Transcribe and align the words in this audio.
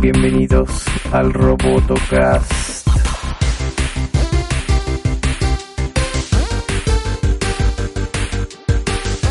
Bienvenidos 0.00 0.84
al 1.12 1.32
Robotocast. 1.32 2.86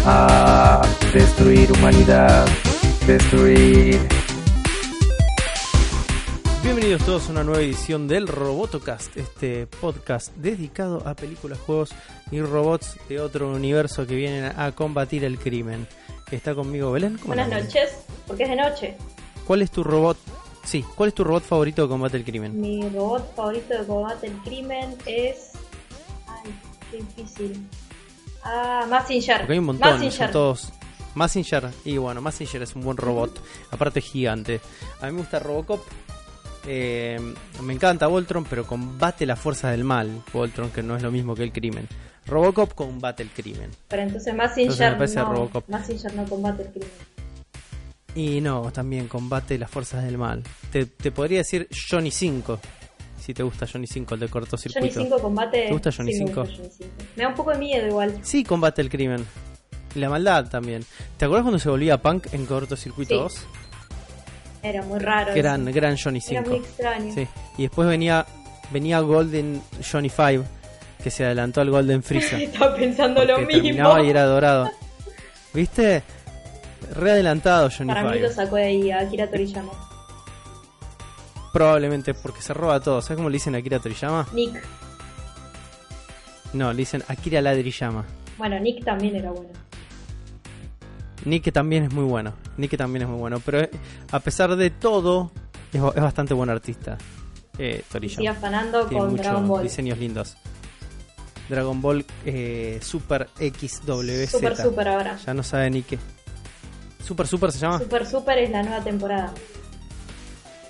A 0.06 0.82
destruir 1.14 1.72
humanidad, 1.74 2.48
destruir. 3.06 4.00
Bienvenidos 6.64 7.06
todos 7.06 7.28
a 7.28 7.32
una 7.32 7.44
nueva 7.44 7.62
edición 7.62 8.08
del 8.08 8.28
Robotocast, 8.28 9.16
este 9.18 9.68
podcast 9.68 10.34
dedicado 10.38 11.08
a 11.08 11.14
películas, 11.14 11.60
juegos 11.60 11.94
y 12.32 12.42
robots 12.42 12.98
de 13.10 13.20
otro 13.20 13.52
universo 13.52 14.08
que 14.08 14.16
vienen 14.16 14.46
a 14.58 14.72
combatir 14.72 15.24
el 15.24 15.38
crimen. 15.38 15.88
Está 16.32 16.56
conmigo 16.56 16.92
Belén. 16.92 17.18
¿Cómo 17.18 17.36
Buenas 17.36 17.50
noches, 17.50 17.92
porque 18.26 18.44
es 18.44 18.50
de 18.50 18.56
noche. 18.56 18.98
¿Cuál 19.46 19.62
es 19.62 19.70
tu 19.70 19.84
robot? 19.84 20.18
Sí, 20.64 20.84
¿cuál 20.96 21.10
es 21.10 21.16
tu 21.16 21.24
robot 21.24 21.44
favorito 21.44 21.84
de 21.84 21.88
combate 21.88 22.18
al 22.18 22.24
crimen? 22.24 22.60
Mi 22.60 22.88
robot 22.90 23.36
favorito 23.36 23.78
de 23.78 23.86
combate 23.86 24.28
el 24.28 24.38
crimen 24.40 24.96
es. 25.06 25.52
Ay, 26.28 26.54
qué 26.90 26.98
difícil. 26.98 27.68
Ah, 28.44 28.86
Massinger. 28.90 29.40
Porque 29.40 29.54
hay 29.54 29.60
un 29.60 29.66
montón, 29.66 29.94
Massinger. 29.94 30.32
todos. 30.32 30.74
Massinger, 31.16 31.70
y 31.86 31.98
bueno, 31.98 32.22
Massinger 32.22 32.64
es 32.64 32.76
un 32.76 32.82
buen 32.82 32.98
robot, 32.98 33.40
aparte 33.70 34.00
es 34.00 34.06
gigante. 34.06 34.60
A 35.00 35.06
mí 35.06 35.12
me 35.12 35.20
gusta 35.20 35.38
Robocop, 35.38 35.82
eh, 36.66 37.20
me 37.62 37.74
encanta 37.74 38.08
Voltron, 38.08 38.46
pero 38.46 38.66
combate 38.66 39.26
las 39.26 39.40
fuerzas 39.40 39.72
del 39.72 39.84
mal. 39.84 40.24
Voltron, 40.34 40.72
que 40.72 40.82
no 40.82 40.96
es 40.96 41.04
lo 41.04 41.12
mismo 41.12 41.36
que 41.36 41.44
el 41.44 41.52
crimen. 41.52 41.88
Robocop 42.26 42.74
combate 42.74 43.22
el 43.24 43.30
crimen. 43.30 43.70
Pero 43.90 44.02
entonces 44.02 44.34
Entonces 44.34 44.58
Massinger 44.58 44.92
me 44.94 44.98
parece 44.98 45.16
no, 45.18 45.26
Robocop. 45.34 45.70
Massinger 45.70 46.14
no 46.16 46.26
combate 46.26 46.64
el 46.64 46.70
crimen. 46.70 46.90
Y 48.16 48.42
no, 48.42 48.72
también 48.72 49.08
combate 49.08 49.58
las 49.58 49.70
fuerzas 49.72 50.04
del 50.04 50.18
mal. 50.18 50.44
Te, 50.72 50.86
te 50.86 51.12
podría 51.12 51.40
decir 51.40 51.68
Johnny 51.90 52.12
5, 52.12 52.60
si 53.20 53.34
te 53.34 53.42
gusta 53.42 53.66
Johnny 53.72 53.88
5, 53.88 54.14
el 54.14 54.20
de 54.20 54.28
Johnny 54.28 54.32
cortocircuito. 54.32 55.02
5 55.02 55.20
combate. 55.20 55.66
¿Te 55.68 55.72
gusta 55.72 55.92
Johnny 55.92 56.14
sí, 56.14 56.22
me 56.24 56.28
5? 56.28 56.42
gusta 56.42 56.56
Johnny 56.58 56.70
5. 56.78 56.90
Me 57.16 57.24
da 57.24 57.30
un 57.30 57.36
poco 57.36 57.52
de 57.52 57.58
miedo 57.58 57.88
igual. 57.88 58.20
Sí, 58.22 58.44
combate 58.44 58.82
el 58.82 58.90
crimen. 58.90 59.26
Y 59.96 60.00
la 60.00 60.10
maldad 60.10 60.50
también. 60.50 60.84
¿Te 61.18 61.26
acuerdas 61.26 61.44
cuando 61.44 61.60
se 61.60 61.70
volvía 61.70 62.02
punk 62.02 62.28
en 62.34 62.46
cortocircuito 62.46 63.14
Sí. 63.16 63.20
2? 63.20 63.48
Era 64.64 64.82
muy 64.84 65.00
raro. 65.00 65.34
Gran, 65.36 65.68
eso. 65.68 65.76
gran 65.76 65.98
Johnny 65.98 66.22
5. 66.22 66.40
Era 66.42 66.50
muy 66.50 66.58
extraño. 66.60 67.14
Sí. 67.14 67.28
Y 67.58 67.62
después 67.64 67.88
venía 67.88 68.26
venía 68.72 69.00
Golden 69.02 69.62
Johnny 69.92 70.10
5, 70.10 70.44
que 71.04 71.10
se 71.12 71.26
adelantó 71.26 71.62
al 71.62 71.70
Golden 71.70 72.02
Freezer. 72.02 72.42
Estaba 72.44 72.76
pensando 72.76 73.24
lo 73.26 73.38
mismo. 73.40 73.52
terminaba 73.52 74.02
y 74.04 74.10
era 74.10 74.24
dorado. 74.26 74.70
¿Viste? 75.54 76.02
Re 76.94 77.12
adelantado 77.12 77.70
Johnny 77.76 77.88
Para 77.94 78.04
mí 78.04 78.18
5. 78.18 78.28
lo 78.28 78.34
sacó 78.34 78.56
de 78.58 78.64
ahí 78.66 78.92
a 78.92 79.00
Akira 79.00 79.30
Toriyama. 79.30 79.72
Probablemente 81.52 82.14
porque 82.14 82.42
se 82.42 82.54
roba 82.54 82.80
todo. 82.80 83.02
¿Sabes 83.02 83.18
cómo 83.18 83.30
le 83.30 83.34
dicen 83.34 83.56
a 83.56 83.60
Akira 83.60 83.80
Toriyama? 83.80 84.28
Nick. 84.34 84.62
No, 86.54 86.72
le 86.72 86.78
dicen 86.78 87.04
Akira 87.08 87.42
Ladriyama. 87.42 88.06
Bueno, 88.38 88.60
Nick 88.60 88.84
también 88.84 89.16
era 89.16 89.32
bueno. 89.32 89.50
Nick 91.26 91.52
también 91.54 91.86
es 91.86 91.94
muy 91.94 92.04
bueno. 92.04 92.34
Nick 92.58 92.76
también 92.78 93.04
es 93.04 93.10
muy 93.10 93.18
bueno. 93.20 93.40
Pero 93.44 93.62
eh, 93.62 93.70
a 94.12 94.20
pesar 94.20 94.56
de 94.56 94.70
todo, 94.70 95.32
es, 95.72 95.82
ba- 95.82 95.94
es 95.96 96.02
bastante 96.02 96.34
buen 96.34 96.50
artista. 96.50 96.98
Eh, 97.58 97.84
Toriyama. 97.92 98.18
sigue 98.18 98.28
afanando 98.30 98.86
Tiene 98.88 99.06
con 99.06 99.16
Dragon 99.16 99.48
Ball. 99.48 99.64
diseños 99.64 99.98
lindos. 99.98 100.36
Dragon 101.50 101.82
Ball 101.82 102.06
eh, 102.26 102.80
Super 102.82 103.30
XWZ. 103.38 104.30
Super, 104.32 104.58
super 104.58 104.88
ahora. 104.88 105.18
Ya 105.26 105.34
no 105.34 105.44
sabe 105.44 105.70
ni 105.70 105.82
qué. 105.84 105.98
Super 107.04 107.28
Super 107.28 107.52
se 107.52 107.60
llama. 107.60 107.80
Super 107.80 108.06
Super 108.06 108.38
es 108.40 108.50
la 108.50 108.64
nueva 108.64 108.84
temporada. 108.84 109.34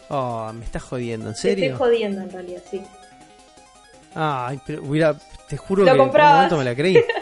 Oh, 0.09 0.51
me 0.53 0.65
estás 0.65 0.83
jodiendo, 0.83 1.27
¿en 1.29 1.33
Te 1.35 1.39
serio? 1.41 1.65
estoy 1.73 1.77
jodiendo 1.87 2.21
en 2.21 2.31
realidad, 2.31 2.61
sí. 2.69 2.81
Ay, 4.15 4.59
pero 4.65 4.83
hubiera, 4.83 5.15
te 5.47 5.57
juro 5.57 5.85
que 5.85 5.91
por 5.91 6.01
un 6.01 6.07
momento 6.11 6.57
me 6.57 6.63
la 6.63 6.75
creí. 6.75 6.97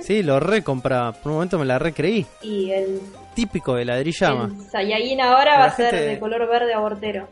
Sí, 0.00 0.22
lo 0.22 0.38
recompraba. 0.38 1.12
Por 1.12 1.32
un 1.32 1.38
momento 1.38 1.58
me 1.58 1.64
la 1.66 1.76
recreí. 1.78 2.24
Y 2.40 2.70
el, 2.70 3.00
Típico 3.34 3.74
de 3.74 3.84
ladrillama. 3.84 4.44
el 4.44 4.70
Saiyajin 4.70 5.20
ahora 5.20 5.54
La 5.54 5.58
va 5.58 5.64
a 5.66 5.76
ser 5.76 5.92
de 5.92 6.18
color 6.20 6.48
verde 6.48 6.72
abortero. 6.72 7.28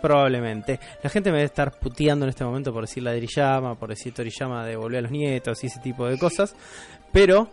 Probablemente. 0.00 0.78
La 1.02 1.08
gente 1.08 1.30
me 1.30 1.38
debe 1.38 1.46
estar 1.46 1.72
puteando 1.78 2.26
en 2.26 2.28
este 2.30 2.44
momento 2.44 2.72
por 2.72 2.82
decir 2.82 3.02
ladrillama, 3.02 3.74
por 3.74 3.88
decir 3.88 4.12
toriyama 4.12 4.66
de 4.66 4.76
volver 4.76 4.98
a 4.98 5.02
los 5.02 5.10
nietos 5.10 5.64
y 5.64 5.68
ese 5.68 5.80
tipo 5.80 6.06
de 6.06 6.18
cosas. 6.18 6.54
Pero 7.10 7.48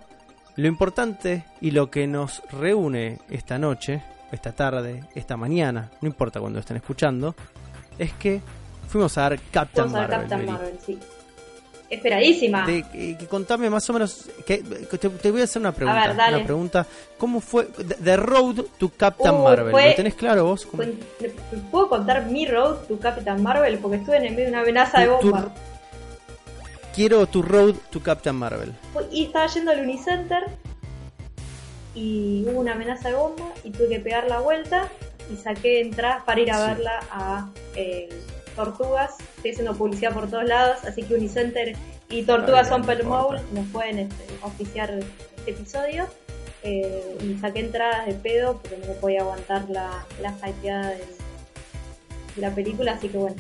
lo 0.62 0.68
importante 0.68 1.46
y 1.62 1.72
lo 1.72 1.90
que 1.90 2.08
nos 2.08 2.42
reúne 2.52 3.20
esta 3.30 3.58
noche, 3.58 4.02
esta 4.32 4.52
tarde, 4.52 5.04
esta 5.16 5.36
mañana, 5.38 5.90
no 6.02 6.08
importa 6.08 6.40
cuando 6.40 6.60
estén 6.60 6.78
escuchando, 6.78 7.36
es 7.98 8.14
que 8.14 8.42
fuimos 8.88 9.18
a 9.18 9.30
ver 9.30 9.40
Captain 9.52 9.86
Vamos 9.92 9.98
a 9.98 10.02
ver 10.02 10.10
Marvel. 10.10 10.30
Captain. 10.30 10.46
Marvel, 10.52 10.80
sí. 10.86 11.00
Esperadísima. 11.90 12.66
Te- 12.66 12.84
que- 12.84 13.18
que 13.18 13.28
contame 13.28 13.70
más 13.70 13.90
o 13.90 13.94
menos. 13.94 14.30
Que, 14.46 14.60
te, 14.60 15.10
te 15.10 15.30
voy 15.32 15.42
a 15.42 15.44
hacer 15.44 15.62
una 15.62 15.74
pregunta. 15.74 16.14
ver. 16.14 16.36
Una 16.36 16.44
pregunta. 16.46 16.88
¿Cómo 17.18 17.42
fue 17.42 17.66
The, 17.66 18.16
Road 18.16 18.64
to 18.78 18.90
Captain 18.96 19.36
Uh, 19.36 19.44
Marvel? 19.44 19.72
fue- 19.72 19.90
¿Lo 19.90 19.96
tenés 19.96 20.14
claro 20.16 20.46
vos? 20.46 20.66
¿Cómo- 20.66 20.84
Cuen- 20.84 20.98
¿Puedo 21.70 21.90
contar 21.90 22.28
mi 22.28 22.46
road 22.46 22.78
to 22.88 22.98
Captain 22.98 23.44
Marvel? 23.44 23.78
Porque 23.80 23.98
estuve 23.98 24.18
en 24.18 24.24
el 24.26 24.32
medio 24.32 24.46
de 24.46 24.52
una 24.52 24.62
amenaza 24.62 25.02
de 25.02 25.08
tu- 25.08 25.32
bomba. 25.32 25.52
Quiero 26.96 27.26
tu 27.28 27.42
Road 27.42 27.76
to 27.92 28.02
Captain 28.02 28.36
Marvel. 28.36 28.74
Y 29.12 29.26
estaba 29.26 29.48
yendo 29.48 29.72
al 29.72 29.80
Unicenter 29.82 30.44
y 31.96 32.46
hubo 32.48 32.60
una 32.60 32.74
amenaza 32.74 33.10
de 33.10 33.16
bomba 33.16 33.52
y 33.64 33.72
tuve 33.72 33.90
que 33.90 34.00
pegar 34.00 34.28
la 34.28 34.40
vuelta 34.40 34.88
y 35.32 35.38
saqué 35.38 35.82
entradas 35.82 36.24
para 36.24 36.40
ir 36.42 36.52
a 36.52 36.56
Sí. 36.58 36.68
verla 36.74 37.00
a 37.12 37.50
eh, 37.76 38.10
Tortugas. 38.56 39.16
Estoy 39.38 39.52
haciendo 39.52 39.74
publicidad 39.76 40.14
por 40.14 40.30
todos 40.30 40.44
lados, 40.46 40.84
así 40.84 41.04
que 41.04 41.16
Unicenter 41.16 41.76
y 42.10 42.24
Tortugas 42.24 42.68
son 42.68 42.82
nos 42.82 43.68
pueden 43.72 44.00
este, 44.00 44.26
oficiar 44.42 44.92
este 44.92 45.52
episodio. 45.52 46.08
Eh, 46.64 47.18
y 47.24 47.40
saqué 47.40 47.62
entradas 47.62 48.06
de 48.06 48.14
pedo 48.14 48.60
porque 48.62 48.78
no 48.86 48.94
podía 48.94 49.22
aguantar 49.22 49.68
la, 49.70 50.06
la 50.22 50.36
hypeada 50.48 50.90
de, 50.90 50.98
de 50.98 52.42
la 52.42 52.54
película, 52.54 52.92
así 52.92 53.10
que 53.10 53.18
bueno, 53.18 53.36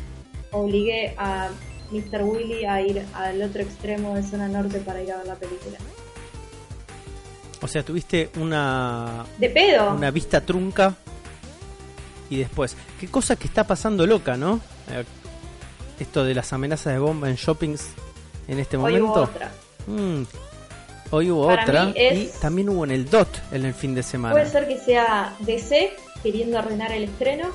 obligué 0.51 1.13
a 1.17 1.49
Mr. 1.91 2.23
Willy 2.23 2.65
a 2.65 2.81
ir 2.81 3.05
al 3.13 3.41
otro 3.41 3.61
extremo 3.61 4.15
de 4.15 4.23
zona 4.23 4.47
norte 4.47 4.79
para 4.79 5.01
ir 5.01 5.11
a 5.11 5.17
ver 5.17 5.27
la 5.27 5.35
película. 5.35 5.77
O 7.61 7.67
sea, 7.67 7.83
tuviste 7.83 8.29
una, 8.37 9.25
De 9.37 9.49
pedo. 9.49 9.93
una 9.93 10.09
vista 10.11 10.41
trunca. 10.41 10.95
Y 12.29 12.37
después, 12.37 12.75
qué 12.99 13.07
cosa 13.07 13.35
que 13.35 13.45
está 13.47 13.65
pasando 13.67 14.07
loca, 14.07 14.37
¿no? 14.37 14.59
Eh, 14.89 15.03
esto 15.99 16.23
de 16.23 16.33
las 16.33 16.51
amenazas 16.53 16.93
de 16.93 16.99
bomba 16.99 17.29
en 17.29 17.35
shoppings 17.35 17.87
en 18.47 18.57
este 18.59 18.77
Hoy 18.77 18.99
hubo 18.99 19.07
momento. 19.09 19.21
otra. 19.31 19.51
Mm. 19.87 20.23
Hoy 21.11 21.29
hubo 21.29 21.45
Para 21.47 21.63
otra. 21.63 21.91
es- 21.93 22.35
Y 22.37 22.39
también 22.39 22.69
hubo 22.69 22.85
en 22.85 22.91
el 22.91 23.09
DOT 23.09 23.27
en 23.51 23.65
el 23.65 23.73
fin 23.73 23.93
de 23.93 24.01
semana. 24.01 24.33
Puede 24.33 24.49
ser 24.49 24.67
que 24.67 24.77
sea 24.79 25.35
DC 25.39 25.91
queriendo 26.23 26.57
arruinar 26.57 26.91
el 26.93 27.03
estreno. 27.03 27.49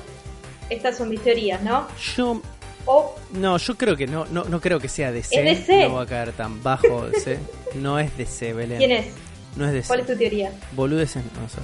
Estas 0.69 0.95
son 0.97 1.09
mis 1.09 1.21
teorías, 1.21 1.61
¿no? 1.63 1.87
Yo 2.15 2.41
O 2.87 3.15
No, 3.33 3.57
yo 3.57 3.75
creo 3.75 3.95
que 3.95 4.07
no, 4.07 4.25
no, 4.25 4.45
no 4.45 4.59
creo 4.61 4.79
que 4.79 4.87
sea 4.89 5.11
DC. 5.11 5.35
¿Es 5.51 5.67
DC? 5.67 5.87
No 5.89 5.95
va 5.95 6.01
a 6.03 6.05
caer 6.07 6.31
tan 6.31 6.63
bajo 6.63 7.07
DC. 7.09 7.37
No 7.75 7.99
es 7.99 8.15
DC, 8.17 8.53
Belén. 8.53 8.77
¿quién 8.79 8.91
es? 8.91 9.07
No 9.55 9.65
es 9.65 9.73
DC. 9.73 9.87
¿Cuál 9.87 9.99
es 10.01 10.07
tu 10.07 10.15
teoría? 10.17 10.51
Boludeces 10.71 11.23
no 11.23 11.47
son. 11.49 11.63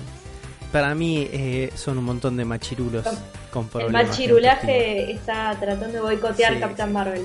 Para 0.72 0.94
mí 0.96 1.28
eh, 1.32 1.72
son 1.76 1.98
un 2.00 2.04
montón 2.06 2.36
de 2.36 2.46
machirulos 2.46 3.04
Son- 3.04 3.18
con 3.52 3.64
El 3.66 3.70
problemas. 3.70 4.02
de 4.04 4.08
machirulaje 4.10 5.12
está 5.12 5.56
tratando 5.60 5.94
de 5.94 6.00
boicotear 6.02 6.54
Sí, 6.56 6.60
Captain 6.60 6.90
sí. 6.90 6.94
Marvel. 6.94 7.24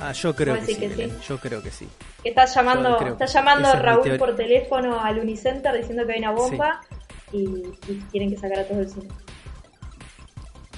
Ah, 0.00 0.12
yo 0.12 0.34
creo 0.34 0.56
¿Vos 0.56 0.66
que 0.66 0.74
sí, 0.74 0.80
que? 0.80 1.10
Yo 1.26 1.38
creo 1.38 1.62
que 1.62 1.70
sí. 1.70 1.88
Está 2.24 2.44
llamando, 2.46 2.98
está 3.00 3.26
llamando 3.26 3.68
es 3.72 3.78
Raúl 3.80 4.18
por 4.18 4.36
teléfono 4.36 5.00
al 5.00 5.18
Unicenter 5.18 5.76
diciendo 5.76 6.04
que 6.06 6.12
hay 6.12 6.18
una 6.18 6.32
bomba 6.32 6.80
y, 7.32 7.38
y 7.88 8.02
quieren 8.10 8.30
que 8.30 8.36
sacara 8.36 8.64
todo 8.64 8.80
el 8.80 8.88
cine. 8.90 9.06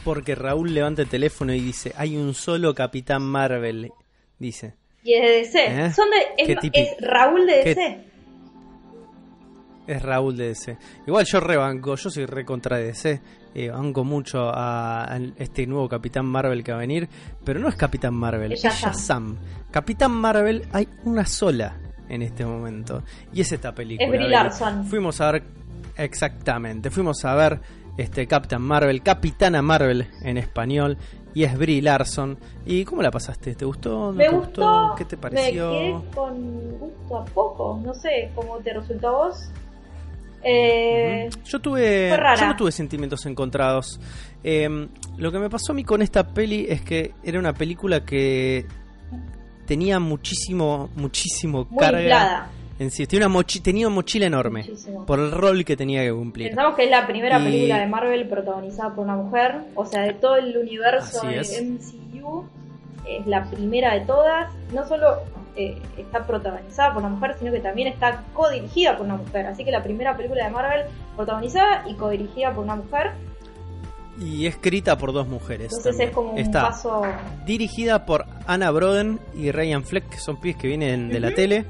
Porque 0.04 0.34
Raúl 0.34 0.74
levanta 0.74 1.02
el 1.02 1.08
teléfono 1.08 1.52
y 1.54 1.60
dice, 1.60 1.92
hay 1.96 2.16
un 2.16 2.34
solo 2.34 2.74
Capitán 2.74 3.22
Marvel. 3.22 3.90
Dice. 4.38 4.74
Y 5.02 5.14
es 5.14 5.22
de 5.22 5.28
DC. 5.30 5.86
¿Eh? 5.86 5.92
Son 5.92 6.06
de, 6.10 6.44
es, 6.52 6.58
es 6.72 6.88
Raúl 7.00 7.46
de 7.46 7.60
Qué- 7.62 7.74
DC. 7.74 8.04
Es 9.86 10.02
Raúl 10.02 10.36
de 10.36 10.48
DC. 10.48 10.76
Igual 11.06 11.24
yo 11.26 11.40
rebanco, 11.40 11.94
yo 11.96 12.10
soy 12.10 12.24
re 12.26 12.44
contra 12.44 12.78
DC. 12.78 13.20
Eh, 13.54 13.68
banco 13.70 14.02
mucho 14.02 14.48
a, 14.48 15.04
a 15.04 15.18
este 15.36 15.66
nuevo 15.66 15.88
Capitán 15.88 16.26
Marvel 16.26 16.64
que 16.64 16.72
va 16.72 16.78
a 16.78 16.80
venir. 16.80 17.08
Pero 17.44 17.60
no 17.60 17.68
es 17.68 17.76
Capitán 17.76 18.14
Marvel, 18.14 18.52
Es 18.52 18.62
Shazam. 18.62 19.36
Capitán 19.70 20.10
Marvel 20.12 20.66
hay 20.72 20.88
una 21.04 21.26
sola 21.26 21.76
en 22.08 22.22
este 22.22 22.44
momento. 22.46 23.02
Y 23.32 23.42
es 23.42 23.52
esta 23.52 23.74
película. 23.74 24.06
Es 24.06 24.12
Brie. 24.12 24.28
Larson. 24.28 24.86
Fuimos 24.86 25.20
a 25.20 25.32
ver, 25.32 25.42
exactamente, 25.96 26.90
fuimos 26.90 27.24
a 27.24 27.34
ver 27.34 27.60
este 27.96 28.26
Capitán 28.26 28.62
Marvel, 28.62 29.02
Capitana 29.02 29.62
Marvel 29.62 30.06
en 30.22 30.38
español. 30.38 30.96
Y 31.34 31.42
es 31.42 31.58
Brie 31.58 31.82
Larson. 31.82 32.38
¿Y 32.64 32.84
cómo 32.84 33.02
la 33.02 33.10
pasaste? 33.10 33.56
¿Te 33.56 33.64
gustó? 33.64 34.06
¿No 34.06 34.12
Me 34.12 34.24
te 34.28 34.30
gustó, 34.30 34.94
¿Qué 34.96 35.04
te 35.04 35.16
me 35.16 35.22
pareció? 35.22 35.70
quedé 35.70 35.94
con 36.14 36.78
gusto 36.78 37.18
a 37.18 37.24
poco, 37.24 37.80
no 37.84 37.92
sé 37.92 38.30
cómo 38.36 38.58
te 38.58 38.72
resultó 38.72 39.08
a 39.08 39.10
vos. 39.26 39.50
Eh. 40.44 41.28
Yo 41.44 41.58
tuve, 41.58 42.10
yo 42.38 42.46
no 42.46 42.54
tuve 42.56 42.70
sentimientos 42.70 43.26
encontrados. 43.26 43.98
Eh, 44.44 44.88
lo 45.16 45.32
que 45.32 45.38
me 45.38 45.50
pasó 45.50 45.72
a 45.72 45.74
mí 45.74 45.82
con 45.82 46.02
esta 46.02 46.28
peli 46.28 46.66
es 46.68 46.82
que 46.82 47.14
era 47.24 47.38
una 47.38 47.54
película 47.54 48.04
que 48.04 48.66
tenía 49.66 49.98
muchísimo, 49.98 50.90
muchísimo 50.94 51.66
Muy 51.70 51.80
carga 51.80 52.00
inflada. 52.02 52.50
En 52.78 52.90
sí. 52.90 53.06
Tenía 53.06 53.26
una, 53.26 53.38
mochi- 53.38 53.62
tenía 53.62 53.86
una 53.86 53.94
mochila 53.96 54.26
enorme 54.26 54.60
Muchísimo. 54.64 55.06
por 55.06 55.18
el 55.20 55.30
rol 55.30 55.64
que 55.64 55.76
tenía 55.76 56.02
que 56.02 56.12
cumplir. 56.12 56.48
Pensamos 56.48 56.74
que 56.76 56.84
es 56.84 56.90
la 56.90 57.06
primera 57.06 57.38
Y- 57.40 57.44
película 57.44 57.78
de 57.78 57.86
Marvel 57.86 58.28
protagonizada 58.28 58.94
por 58.94 59.04
una 59.04 59.16
mujer, 59.16 59.56
o 59.74 59.84
sea, 59.86 60.02
de 60.02 60.14
todo 60.14 60.36
el 60.36 60.56
universo 60.56 61.26
de. 61.26 61.40
MCU, 61.62 62.44
es 63.08 63.26
la 63.26 63.44
primera 63.50 63.94
de 63.94 64.00
todas. 64.06 64.52
No 64.72 64.86
solo 64.88 65.18
eh, 65.56 65.78
está 65.96 66.26
protagonizada 66.26 66.94
por 66.94 67.02
una 67.04 67.14
mujer, 67.14 67.36
sino 67.38 67.52
que 67.52 67.60
también 67.60 67.86
está 67.88 68.24
codirigida 68.32 68.96
por 68.96 69.06
una 69.06 69.16
mujer. 69.16 69.46
Así 69.46 69.64
que 69.64 69.70
la 69.70 69.82
primera 69.82 70.16
película 70.16 70.44
de 70.44 70.50
Marvel 70.50 70.86
protagonizada 71.14 71.84
y 71.88 71.94
codirigida 71.94 72.52
por 72.52 72.64
una 72.64 72.74
mujer. 72.76 73.12
Y 74.20 74.46
escrita 74.46 74.96
por 74.96 75.12
dos 75.12 75.26
mujeres. 75.28 75.72
Entonces 75.76 75.84
también. 75.92 76.08
es 76.08 76.14
como 76.14 76.30
un 76.32 76.38
Está 76.38 76.62
paso. 76.68 77.02
dirigida 77.44 78.06
por 78.06 78.26
Anna 78.46 78.70
Broden 78.70 79.18
y 79.36 79.50
Ryan 79.50 79.84
Fleck, 79.84 80.08
que 80.08 80.18
son 80.18 80.36
pibes 80.40 80.56
que 80.56 80.68
vienen 80.68 81.08
de 81.08 81.18
la 81.20 81.32
tele. 81.32 81.64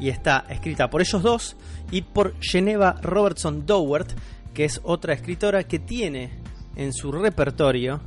Y 0.00 0.08
está 0.08 0.44
escrita 0.48 0.88
por 0.90 1.00
ellos 1.02 1.22
dos 1.22 1.56
y 1.90 2.02
por 2.02 2.34
Geneva 2.40 2.96
Robertson 3.02 3.66
Dowert, 3.66 4.10
que 4.54 4.64
es 4.64 4.80
otra 4.82 5.12
escritora 5.12 5.64
que 5.64 5.78
tiene 5.78 6.30
en 6.76 6.92
su 6.92 7.12
repertorio 7.12 8.00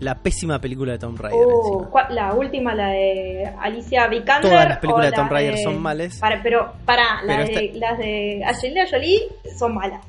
la 0.00 0.14
pésima 0.14 0.60
película 0.60 0.92
de 0.92 0.98
Tomb 0.98 1.20
Raider. 1.20 1.38
Uh, 1.44 1.60
encima. 1.74 1.90
¿cuál- 1.90 2.14
la 2.14 2.32
última, 2.32 2.74
la 2.74 2.88
de 2.90 3.52
Alicia 3.60 4.06
Vikander. 4.06 4.50
Todas 4.50 4.68
las 4.68 4.78
películas 4.78 5.10
de 5.10 5.16
Tomb 5.16 5.30
Raider 5.30 5.58
son 5.58 5.82
malas. 5.82 6.18
Para, 6.18 6.42
pero 6.42 6.72
para, 6.84 7.04
Pero 7.26 7.38
las, 7.38 7.48
de, 7.48 7.72
las 7.74 7.98
de 7.98 8.42
Angelina 8.46 8.84
Jolie 8.90 9.20
son 9.58 9.74
malas. 9.74 10.00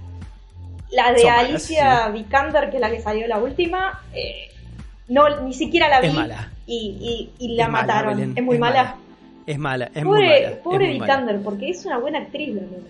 La 0.91 1.11
de 1.11 1.19
Son 1.19 1.29
malas, 1.31 1.49
Alicia 1.49 2.05
sí. 2.07 2.11
Vikander, 2.13 2.69
que 2.69 2.75
es 2.77 2.81
la 2.81 2.89
que 2.91 3.01
salió 3.01 3.27
la 3.27 3.39
última, 3.39 3.99
eh, 4.13 4.49
no 5.07 5.41
ni 5.41 5.53
siquiera 5.53 5.87
la 5.89 6.01
vi 6.01 6.07
Es 6.07 6.13
mala. 6.13 6.51
y, 6.65 7.29
y, 7.39 7.45
y 7.45 7.55
la 7.55 7.63
Es 7.65 7.69
mataron. 7.69 8.37
Es 8.37 8.43
muy 8.43 8.55
es 8.55 8.61
mala. 8.61 8.83
mala. 8.83 8.95
Es 9.49 9.57
mala, 9.57 9.89
es 9.95 10.05
muy 10.05 10.19
Pobre, 10.19 10.43
mala. 10.43 10.61
pobre. 10.61 10.91
Vikander, 10.91 11.41
porque 11.41 11.71
es 11.71 11.83
una 11.83 11.97
buena 11.97 12.19
actriz, 12.19 12.53
la 12.53 12.61
nena. 12.61 12.89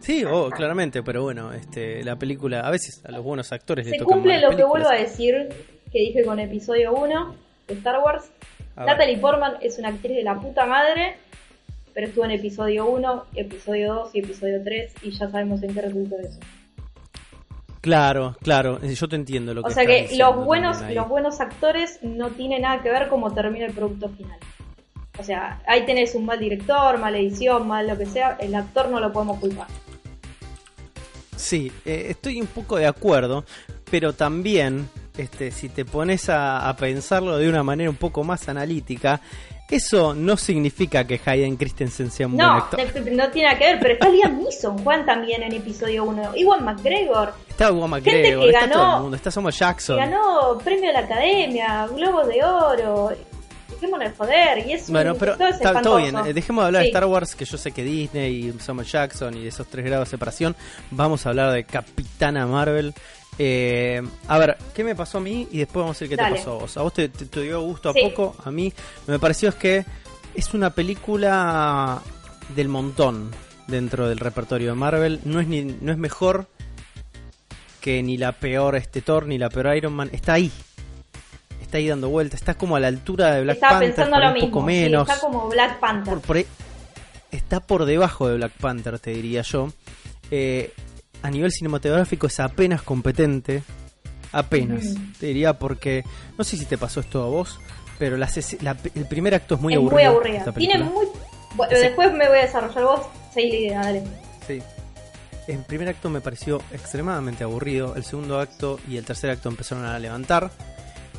Sí, 0.00 0.22
oh, 0.22 0.50
claramente, 0.50 1.02
pero 1.02 1.22
bueno, 1.22 1.50
este, 1.54 2.04
la 2.04 2.16
película, 2.16 2.60
a 2.60 2.70
veces 2.70 3.02
a 3.06 3.10
los 3.10 3.24
buenos 3.24 3.50
actores 3.50 3.86
Se 3.86 3.92
les 3.92 4.00
tocan 4.00 4.18
cumple 4.18 4.38
lo 4.38 4.54
que 4.54 4.64
vuelvo 4.64 4.90
a 4.90 4.96
decir, 4.96 5.48
que 5.90 5.98
dije 5.98 6.22
con 6.26 6.40
episodio 6.40 6.92
1 6.92 7.34
de 7.68 7.72
Star 7.72 8.00
Wars. 8.04 8.30
A 8.76 8.84
ver. 8.84 8.92
Natalie 8.92 9.16
Portman 9.16 9.54
es 9.62 9.78
una 9.78 9.88
actriz 9.88 10.14
de 10.14 10.24
la 10.24 10.38
puta 10.38 10.66
madre, 10.66 11.16
pero 11.94 12.08
estuvo 12.08 12.26
en 12.26 12.32
episodio 12.32 12.84
1, 12.84 13.24
episodio 13.36 13.94
2 13.94 14.10
y 14.16 14.18
episodio 14.18 14.62
3 14.62 14.94
y 15.04 15.10
ya 15.10 15.30
sabemos 15.30 15.62
en 15.62 15.72
qué 15.72 15.80
resultó 15.80 16.18
eso. 16.18 16.38
Claro, 17.80 18.36
claro, 18.42 18.78
yo 18.82 19.08
te 19.08 19.16
entiendo 19.16 19.54
lo 19.54 19.62
que 19.62 19.68
O 19.68 19.70
sea 19.70 19.86
que 19.86 20.10
los 20.18 20.44
buenos, 20.44 20.82
los 20.90 21.08
buenos 21.08 21.40
actores 21.40 21.98
no 22.02 22.28
tienen 22.28 22.60
nada 22.60 22.82
que 22.82 22.90
ver 22.90 23.08
cómo 23.08 23.32
termina 23.32 23.64
el 23.64 23.72
producto 23.72 24.10
final. 24.10 24.38
O 25.18 25.22
sea, 25.22 25.60
ahí 25.66 25.86
tenés 25.86 26.14
un 26.14 26.24
mal 26.24 26.38
director, 26.40 26.98
mala 26.98 27.18
edición, 27.18 27.68
mal 27.68 27.86
lo 27.86 27.96
que 27.96 28.06
sea, 28.06 28.36
el 28.40 28.54
actor 28.54 28.88
no 28.88 28.98
lo 29.00 29.12
podemos 29.12 29.38
culpar. 29.38 29.66
Sí, 31.36 31.70
eh, 31.84 32.06
estoy 32.10 32.40
un 32.40 32.46
poco 32.46 32.76
de 32.76 32.86
acuerdo, 32.86 33.44
pero 33.90 34.12
también, 34.12 34.88
este, 35.18 35.50
si 35.50 35.68
te 35.68 35.84
pones 35.84 36.28
a, 36.28 36.68
a 36.68 36.76
pensarlo 36.76 37.36
de 37.38 37.48
una 37.48 37.62
manera 37.62 37.90
un 37.90 37.96
poco 37.96 38.24
más 38.24 38.48
analítica, 38.48 39.20
eso 39.70 40.14
no 40.14 40.36
significa 40.36 41.04
que 41.06 41.20
Hayden 41.24 41.56
Christensen 41.56 42.10
sea 42.10 42.26
un 42.26 42.36
buen 42.36 42.46
No, 42.46 42.54
actor. 42.54 42.80
no, 42.80 43.24
no 43.24 43.30
tiene 43.30 43.48
nada 43.48 43.58
que 43.58 43.64
ver, 43.64 43.78
pero 43.80 43.94
está 43.94 44.08
Liam 44.08 44.38
Neeson, 44.38 44.78
Juan 44.78 45.04
también 45.06 45.42
en 45.42 45.52
episodio 45.54 46.04
1. 46.04 46.36
Iwan 46.36 46.64
McGregor, 46.64 47.34
Está 47.48 47.66
Gente 47.68 47.86
McGregor, 47.88 48.42
que 48.44 48.50
está 48.50 48.60
ganó- 48.66 48.72
todo 48.74 48.96
el 48.96 49.02
mundo, 49.02 49.16
está 49.16 49.30
Samuel 49.30 49.54
Jackson. 49.54 49.96
ganó 49.96 50.58
premio 50.62 50.86
de 50.88 50.92
la 50.92 51.00
academia, 51.00 51.86
Globos 51.88 52.28
de 52.28 52.44
Oro. 52.44 53.12
Dejémonos 53.84 54.10
de 54.10 54.16
joder, 54.16 54.66
y 54.66 54.72
es 54.72 54.88
un 54.88 54.94
Bueno, 54.94 55.14
pero 55.14 55.36
todo 55.36 55.48
es 55.48 55.56
está 55.56 55.82
todo 55.82 55.96
bien. 55.98 56.16
eh, 56.26 56.32
Dejemos 56.32 56.62
de 56.62 56.66
hablar 56.66 56.82
Sí. 56.82 56.86
de 56.86 56.90
Star 56.90 57.04
Wars, 57.06 57.34
que 57.34 57.44
yo 57.44 57.58
sé 57.58 57.72
que 57.72 57.82
Disney 57.84 58.48
y 58.48 58.60
Samuel 58.60 58.86
Jackson 58.86 59.36
y 59.36 59.46
esos 59.46 59.66
tres 59.66 59.84
grados 59.84 60.08
de 60.08 60.10
separación. 60.10 60.56
Vamos 60.90 61.26
a 61.26 61.30
hablar 61.30 61.52
de 61.52 61.64
Capitana 61.64 62.46
Marvel. 62.46 62.94
Eh, 63.38 64.00
a 64.28 64.38
ver, 64.38 64.56
¿qué 64.74 64.84
me 64.84 64.94
pasó 64.94 65.18
a 65.18 65.20
mí? 65.20 65.48
Y 65.50 65.58
después 65.58 65.82
vamos 65.82 65.96
a 65.96 66.00
ver 66.00 66.08
qué 66.08 66.16
Dale. 66.16 66.30
te 66.32 66.38
pasó 66.38 66.52
a 66.52 66.58
vos. 66.60 66.76
¿A 66.76 66.82
vos 66.82 66.92
te, 66.94 67.08
te- 67.08 67.26
te 67.26 67.40
dio 67.42 67.60
gusto 67.62 67.90
a 67.90 67.94
poco? 67.94 68.36
A 68.44 68.50
mí 68.50 68.72
me 69.06 69.18
pareció 69.18 69.48
es 69.50 69.54
que 69.56 69.84
es 70.34 70.54
una 70.54 70.70
película 70.70 72.00
del 72.54 72.68
montón 72.68 73.30
dentro 73.66 74.08
del 74.08 74.18
repertorio 74.18 74.68
de 74.70 74.74
Marvel. 74.76 75.20
No 75.24 75.40
es, 75.40 75.46
ni, 75.48 75.62
no 75.64 75.90
es 75.92 75.98
mejor 75.98 76.46
que 77.80 78.02
ni 78.02 78.16
la 78.16 78.32
peor 78.32 78.76
este 78.76 79.02
Thor 79.02 79.26
ni 79.26 79.36
la 79.36 79.50
peor 79.50 79.76
Iron 79.76 79.92
Man. 79.94 80.08
Está 80.12 80.34
ahí. 80.34 80.50
Está 81.74 81.80
ahí 81.80 81.88
dando 81.88 82.08
vueltas. 82.08 82.38
Está 82.40 82.54
como 82.54 82.76
a 82.76 82.80
la 82.80 82.86
altura 82.86 83.34
de 83.34 83.42
Black 83.42 83.56
Estaba 83.56 83.72
Panther. 83.80 83.94
pensando 83.96 84.16
lo 84.20 84.28
un 84.28 84.34
mismo. 84.34 84.48
poco 84.50 84.60
sí, 84.60 84.66
menos 84.66 85.08
está 85.08 85.20
como 85.20 85.48
Black 85.48 85.80
Panther. 85.80 86.14
por, 86.14 86.20
por 86.22 86.36
ahí- 86.36 86.46
está 87.32 87.58
por 87.58 87.84
debajo 87.84 88.28
de 88.28 88.36
Black 88.36 88.52
Panther, 88.60 89.00
te 89.00 89.10
diría 89.10 89.42
yo. 89.42 89.72
Eh, 90.30 90.72
a 91.22 91.30
nivel 91.32 91.50
cinematográfico 91.50 92.28
es 92.28 92.38
apenas 92.38 92.82
competente. 92.82 93.64
Apenas, 94.30 94.84
Ujú. 94.84 95.00
te 95.18 95.26
diría 95.26 95.54
porque 95.58 96.04
no 96.38 96.44
sé 96.44 96.56
si 96.56 96.64
te 96.64 96.78
pasó 96.78 97.00
esto 97.00 97.24
a 97.24 97.26
vos, 97.26 97.58
pero 97.98 98.16
esc- 98.40 98.60
la- 98.62 98.76
el 98.94 99.06
primer 99.08 99.34
acto 99.34 99.56
es 99.56 99.60
muy 99.60 99.72
es 99.72 99.78
aburrido. 99.80 99.96
muy 99.98 100.04
esta 100.36 100.52
Tiene 100.52 100.84
muy. 100.84 101.06
Bueno, 101.56 101.74
Sí. 101.76 101.82
después 101.82 102.12
me 102.12 102.28
voy 102.28 102.38
a 102.38 102.42
desarrollar 102.42 102.84
vos. 102.84 103.00
Seguí 103.32 103.50
la 103.50 103.56
idea, 103.58 103.80
dale. 103.80 104.02
Sí. 104.46 104.62
El 105.48 105.58
primer 105.64 105.88
acto 105.88 106.08
me 106.08 106.20
pareció 106.20 106.62
extremadamente 106.72 107.42
aburrido. 107.42 107.96
El 107.96 108.04
segundo 108.04 108.38
acto 108.38 108.78
y 108.88 108.96
el 108.96 109.04
tercer 109.04 109.30
acto 109.30 109.48
empezaron 109.48 109.84
a 109.84 109.98
levantar. 109.98 110.52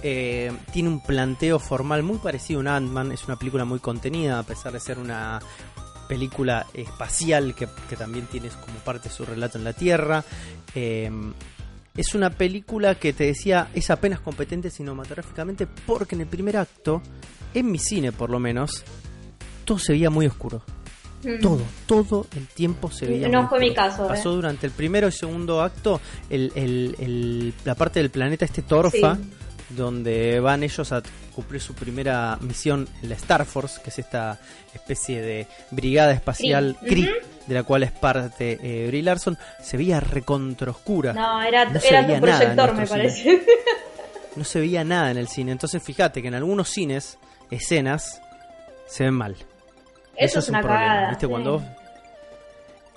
Eh, 0.03 0.51
tiene 0.71 0.89
un 0.89 1.01
planteo 1.01 1.57
formal 1.59 2.03
muy 2.03 2.17
parecido 2.17 2.59
a 2.59 2.61
un 2.61 2.67
Ant-Man. 2.67 3.11
Es 3.11 3.25
una 3.25 3.37
película 3.37 3.65
muy 3.65 3.79
contenida, 3.79 4.39
a 4.39 4.43
pesar 4.43 4.71
de 4.73 4.79
ser 4.79 4.99
una 4.99 5.39
película 6.07 6.67
espacial 6.73 7.55
que, 7.55 7.67
que 7.89 7.95
también 7.95 8.27
tiene 8.27 8.49
como 8.49 8.77
parte 8.79 9.09
su 9.09 9.25
relato 9.25 9.57
en 9.57 9.63
la 9.63 9.73
Tierra. 9.73 10.23
Eh, 10.75 11.09
es 11.97 12.13
una 12.13 12.29
película 12.29 12.95
que 12.95 13.13
te 13.13 13.23
decía 13.25 13.69
es 13.73 13.89
apenas 13.89 14.19
competente 14.19 14.69
cinematográficamente 14.69 15.65
porque 15.65 16.15
en 16.15 16.21
el 16.21 16.27
primer 16.27 16.57
acto, 16.57 17.01
en 17.53 17.71
mi 17.71 17.79
cine 17.79 18.11
por 18.11 18.29
lo 18.29 18.37
menos, 18.39 18.83
todo 19.63 19.79
se 19.79 19.93
veía 19.93 20.09
muy 20.09 20.27
oscuro 20.27 20.61
Mm. 21.23 21.39
todo, 21.41 21.61
todo 21.87 22.27
el 22.35 22.45
tiempo 22.45 22.91
se 22.91 23.07
veía. 23.07 23.27
No 23.29 23.41
muy 23.43 23.49
fue 23.49 23.59
mi 23.59 23.73
caso, 23.73 24.07
Pasó 24.07 24.31
eh. 24.31 24.35
durante 24.35 24.67
el 24.67 24.73
primero 24.73 25.07
y 25.07 25.11
segundo 25.11 25.59
acto 25.63 25.99
el, 26.29 26.51
el- 26.53 26.95
el- 26.99 27.53
la 27.63 27.73
parte 27.73 27.99
del 27.99 28.11
planeta 28.11 28.45
este 28.45 28.61
Torfa, 28.61 29.15
Sí. 29.15 29.21
Donde 29.69 30.39
van 30.39 30.63
ellos 30.63 30.91
a 30.91 31.01
cumplir 31.33 31.61
su 31.61 31.73
primera 31.73 32.37
misión 32.41 32.87
en 33.01 33.09
la 33.09 33.15
Star 33.15 33.45
Force, 33.45 33.81
que 33.83 33.89
es 33.89 33.99
esta 33.99 34.39
especie 34.73 35.21
de 35.21 35.47
brigada 35.71 36.11
espacial 36.13 36.77
Kree. 36.81 37.09
De 37.47 37.53
la 37.53 37.61
cual 37.61 37.83
es 37.83 37.91
parte 37.91 38.57
eh, 38.63 38.87
Brie 38.87 39.03
Larson, 39.03 39.37
se 39.61 39.77
veía 39.77 39.99
recontra 39.99 40.71
oscura. 40.71 41.13
No, 41.13 41.43
era, 41.43 41.65
No 41.65 41.79
se 41.79 41.89
era 41.89 42.01
veía 42.01 42.19
tu 42.19 42.25
nada 42.25 42.43
en 42.43 42.55
proyector, 42.55 42.75
me 42.75 42.87
parece. 42.87 43.41
No 44.35 44.43
se 44.43 44.59
veía 44.59 44.83
nada 44.83 45.11
en 45.11 45.17
el 45.17 45.27
cine. 45.29 45.51
Entonces 45.53 45.81
fíjate 45.81 46.21
que 46.21 46.27
en 46.27 46.33
algunos 46.33 46.67
cines, 46.69 47.17
escenas, 47.51 48.21
se 48.87 49.05
ven 49.05 49.13
mal. 49.13 49.35
Eso, 50.17 50.39
es 50.39 50.49
un 50.49 50.55
una 50.55 50.61
problema, 50.61 50.85
cagada. 50.87 51.09
¿viste? 51.09 51.25
sí. 51.25 51.29
Cuando 51.29 51.51
vos- 51.53 51.63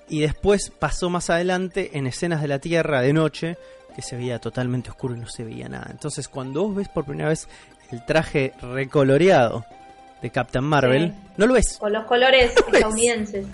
Y 0.08 0.20
después 0.20 0.72
pasó 0.76 1.10
más 1.10 1.30
adelante 1.30 1.90
en 1.98 2.06
escenas 2.06 2.40
de 2.42 2.48
la 2.48 2.58
Tierra 2.58 3.02
de 3.02 3.12
noche 3.12 3.56
que 3.98 4.02
se 4.02 4.14
veía 4.14 4.38
totalmente 4.38 4.90
oscuro 4.90 5.16
y 5.16 5.18
no 5.18 5.26
se 5.28 5.42
veía 5.42 5.68
nada. 5.68 5.88
Entonces 5.90 6.28
cuando 6.28 6.62
vos 6.62 6.76
ves 6.76 6.88
por 6.88 7.04
primera 7.04 7.30
vez 7.30 7.48
el 7.90 8.04
traje 8.06 8.52
recoloreado 8.62 9.64
de 10.22 10.30
Captain 10.30 10.64
Marvel, 10.64 11.08
Sí. 11.16 11.28
no 11.36 11.46
lo 11.48 11.54
ves. 11.54 11.78
Con 11.80 11.92
los 11.92 12.04
colores 12.04 12.54
ves? 12.54 12.64
estadounidenses. 12.74 13.46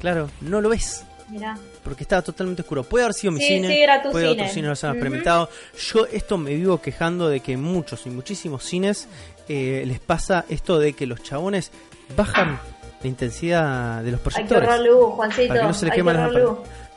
Claro, 0.00 0.30
no 0.40 0.62
lo 0.62 0.70
ves. 0.70 1.04
Mirá. 1.28 1.58
Porque 1.84 2.04
estaba 2.04 2.22
totalmente 2.22 2.62
oscuro. 2.62 2.84
Puede 2.84 3.04
haber 3.04 3.12
sido 3.14 3.32
mi 3.34 3.40
Sí, 3.40 3.48
cine, 3.48 3.68
sí, 3.68 3.78
era 3.82 4.02
tu 4.02 4.12
puede 4.12 4.28
cine. 4.30 4.40
otros 4.40 4.54
cines 4.54 4.68
los 4.70 4.84
han 4.84 4.90
Ujú. 4.92 4.96
experimentado. 4.96 5.50
Yo 5.92 6.06
esto 6.06 6.38
me 6.38 6.54
vivo 6.54 6.80
quejando 6.80 7.28
de 7.28 7.40
que 7.40 7.58
muchos 7.58 8.06
y 8.06 8.10
muchísimos 8.10 8.64
cines 8.64 9.08
eh, 9.46 9.84
les 9.86 10.00
pasa 10.00 10.46
esto 10.48 10.78
de 10.78 10.94
que 10.94 11.06
los 11.06 11.22
chabones 11.22 11.70
bajan 12.16 12.58
la 13.02 13.06
intensidad 13.08 14.02
de 14.02 14.10
los 14.12 14.20
Hay 14.20 14.24
que 14.24 14.30
proyectores. 14.48 14.68
ahorrar 14.70 14.86
luz, 14.86 15.14
Juancito. 15.16 15.48
para 15.48 15.60
que 15.60 15.66
no 15.66 15.74
se 15.74 15.84
le 15.84 15.90
hay 15.92 15.96
que 15.96 16.02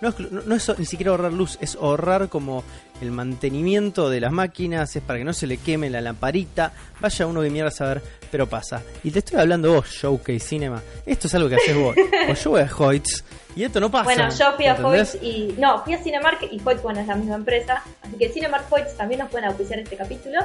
No, 0.02 0.10
es- 0.10 0.20
no- 0.32 0.42
no 0.46 0.56
es 0.56 0.80
ni 0.80 0.86
siquiera 0.86 1.12
ahorrar 1.12 1.32
luz, 1.32 1.58
es 1.62 1.76
ahorrar 1.76 2.28
como 2.28 2.64
el 3.02 3.12
mantenimiento 3.12 4.10
de 4.10 4.20
las 4.20 4.32
máquinas, 4.32 4.96
es 4.96 5.02
para 5.04 5.20
que 5.20 5.26
no 5.26 5.34
se 5.34 5.48
le 5.48 5.58
queme 5.58 5.90
la 5.90 6.02
lamparita. 6.02 6.74
Vaya 7.00 7.26
uno 7.28 7.42
que 7.42 7.50
mierda 7.50 7.70
a 7.70 7.72
saber, 7.72 8.02
pero 8.32 8.48
pasa. 8.48 8.82
Y 9.04 9.12
te 9.12 9.20
estoy 9.20 9.40
hablando 9.40 9.74
vos, 9.74 9.88
Showcase 9.90 10.40
Cinema. 10.40 10.82
Esto 11.06 11.28
es 11.28 11.36
algo 11.36 11.50
que 11.50 11.56
haces 11.56 11.76
vos. 11.76 11.96
o 12.30 12.34
yo 12.34 12.50
voy 12.52 12.62
a 12.62 12.70
Hoyts 12.76 13.24
y 13.56 13.64
esto 13.64 13.80
no 13.80 13.90
pasa. 13.92 14.06
Bueno, 14.06 14.30
yo 14.30 14.54
fui 14.56 14.66
a 14.66 14.76
¿entendés? 14.76 15.12
Foyts 15.12 15.24
y. 15.24 15.56
No, 15.58 15.84
fui 15.84 15.94
a 15.94 15.98
Cinemark 16.04 16.48
y 16.52 16.60
Foyts, 16.60 16.82
bueno, 16.84 17.00
es 17.00 17.08
la 17.08 17.16
misma 17.16 17.36
empresa. 17.36 17.84
Así 18.02 18.16
que 18.18 18.30
Cinemark 18.30 18.68
Foyts 18.70 18.96
también 18.98 19.20
nos 19.22 19.30
pueden 19.30 19.48
auspiciar 19.50 19.80
este 19.80 19.96
capítulo. 19.98 20.40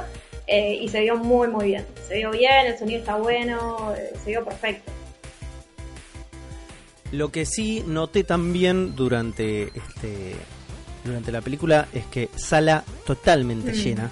eh, 0.49 0.75
y 0.81 0.87
se 0.87 1.01
vio 1.01 1.17
muy, 1.17 1.47
muy 1.49 1.65
bien. 1.65 1.85
Se 2.07 2.15
vio 2.15 2.31
bien, 2.31 2.67
el 2.67 2.77
sonido 2.77 2.99
está 2.99 3.15
bueno, 3.17 3.93
eh, 3.97 4.13
se 4.23 4.29
vio 4.31 4.45
perfecto. 4.45 4.91
Lo 7.11 7.31
que 7.31 7.45
sí 7.45 7.83
noté 7.87 8.23
también 8.23 8.95
durante 8.95 9.63
este 9.77 10.35
durante 11.03 11.31
la 11.31 11.39
película 11.41 11.87
es 11.93 12.05
que 12.07 12.29
sala 12.35 12.83
totalmente 13.05 13.71
Mm. 13.71 13.75
llena. 13.75 14.11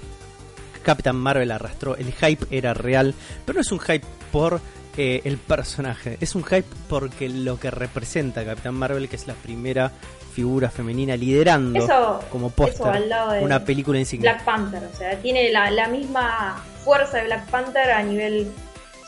Captain 0.82 1.16
Marvel 1.16 1.52
arrastró, 1.52 1.96
el 1.98 2.14
hype 2.14 2.46
era 2.56 2.74
real, 2.74 3.14
pero 3.46 3.56
no 3.58 3.62
es 3.62 3.72
un 3.72 3.80
hype 3.80 4.06
por 4.32 4.62
eh, 4.98 5.22
el 5.26 5.38
personaje, 5.38 6.18
es 6.22 6.36
un 6.36 6.44
hype 6.46 6.64
porque 6.88 7.28
lo 7.28 7.60
que 7.60 7.70
representa 7.70 8.46
Captain 8.46 8.74
Marvel, 8.76 9.10
que 9.10 9.18
es 9.18 9.28
la 9.28 9.34
primera 9.34 9.92
figura 10.34 10.70
femenina 10.70 11.18
liderando 11.18 11.84
Eso, 11.84 12.22
como 12.32 12.50
póster 12.50 13.04
una 13.42 13.64
película 13.66 14.00
insignia. 14.00 14.34
Black 14.34 14.46
Panther. 14.46 14.84
O 14.94 14.96
sea, 14.98 15.18
tiene 15.20 15.52
la, 15.52 15.70
la 15.72 15.88
misma 15.90 16.64
fuerza 16.84 17.18
de 17.18 17.26
Black 17.26 17.50
Panther 17.50 17.92
a 17.92 18.04
nivel 18.04 18.48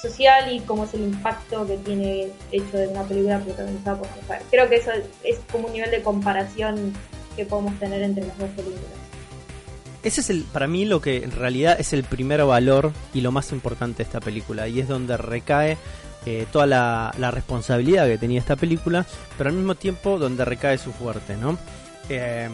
social 0.01 0.53
y 0.53 0.59
cómo 0.61 0.85
es 0.85 0.93
el 0.93 1.01
impacto 1.01 1.65
que 1.65 1.77
tiene 1.77 2.27
hecho 2.51 2.77
de 2.77 2.87
una 2.87 3.03
película 3.03 3.39
protagonizada 3.39 3.97
por 3.97 4.07
mujer. 4.21 4.41
Creo 4.49 4.69
que 4.69 4.75
eso 4.75 4.91
es 5.23 5.39
como 5.51 5.67
un 5.67 5.73
nivel 5.73 5.91
de 5.91 6.01
comparación 6.01 6.93
que 7.35 7.45
podemos 7.45 7.77
tener 7.79 8.01
entre 8.01 8.25
las 8.25 8.37
dos 8.37 8.49
películas. 8.51 9.07
Ese 10.03 10.21
es 10.21 10.29
el, 10.29 10.43
para 10.43 10.67
mí 10.67 10.85
lo 10.85 11.01
que 11.01 11.23
en 11.23 11.31
realidad 11.31 11.79
es 11.79 11.91
el 11.93 12.03
primer 12.03 12.43
valor 12.45 12.93
y 13.13 13.21
lo 13.21 13.31
más 13.31 13.51
importante 13.51 13.97
de 13.97 14.03
esta 14.03 14.19
película. 14.19 14.67
Y 14.67 14.79
es 14.79 14.87
donde 14.87 15.17
recae 15.17 15.77
eh, 16.25 16.45
toda 16.51 16.65
la, 16.65 17.31
responsabilidad 17.31 18.07
que 18.07 18.17
tenía 18.17 18.39
esta 18.39 18.55
película, 18.55 19.05
pero 19.37 19.49
al 19.49 19.55
mismo 19.55 19.75
tiempo 19.75 20.19
donde 20.19 20.45
recae 20.45 20.77
su 20.77 20.91
fuerte, 20.91 21.35
¿no? 21.37 21.57
Eh, 22.09 22.49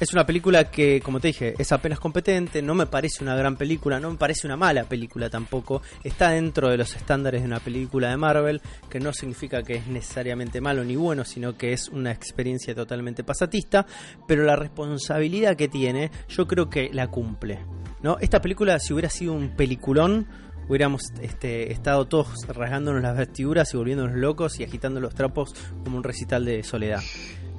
es 0.00 0.12
una 0.12 0.24
película 0.24 0.70
que, 0.70 1.00
como 1.00 1.18
te 1.18 1.28
dije, 1.28 1.54
es 1.58 1.72
apenas 1.72 1.98
competente, 1.98 2.62
no 2.62 2.74
me 2.74 2.86
parece 2.86 3.22
una 3.24 3.34
gran 3.34 3.56
película, 3.56 3.98
no 3.98 4.10
me 4.10 4.16
parece 4.16 4.46
una 4.46 4.56
mala 4.56 4.84
película 4.84 5.28
tampoco. 5.28 5.82
Está 6.04 6.30
dentro 6.30 6.68
de 6.68 6.76
los 6.76 6.94
estándares 6.94 7.42
de 7.42 7.48
una 7.48 7.58
película 7.58 8.10
de 8.10 8.16
Marvel, 8.16 8.60
que 8.88 9.00
no 9.00 9.12
significa 9.12 9.62
que 9.62 9.76
es 9.76 9.86
necesariamente 9.88 10.60
malo 10.60 10.84
ni 10.84 10.94
bueno, 10.94 11.24
sino 11.24 11.56
que 11.56 11.72
es 11.72 11.88
una 11.88 12.12
experiencia 12.12 12.74
totalmente 12.74 13.24
pasatista, 13.24 13.86
pero 14.26 14.44
la 14.44 14.56
responsabilidad 14.56 15.56
que 15.56 15.68
tiene, 15.68 16.10
yo 16.28 16.46
creo 16.46 16.70
que 16.70 16.90
la 16.92 17.08
cumple. 17.08 17.58
¿no? 18.00 18.18
Esta 18.20 18.40
película, 18.40 18.78
si 18.78 18.92
hubiera 18.92 19.10
sido 19.10 19.32
un 19.32 19.56
peliculón, 19.56 20.28
hubiéramos 20.68 21.02
este, 21.20 21.72
estado 21.72 22.06
todos 22.06 22.46
rasgándonos 22.46 23.02
las 23.02 23.16
vestiduras 23.16 23.74
y 23.74 23.76
volviéndonos 23.76 24.16
locos 24.16 24.60
y 24.60 24.64
agitando 24.64 25.00
los 25.00 25.14
trapos 25.14 25.54
como 25.82 25.96
un 25.96 26.04
recital 26.04 26.44
de 26.44 26.62
soledad. 26.62 27.00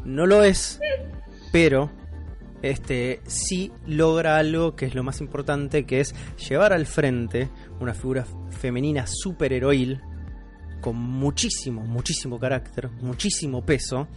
No 0.06 0.26
lo 0.26 0.44
es, 0.44 0.80
pero 1.52 1.92
este 2.62 3.22
sí 3.26 3.72
logra 3.88 4.38
algo 4.38 4.76
que 4.76 4.86
es 4.86 4.96
lo 4.96 5.04
más 5.04 5.22
importante, 5.22 5.86
que 5.86 6.00
es 6.02 6.14
llevar 6.50 6.74
al 6.74 6.86
frente 6.86 7.50
una 7.80 7.94
figura 7.94 8.26
femenina 8.52 9.06
superheroil 9.08 10.02
con 10.82 10.96
muchísimo, 10.96 11.82
muchísimo 11.84 12.40
carácter, 12.40 12.90
muchísimo 13.02 13.66
peso 13.66 14.08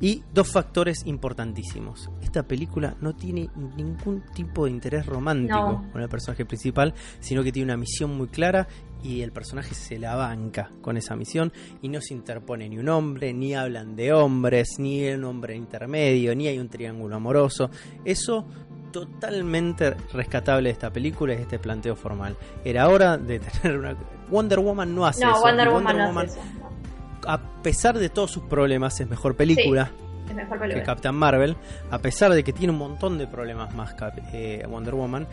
y 0.00 0.22
dos 0.32 0.48
factores 0.48 1.06
importantísimos. 1.06 2.10
Esta 2.20 2.42
película 2.42 2.96
no 3.00 3.14
tiene 3.14 3.48
ningún 3.76 4.22
tipo 4.34 4.64
de 4.64 4.72
interés 4.72 5.06
romántico 5.06 5.54
No. 5.84 5.92
con 5.92 6.02
el 6.02 6.08
personaje 6.08 6.44
principal, 6.44 6.94
sino 7.20 7.44
que 7.44 7.52
tiene 7.52 7.66
una 7.72 7.76
misión 7.76 8.16
muy 8.16 8.26
clara 8.26 8.66
y 9.04 9.20
el 9.20 9.32
personaje 9.32 9.74
se 9.74 9.98
la 9.98 10.16
banca 10.16 10.70
con 10.80 10.96
esa 10.96 11.14
misión 11.14 11.52
y 11.82 11.88
no 11.88 12.00
se 12.00 12.14
interpone 12.14 12.68
ni 12.68 12.78
un 12.78 12.88
hombre, 12.88 13.34
ni 13.34 13.54
hablan 13.54 13.94
de 13.94 14.12
hombres, 14.14 14.78
ni 14.78 15.06
un 15.10 15.24
hombre 15.24 15.54
intermedio, 15.54 16.34
ni 16.34 16.48
hay 16.48 16.58
un 16.58 16.70
triángulo 16.70 17.14
amoroso. 17.14 17.70
Eso 18.04 18.46
totalmente 18.90 19.94
rescatable 20.12 20.70
de 20.70 20.72
esta 20.72 20.90
película 20.90 21.34
es 21.34 21.40
este 21.40 21.58
planteo 21.58 21.94
formal. 21.96 22.36
Era 22.64 22.88
hora 22.88 23.18
de 23.18 23.40
tener 23.62 23.78
una... 23.78 23.96
Wonder 24.30 24.58
Woman 24.58 24.94
no 24.94 25.04
hace 25.04 25.22
No, 25.22 25.32
eso. 25.32 25.42
Wonder 25.42 25.68
y 25.68 25.70
Woman 25.70 25.98
no 25.98 26.20
hace 26.20 26.40
eso. 26.40 26.40
no. 26.58 27.28
a 27.28 27.62
pesar 27.62 27.98
de 27.98 28.08
todos 28.08 28.30
sus 28.30 28.44
problemas, 28.44 28.98
es 29.00 29.08
mejor 29.08 29.36
película 29.36 29.90
Es 30.28 30.34
mejor 30.34 30.58
que. 30.66 30.82
Captain 30.82 31.14
Marvel. 31.14 31.56
A 31.90 31.98
pesar 31.98 32.32
de 32.32 32.42
que 32.42 32.54
tiene 32.54 32.72
un 32.72 32.78
montón 32.78 33.18
de 33.18 33.26
problemas 33.26 33.74
más 33.74 33.94
eh, 34.32 34.64
Wonder 34.66 34.94
Woman, 34.94 35.26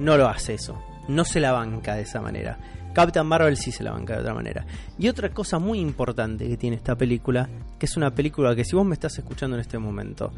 no 0.00 0.16
lo 0.16 0.26
hace 0.26 0.54
eso. 0.54 0.76
No 1.08 1.24
se 1.24 1.40
la 1.40 1.52
banca 1.52 1.94
de 1.96 2.02
esa 2.02 2.20
manera. 2.20 2.58
Captain 2.94 3.26
Marvel 3.26 3.56
sí 3.56 3.72
se 3.72 3.82
la 3.82 3.92
banca 3.92 4.14
de 4.14 4.20
otra 4.20 4.34
manera. 4.34 4.66
Y 4.98 5.08
otra 5.08 5.30
cosa 5.30 5.58
muy 5.58 5.78
importante 5.80 6.46
que 6.46 6.56
tiene 6.56 6.76
esta 6.76 6.94
película, 6.96 7.48
que 7.78 7.86
es 7.86 7.96
una 7.96 8.14
película 8.14 8.54
que 8.54 8.64
si 8.64 8.76
vos 8.76 8.84
me 8.84 8.94
estás 8.94 9.16
escuchando 9.18 9.56
en 9.56 9.60
este 9.62 9.78
momento, 9.78 10.32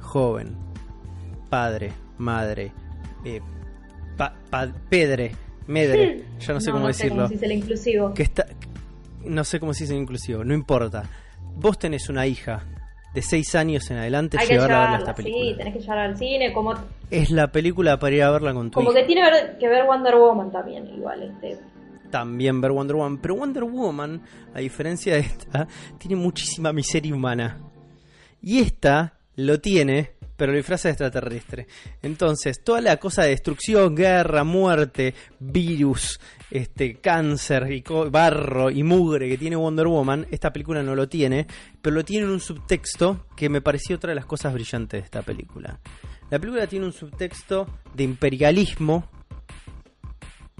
joven, 0.00 0.56
padre, 1.50 1.92
madre, 2.18 2.72
eh, 3.24 3.40
pa- 4.16 4.34
pa- 4.50 4.72
pedre, 4.88 5.32
medre, 5.66 6.24
ya 6.40 6.54
no 6.54 6.60
sé 6.60 6.70
cómo 6.72 6.86
decirlo 6.86 7.16
cómo 7.16 7.28
se 7.28 7.34
dice 7.34 7.46
el 7.46 7.52
inclusivo. 7.52 8.14
que 8.14 8.22
está 8.22 8.46
no 9.24 9.44
sé 9.44 9.60
cómo 9.60 9.74
se 9.74 9.84
dice 9.84 9.94
en 9.94 10.02
inclusivo, 10.02 10.44
no 10.44 10.54
importa. 10.54 11.04
Vos 11.56 11.78
tenés 11.78 12.08
una 12.08 12.26
hija 12.26 12.64
de 13.14 13.22
6 13.22 13.54
años 13.54 13.90
en 13.90 13.96
adelante, 13.98 14.36
Hay 14.38 14.46
que 14.46 14.52
llevarla 14.54 14.76
a 14.76 14.84
llevarla, 14.86 14.98
esta 14.98 15.16
sí, 15.16 15.22
película. 15.22 15.56
tenés 15.56 15.74
que 15.74 15.80
llevarla 15.80 16.04
al 16.04 16.16
cine, 16.18 16.52
como, 16.52 16.74
Es 17.10 17.30
la 17.30 17.50
película 17.50 17.98
para 17.98 18.14
ir 18.14 18.22
a 18.22 18.30
verla 18.30 18.52
con 18.54 18.70
tu 18.70 18.74
como 18.74 18.90
hija. 18.92 19.00
que 19.00 19.06
tiene 19.06 19.22
que 19.58 19.68
ver 19.68 19.84
Wonder 19.86 20.14
Woman 20.16 20.52
también, 20.52 20.86
igual. 20.94 21.22
Este. 21.22 21.58
También 22.10 22.60
ver 22.60 22.72
Wonder 22.72 22.96
Woman, 22.96 23.18
pero 23.18 23.34
Wonder 23.36 23.64
Woman, 23.64 24.22
a 24.54 24.58
diferencia 24.60 25.14
de 25.14 25.20
esta, 25.20 25.66
tiene 25.98 26.16
muchísima 26.16 26.72
miseria 26.72 27.14
humana. 27.14 27.58
Y 28.40 28.60
esta 28.60 29.14
lo 29.36 29.60
tiene, 29.60 30.12
pero 30.38 30.52
lo 30.52 30.56
disfraza 30.56 30.88
de 30.88 30.92
extraterrestre. 30.92 31.66
Entonces, 32.00 32.62
toda 32.62 32.80
la 32.80 32.96
cosa 32.96 33.24
de 33.24 33.30
destrucción, 33.30 33.96
guerra, 33.96 34.44
muerte, 34.44 35.12
virus, 35.40 36.20
este 36.48 37.00
cáncer 37.00 37.70
y 37.72 37.82
barro 38.08 38.70
y 38.70 38.84
mugre 38.84 39.28
que 39.28 39.36
tiene 39.36 39.56
Wonder 39.56 39.88
Woman, 39.88 40.28
esta 40.30 40.52
película 40.52 40.80
no 40.80 40.94
lo 40.94 41.08
tiene, 41.08 41.48
pero 41.82 41.96
lo 41.96 42.04
tiene 42.04 42.26
en 42.26 42.30
un 42.30 42.40
subtexto 42.40 43.26
que 43.36 43.48
me 43.48 43.60
pareció 43.60 43.96
otra 43.96 44.10
de 44.10 44.14
las 44.14 44.26
cosas 44.26 44.54
brillantes 44.54 45.00
de 45.00 45.04
esta 45.04 45.22
película. 45.22 45.80
La 46.30 46.38
película 46.38 46.68
tiene 46.68 46.86
un 46.86 46.92
subtexto 46.92 47.66
de 47.92 48.04
imperialismo 48.04 49.10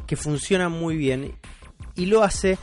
que 0.09 0.17
funciona 0.17 0.69
muy 0.69 0.97
bien 0.97 1.37
y 1.95 2.07
lo 2.07 2.25
hace 2.25 2.59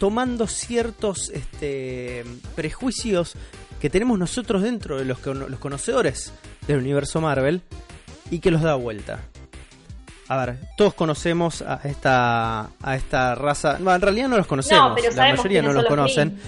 tomando 0.00 0.48
ciertos 0.48 1.30
este, 1.32 2.24
prejuicios 2.56 3.36
que 3.82 3.90
tenemos 3.90 4.16
nosotros 4.16 4.62
dentro 4.62 4.96
de 4.96 5.04
los, 5.04 5.26
los 5.26 5.58
conocedores 5.58 6.32
del 6.68 6.78
universo 6.78 7.20
Marvel 7.20 7.62
y 8.30 8.38
que 8.38 8.52
los 8.52 8.62
da 8.62 8.76
vuelta. 8.76 9.18
A 10.28 10.36
ver, 10.46 10.56
todos 10.76 10.94
conocemos 10.94 11.62
a 11.62 11.80
esta, 11.82 12.70
a 12.80 12.96
esta 12.96 13.34
raza. 13.34 13.78
No, 13.80 13.92
en 13.92 14.00
realidad 14.00 14.28
no 14.28 14.36
los 14.36 14.46
conocemos. 14.46 14.94
No, 14.96 15.10
la 15.16 15.34
mayoría 15.34 15.62
no 15.62 15.72
los 15.72 15.84
conocen. 15.86 16.38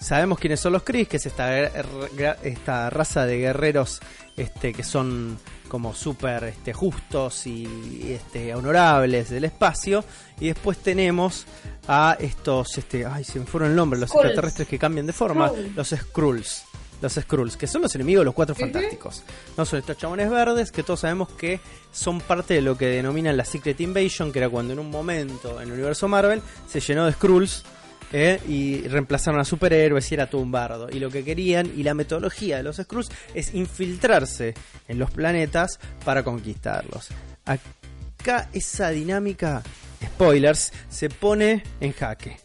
Sabemos 0.00 0.38
quiénes 0.38 0.60
son 0.60 0.74
los 0.74 0.82
Kree, 0.82 1.06
que 1.06 1.16
es 1.16 1.24
esta, 1.26 1.48
gra- 1.50 2.36
esta 2.42 2.90
raza 2.90 3.24
de 3.24 3.38
guerreros 3.38 4.00
este, 4.36 4.72
que 4.74 4.82
son 4.84 5.38
como 5.68 5.94
súper 5.94 6.44
este, 6.44 6.74
justos 6.74 7.46
y 7.46 8.12
este, 8.12 8.54
honorables 8.54 9.30
del 9.30 9.44
espacio. 9.44 10.04
Y 10.40 10.48
después 10.48 10.76
tenemos 10.78 11.46
a 11.88 12.16
estos, 12.18 12.78
este, 12.78 13.04
ay, 13.06 13.24
se 13.24 13.40
me 13.40 13.46
fueron 13.46 13.70
el 13.70 13.76
nombre, 13.76 13.98
los 13.98 14.10
extraterrestres 14.10 14.68
que 14.68 14.78
cambian 14.78 15.06
de 15.06 15.12
forma, 15.12 15.50
los 15.74 15.90
Skrulls. 15.90 16.64
Los 17.00 17.14
Skrulls, 17.14 17.56
que 17.56 17.66
son 17.66 17.82
los 17.82 17.92
enemigos 17.96 18.20
de 18.20 18.26
los 18.26 18.34
cuatro 18.34 18.54
fantásticos. 18.54 19.24
No 19.56 19.64
son 19.64 19.80
estos 19.80 19.98
chabones 19.98 20.30
verdes 20.30 20.70
que 20.70 20.84
todos 20.84 21.00
sabemos 21.00 21.30
que 21.30 21.58
son 21.90 22.20
parte 22.20 22.54
de 22.54 22.62
lo 22.62 22.78
que 22.78 22.86
denominan 22.86 23.36
la 23.36 23.44
Secret 23.44 23.80
Invasion, 23.80 24.30
que 24.30 24.38
era 24.38 24.48
cuando 24.48 24.72
en 24.72 24.78
un 24.78 24.88
momento 24.88 25.60
en 25.60 25.66
el 25.66 25.74
universo 25.74 26.06
Marvel 26.06 26.40
se 26.68 26.78
llenó 26.78 27.04
de 27.04 27.12
Skrulls 27.12 27.64
¿eh? 28.12 28.40
y 28.46 28.86
reemplazaron 28.88 29.40
a 29.40 29.44
superhéroes 29.44 30.10
y 30.10 30.14
era 30.14 30.28
todo 30.28 30.42
un 30.42 30.52
bardo. 30.52 30.88
Y 30.90 31.00
lo 31.00 31.10
que 31.10 31.24
querían 31.24 31.72
y 31.76 31.82
la 31.82 31.94
metodología 31.94 32.58
de 32.58 32.62
los 32.62 32.76
Skrulls 32.76 33.10
es 33.34 33.54
infiltrarse 33.54 34.54
en 34.86 34.98
los 34.98 35.10
planetas 35.10 35.80
para 36.04 36.22
conquistarlos. 36.22 37.08
Acá 37.44 38.48
esa 38.52 38.90
dinámica, 38.90 39.62
spoilers, 40.06 40.72
se 40.88 41.08
pone 41.08 41.62
en 41.80 41.92
jaque. 41.92 42.36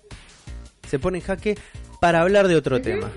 Se 0.90 1.00
pone 1.00 1.18
en 1.20 1.24
jaque 1.24 1.58
para 2.00 2.22
hablar 2.22 2.48
de 2.48 2.56
otro 2.56 2.82
tema. 2.82 3.12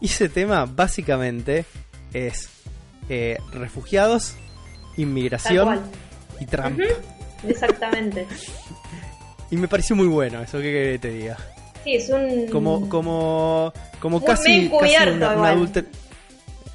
Y 0.00 0.06
ese 0.06 0.28
tema 0.28 0.66
básicamente 0.66 1.64
es 2.12 2.48
eh, 3.08 3.38
refugiados, 3.52 4.34
inmigración 4.96 5.80
y 6.40 6.46
Trump. 6.46 6.80
Exactamente. 7.46 8.26
Y 9.50 9.56
me 9.56 9.68
pareció 9.68 9.94
muy 9.94 10.06
bueno 10.08 10.40
eso, 10.42 10.58
que 10.58 10.98
te 11.00 11.10
diga? 11.10 11.36
Sí, 11.84 11.94
es 11.94 12.08
un. 12.08 12.48
Como, 12.48 12.88
como, 12.88 13.72
como 14.00 14.18
Muy 14.18 14.26
casi. 14.26 14.68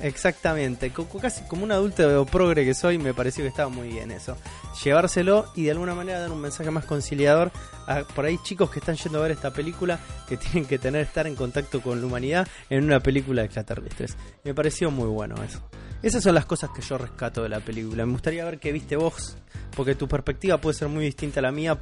Exactamente, 0.01 0.91
co- 0.91 1.05
co- 1.09 1.19
casi 1.19 1.43
como 1.43 1.63
un 1.65 1.71
adulto 1.73 2.25
progre 2.27 2.63
que 2.63 2.73
soy, 2.73 2.97
me 2.97 3.13
pareció 3.13 3.43
que 3.43 3.49
estaba 3.49 3.67
muy 3.69 3.89
bien 3.89 4.11
eso. 4.11 4.37
Llevárselo 4.83 5.51
y 5.55 5.63
de 5.63 5.71
alguna 5.71 5.93
manera 5.93 6.19
dar 6.19 6.31
un 6.31 6.41
mensaje 6.41 6.71
más 6.71 6.85
conciliador 6.85 7.51
a 7.87 8.03
por 8.03 8.25
ahí 8.25 8.37
chicos 8.43 8.69
que 8.69 8.79
están 8.79 8.95
yendo 8.95 9.19
a 9.19 9.23
ver 9.23 9.31
esta 9.31 9.51
película 9.51 9.99
que 10.27 10.37
tienen 10.37 10.65
que 10.65 10.77
tener 10.79 11.01
estar 11.01 11.27
en 11.27 11.35
contacto 11.35 11.81
con 11.81 11.99
la 11.99 12.07
humanidad 12.07 12.47
en 12.69 12.83
una 12.83 12.99
película 12.99 13.41
de 13.41 13.47
extraterrestres. 13.47 14.15
Me 14.43 14.53
pareció 14.53 14.91
muy 14.91 15.07
bueno 15.07 15.35
eso. 15.43 15.61
Esas 16.01 16.23
son 16.23 16.35
las 16.35 16.45
cosas 16.45 16.69
que 16.69 16.81
yo 16.81 16.97
rescato 16.97 17.43
de 17.43 17.49
la 17.49 17.59
película. 17.59 18.05
Me 18.05 18.13
gustaría 18.13 18.45
ver 18.45 18.59
qué 18.59 18.71
viste 18.71 18.95
vos, 18.95 19.37
porque 19.75 19.95
tu 19.95 20.07
perspectiva 20.07 20.57
puede 20.59 20.77
ser 20.77 20.87
muy 20.87 21.03
distinta 21.03 21.41
a 21.41 21.43
la 21.43 21.51
mía 21.51 21.77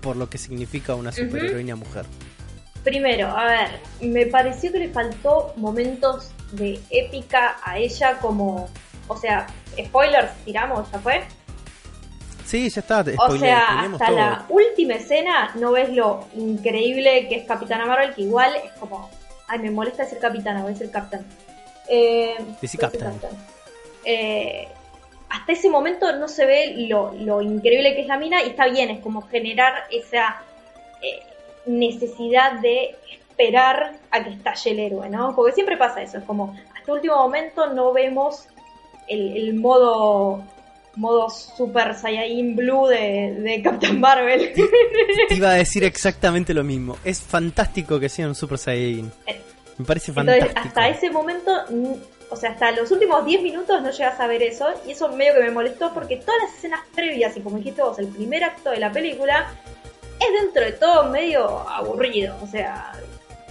por 0.00 0.16
lo 0.16 0.28
que 0.28 0.38
significa 0.38 0.94
una 0.94 1.12
superheroína 1.12 1.76
mujer. 1.76 2.04
Primero, 2.82 3.28
a 3.28 3.44
ver, 3.44 3.80
me 4.00 4.26
pareció 4.26 4.72
que 4.72 4.78
le 4.78 4.88
faltó 4.88 5.52
momentos 5.56 6.30
de 6.52 6.80
épica 6.90 7.58
a 7.62 7.78
ella 7.78 8.18
como, 8.18 8.68
o 9.06 9.16
sea, 9.16 9.46
spoilers, 9.78 10.32
tiramos, 10.44 10.90
¿ya 10.90 10.98
fue? 10.98 11.22
Sí, 12.48 12.70
ya 12.70 12.80
está. 12.80 13.04
O 13.18 13.36
sea, 13.36 13.80
hasta 13.82 14.06
todo. 14.06 14.16
la 14.16 14.46
última 14.48 14.94
escena 14.94 15.50
no 15.56 15.72
ves 15.72 15.90
lo 15.90 16.24
increíble 16.34 17.28
que 17.28 17.34
es 17.34 17.44
Capitana 17.46 17.84
Marvel, 17.84 18.14
que 18.14 18.22
igual 18.22 18.54
es 18.64 18.72
como, 18.80 19.10
ay, 19.48 19.58
me 19.58 19.70
molesta 19.70 20.04
decir 20.04 20.18
Capitana, 20.18 20.62
voy 20.62 20.70
a 20.70 20.72
decir 20.72 20.90
Captain. 20.90 21.26
Eh, 21.88 22.36
Decí 22.62 22.78
Captain. 22.78 23.12
Eh, 24.02 24.66
hasta 25.28 25.52
ese 25.52 25.68
momento 25.68 26.10
no 26.16 26.26
se 26.26 26.46
ve 26.46 26.74
lo, 26.88 27.12
lo 27.12 27.42
increíble 27.42 27.94
que 27.94 28.00
es 28.00 28.06
la 28.06 28.16
mina 28.16 28.42
y 28.42 28.48
está 28.48 28.66
bien, 28.66 28.88
es 28.88 29.00
como 29.00 29.20
generar 29.28 29.84
esa 29.90 30.40
eh, 31.02 31.22
necesidad 31.66 32.60
de 32.60 32.96
esperar 33.12 33.92
a 34.10 34.24
que 34.24 34.30
estalle 34.30 34.70
el 34.70 34.78
héroe, 34.78 35.10
¿no? 35.10 35.36
Porque 35.36 35.52
siempre 35.52 35.76
pasa 35.76 36.00
eso, 36.00 36.16
es 36.16 36.24
como 36.24 36.56
hasta 36.74 36.92
último 36.94 37.16
momento 37.16 37.66
no 37.74 37.92
vemos 37.92 38.46
el, 39.06 39.36
el 39.36 39.54
modo 39.54 40.42
modo 40.98 41.30
Super 41.30 41.94
Saiyajin 41.94 42.56
Blue 42.56 42.86
de, 42.88 43.36
de 43.40 43.62
Captain 43.62 43.98
Marvel. 44.00 44.52
Te 45.28 45.34
iba 45.34 45.50
a 45.50 45.54
decir 45.54 45.84
exactamente 45.84 46.52
lo 46.52 46.64
mismo. 46.64 46.96
Es 47.04 47.20
fantástico 47.20 47.98
que 48.00 48.08
sea 48.08 48.26
un 48.26 48.34
Super 48.34 48.58
Saiyajin. 48.58 49.10
Eh, 49.26 49.40
Me 49.78 49.84
parece 49.84 50.10
Entonces, 50.10 50.44
fantástico. 50.44 50.68
hasta 50.68 50.88
ese 50.88 51.10
momento, 51.10 51.52
o 52.30 52.36
sea, 52.36 52.50
hasta 52.50 52.72
los 52.72 52.90
últimos 52.90 53.24
10 53.24 53.42
minutos 53.42 53.80
no 53.80 53.90
llegas 53.90 54.18
a 54.20 54.26
ver 54.26 54.42
eso, 54.42 54.66
y 54.86 54.90
eso 54.90 55.08
medio 55.10 55.34
que 55.34 55.40
me 55.40 55.50
molestó 55.50 55.94
porque 55.94 56.16
todas 56.16 56.42
las 56.42 56.54
escenas 56.58 56.80
previas, 56.94 57.36
y 57.36 57.40
como 57.40 57.56
dijiste 57.58 57.80
vos, 57.82 57.98
el 57.98 58.08
primer 58.08 58.44
acto 58.44 58.70
de 58.70 58.78
la 58.80 58.90
película, 58.92 59.52
es 60.20 60.42
dentro 60.42 60.64
de 60.64 60.72
todo 60.72 61.04
medio 61.10 61.46
aburrido, 61.68 62.34
o 62.42 62.46
sea, 62.48 62.92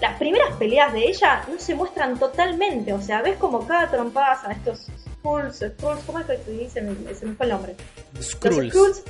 las 0.01 0.17
primeras 0.19 0.53
peleas 0.57 0.91
de 0.93 1.07
ella 1.07 1.43
no 1.51 1.57
se 1.57 1.73
muestran 1.73 2.19
totalmente, 2.19 2.91
o 2.93 3.01
sea, 3.01 3.21
ves 3.21 3.37
como 3.37 3.65
cada 3.65 3.89
trompada 3.89 4.39
a 4.45 4.51
estos 4.51 4.89
Skrulls, 5.19 5.57
Skrulls, 5.57 6.03
¿cómo 6.05 6.19
es 6.19 6.25
que 6.25 6.37
se 6.37 6.51
dice? 6.51 6.81
Me- 6.81 7.13
Se 7.13 7.25
me 7.25 7.35
fue 7.35 7.45
el 7.45 7.51
nombre. 7.51 7.75
Los 8.13 8.27
Skrulls. 8.27 8.69
Skrulls, 8.73 9.03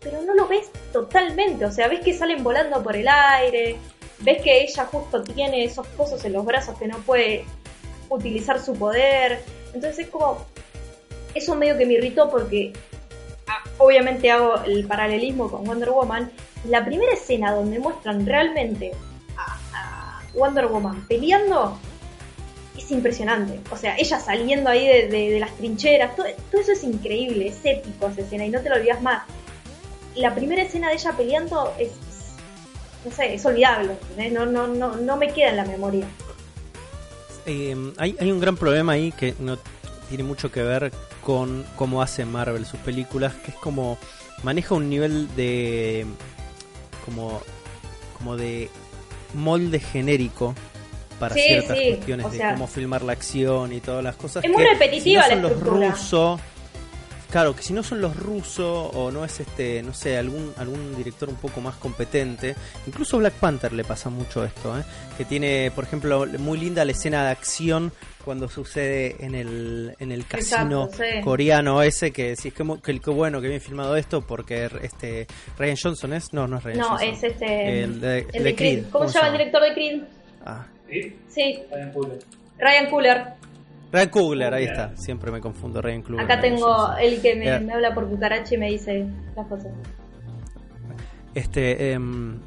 pero 0.00 0.22
no 0.22 0.34
lo 0.34 0.46
ves 0.48 0.70
totalmente. 0.92 1.64
O 1.64 1.72
sea, 1.72 1.88
ves 1.88 2.00
que 2.00 2.16
salen 2.16 2.42
volando 2.44 2.82
por 2.82 2.96
el 2.96 3.08
aire, 3.08 3.76
ves 4.20 4.42
que 4.42 4.62
ella 4.62 4.86
justo 4.86 5.22
tiene 5.22 5.64
esos 5.64 5.86
pozos 5.88 6.24
en 6.24 6.32
los 6.34 6.44
brazos 6.44 6.78
que 6.78 6.86
no 6.88 6.98
puede 6.98 7.44
utilizar 8.08 8.60
su 8.62 8.74
poder. 8.74 9.40
Entonces 9.74 9.98
es 10.06 10.08
como. 10.08 10.46
Eso 11.34 11.54
medio 11.54 11.76
que 11.76 11.86
me 11.86 11.94
irritó 11.94 12.30
porque. 12.30 12.72
ah, 13.46 13.62
Obviamente 13.78 14.30
hago 14.30 14.62
el 14.64 14.86
paralelismo 14.86 15.50
con 15.50 15.64
Wonder 15.64 15.90
Woman. 15.90 16.30
La 16.64 16.84
primera 16.84 17.12
escena 17.12 17.52
donde 17.52 17.78
muestran 17.78 18.24
realmente 18.26 18.92
a, 19.36 19.58
a 19.74 20.22
Wonder 20.34 20.66
Woman 20.66 21.06
peleando 21.06 21.78
es 22.78 22.90
impresionante. 22.90 23.60
O 23.70 23.76
sea, 23.76 23.96
ella 23.96 24.20
saliendo 24.20 24.70
ahí 24.70 24.86
de, 24.86 25.38
las 25.40 25.54
trincheras, 25.56 26.16
todo, 26.16 26.26
eso 26.26 26.72
es 26.72 26.84
increíble, 26.84 27.48
es 27.48 27.58
épico 27.64 28.08
esa 28.08 28.22
escena 28.22 28.46
y 28.46 28.50
no 28.50 28.60
te 28.60 28.68
lo 28.68 28.76
olvidas 28.76 29.02
más. 29.02 29.22
La 30.14 30.34
primera 30.34 30.62
escena 30.62 30.88
de 30.88 30.94
ella 30.94 31.12
peleando 31.16 31.72
es, 31.78 31.92
no 33.04 33.10
sé, 33.10 33.34
es 33.34 33.44
olvidable, 33.44 33.92
¿entendés? 33.92 34.32
No, 34.32 34.46
no, 34.46 34.66
no, 34.66 34.96
no 34.96 35.16
me 35.16 35.32
queda 35.32 35.50
en 35.50 35.56
la 35.56 35.64
memoria. 35.64 36.06
Eh, 37.46 37.76
hay, 37.96 38.16
hay 38.18 38.32
un 38.32 38.40
gran 38.40 38.56
problema 38.56 38.92
ahí 38.92 39.12
que 39.12 39.34
no 39.38 39.58
tiene 40.08 40.24
mucho 40.24 40.50
que 40.50 40.62
ver 40.62 40.92
con 41.22 41.64
cómo 41.76 42.02
hace 42.02 42.24
Marvel 42.24 42.64
sus 42.66 42.80
películas, 42.80 43.34
que 43.34 43.50
es 43.50 43.56
como 43.56 43.98
maneja 44.42 44.74
un 44.74 44.88
nivel 44.88 45.34
de 45.36 46.06
como 47.04 47.40
como 48.16 48.36
de 48.36 48.70
molde 49.34 49.78
genérico 49.78 50.54
para 51.18 51.34
Sí, 51.34 51.42
ciertas 51.42 51.76
sí, 51.78 51.84
cuestiones 51.88 52.26
o 52.26 52.30
de 52.30 52.36
sea, 52.38 52.52
cómo 52.54 52.66
filmar 52.66 53.02
la 53.02 53.12
acción 53.12 53.72
y 53.72 53.80
todas 53.80 54.02
las 54.04 54.16
cosas. 54.16 54.44
es 54.44 54.50
muy 54.50 54.64
repetitiva 54.64 55.24
si 55.24 55.34
no 55.36 55.42
la 55.42 55.48
son 55.48 55.58
los 55.58 55.60
rusos, 55.62 56.40
claro, 57.30 57.54
que 57.54 57.62
si 57.62 57.72
no 57.74 57.82
son 57.82 58.00
los 58.00 58.16
rusos 58.16 58.90
o 58.94 59.10
no 59.10 59.24
es 59.24 59.40
este, 59.40 59.82
no 59.82 59.92
sé, 59.92 60.16
algún 60.16 60.52
algún 60.56 60.96
director 60.96 61.28
un 61.28 61.36
poco 61.36 61.60
más 61.60 61.74
competente, 61.76 62.54
incluso 62.86 63.18
Black 63.18 63.34
Panther 63.34 63.72
le 63.72 63.84
pasa 63.84 64.08
mucho 64.10 64.44
esto, 64.44 64.78
¿eh? 64.78 64.82
que 65.16 65.24
tiene, 65.24 65.70
por 65.74 65.84
ejemplo, 65.84 66.26
muy 66.38 66.58
linda 66.58 66.84
la 66.84 66.92
escena 66.92 67.24
de 67.24 67.30
acción 67.30 67.92
cuando 68.24 68.48
sucede 68.48 69.16
en 69.24 69.34
el 69.34 69.94
en 69.98 70.12
el 70.12 70.26
casino 70.26 70.84
Exacto, 70.84 71.02
sí. 71.02 71.20
coreano 71.24 71.82
ese 71.82 72.10
que 72.12 72.30
decís 72.36 72.52
que, 72.52 73.00
que, 73.00 73.10
bueno 73.10 73.40
que 73.40 73.48
bien 73.48 73.60
filmado 73.60 73.96
esto 73.96 74.20
porque 74.20 74.68
este 74.82 75.26
Ryan 75.56 75.76
Johnson 75.82 76.12
es 76.12 76.32
no 76.34 76.46
no 76.46 76.58
es 76.58 76.64
Ryan 76.64 76.78
No, 76.78 76.88
Johnson 76.90 77.08
es 77.08 77.22
este. 77.24 77.82
el 77.84 78.00
de, 78.02 78.26
el 78.34 78.44
de 78.44 78.54
Creed. 78.54 78.84
¿Cómo, 78.92 79.08
se 79.08 79.14
llama 79.14 79.28
el 79.28 79.32
director 79.38 79.62
de 79.62 79.72
Creed? 79.72 80.02
Ah, 80.44 80.66
Sí, 81.28 81.62
Ryan 81.70 81.92
Cooler. 82.90 83.38
Ryan 83.92 84.08
Coogler, 84.10 84.54
ahí 84.54 84.64
está. 84.64 84.96
Siempre 84.96 85.30
me 85.30 85.40
confundo, 85.40 85.80
Ryan 85.80 86.02
Coogler. 86.02 86.24
Acá 86.24 86.40
Ryan 86.40 86.54
tengo 86.56 86.96
el 87.00 87.20
que 87.20 87.36
me, 87.36 87.72
habla 87.72 87.94
por 87.94 88.08
cucaracha 88.08 88.54
y 88.54 88.58
me 88.58 88.70
dice 88.70 89.06
las 89.34 89.46
cosas. 89.46 89.72
Este, 91.34 91.92
em, 91.92 92.38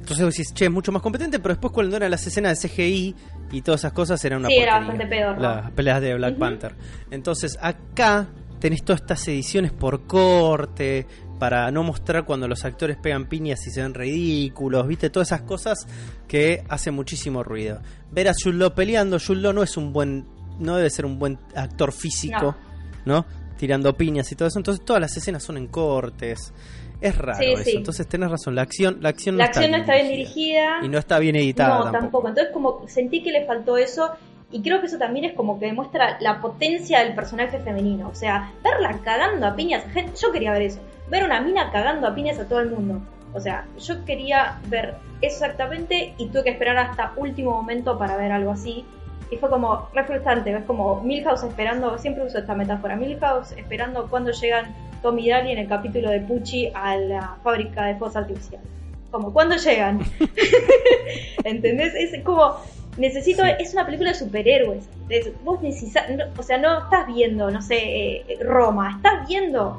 entonces 0.00 0.24
vos 0.24 0.34
decís, 0.34 0.54
che, 0.54 0.64
es 0.66 0.70
mucho 0.70 0.90
más 0.90 1.02
competente, 1.02 1.38
pero 1.38 1.54
después 1.54 1.72
cuando 1.72 1.96
eran 1.96 2.10
las 2.10 2.26
escenas 2.26 2.60
de 2.60 2.68
CGI 2.68 3.14
y 3.52 3.62
todas 3.62 3.82
esas 3.82 3.92
cosas 3.92 4.22
eran 4.24 4.40
una 4.40 4.48
Sí, 4.48 4.56
era 4.56 4.78
bastante 4.78 5.06
peor, 5.06 5.36
¿no? 5.36 5.42
Las 5.42 5.70
peleas 5.72 6.00
de 6.00 6.14
Black. 6.14 6.36
Panther. 6.36 6.74
Entonces 7.10 7.58
acá 7.60 8.26
tenés 8.58 8.82
todas 8.82 9.02
estas 9.02 9.26
ediciones 9.28 9.72
por 9.72 10.06
corte, 10.06 11.06
para 11.38 11.70
no 11.70 11.82
mostrar 11.82 12.24
cuando 12.24 12.48
los 12.48 12.64
actores 12.64 12.96
pegan 12.96 13.26
piñas 13.26 13.66
y 13.66 13.70
se 13.70 13.82
ven 13.82 13.94
ridículos, 13.94 14.86
viste, 14.86 15.10
todas 15.10 15.28
esas 15.28 15.42
cosas 15.42 15.86
que 16.26 16.64
hacen 16.68 16.94
muchísimo 16.94 17.42
ruido. 17.42 17.80
Ver 18.10 18.28
a 18.28 18.32
Law 18.44 18.74
peleando, 18.74 19.18
Law 19.28 19.52
no 19.52 19.62
es 19.62 19.76
un 19.76 19.92
buen, 19.92 20.26
no 20.58 20.76
debe 20.76 20.90
ser 20.90 21.06
un 21.06 21.18
buen 21.18 21.38
actor 21.54 21.92
físico, 21.92 22.56
¿no? 23.04 23.24
Tirando 23.56 23.96
piñas 23.96 24.30
y 24.32 24.36
todo 24.36 24.48
eso, 24.48 24.58
entonces 24.58 24.84
todas 24.84 25.00
las 25.00 25.16
escenas 25.16 25.42
son 25.42 25.56
en 25.56 25.66
cortes. 25.68 26.52
Es 27.00 27.16
raro 27.16 27.38
Sí, 27.38 27.52
eso. 27.52 27.62
sí. 27.64 27.76
Entonces 27.76 28.06
tenés 28.08 28.30
razón, 28.30 28.54
la 28.56 28.62
acción, 28.62 28.98
la 29.00 29.10
acción 29.10 29.36
La 29.36 29.44
no 29.44 29.48
acción 29.50 29.70
no 29.70 29.76
está 29.76 29.94
bien 29.94 30.08
dirigida. 30.08 30.78
y 30.82 30.88
no 30.88 30.98
está 30.98 31.18
bien 31.20 31.36
editada 31.36 31.68
No, 31.78 31.84
tampoco. 31.84 31.98
tampoco. 32.00 32.28
Entonces 32.28 32.52
como 32.52 32.88
sentí 32.88 33.22
que 33.22 33.30
le 33.30 33.46
faltó 33.46 33.76
eso 33.76 34.10
y 34.50 34.62
creo 34.62 34.80
que 34.80 34.86
eso 34.86 34.98
también 34.98 35.24
es 35.26 35.34
como 35.34 35.60
que 35.60 35.66
demuestra 35.66 36.18
la 36.20 36.40
potencia 36.40 37.00
del 37.04 37.14
personaje 37.14 37.58
femenino. 37.60 38.08
O 38.08 38.14
sea, 38.16 38.52
verla 38.64 38.98
cagando 39.04 39.46
a 39.46 39.54
piñas, 39.54 39.84
yo 40.20 40.32
quería 40.32 40.50
ver 40.52 40.62
eso. 40.62 40.80
Ver 41.10 41.24
una 41.24 41.40
mina 41.40 41.70
cagando 41.72 42.06
a 42.06 42.14
piñas 42.14 42.38
a 42.38 42.46
todo 42.48 42.60
el 42.60 42.70
mundo. 42.70 43.00
O 43.34 43.40
sea, 43.40 43.66
yo 43.78 44.04
quería 44.04 44.58
ver 44.68 44.94
eso 45.20 45.44
exactamente 45.44 46.14
y 46.16 46.28
tuve 46.28 46.44
que 46.44 46.50
esperar 46.50 46.78
hasta 46.78 47.12
último 47.16 47.50
momento 47.52 47.98
para 47.98 48.16
ver 48.16 48.32
algo 48.32 48.50
así. 48.52 48.84
Y 49.30 49.36
fue 49.36 49.50
como 49.50 49.88
re 49.94 50.04
frustrante, 50.04 50.50
es 50.56 50.64
como 50.64 51.02
Milhouse 51.02 51.42
esperando, 51.44 51.98
siempre 51.98 52.24
uso 52.24 52.38
esta 52.38 52.54
metáfora, 52.54 52.96
Milhouse 52.96 53.52
esperando 53.52 54.06
cuando 54.08 54.30
llegan 54.32 54.74
Tommy 55.02 55.26
y 55.26 55.30
Daly 55.30 55.52
en 55.52 55.58
el 55.58 55.68
capítulo 55.68 56.08
de 56.10 56.20
Pucci 56.20 56.70
a 56.74 56.96
la 56.96 57.36
fábrica 57.44 57.84
de 57.84 57.96
fuegos 57.96 58.16
artificiales. 58.16 58.66
Como, 59.10 59.32
¿cuándo 59.32 59.56
llegan? 59.56 60.00
¿Entendés? 61.44 61.94
Es 61.94 62.22
como, 62.24 62.56
necesito, 62.96 63.42
Sí. 63.44 63.50
es 63.58 63.72
una 63.74 63.84
película 63.84 64.10
de 64.10 64.16
superhéroes. 64.16 64.88
Es- 65.08 65.30
vos 65.44 65.60
necesitas, 65.62 66.08
no- 66.10 66.24
o 66.38 66.42
sea, 66.42 66.58
no 66.58 66.78
estás 66.84 67.06
viendo, 67.06 67.50
no 67.50 67.60
sé, 67.62 67.76
eh, 67.78 68.38
Roma, 68.42 68.94
estás 68.96 69.26
viendo 69.28 69.76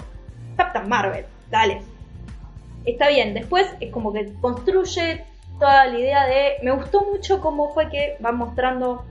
Captain 0.60 0.89
Marvel, 0.89 1.26
dale. 1.50 1.82
Está 2.84 3.08
bien, 3.08 3.34
después 3.34 3.65
es 3.80 3.91
como 3.91 4.12
que 4.12 4.34
construye 4.41 5.24
toda 5.58 5.88
la 5.88 5.98
idea 5.98 6.26
de, 6.26 6.56
me 6.63 6.72
gustó 6.72 7.06
mucho 7.06 7.39
cómo 7.39 7.74
fue 7.74 7.89
que 7.89 8.17
van 8.19 8.36
mostrando 8.36 9.06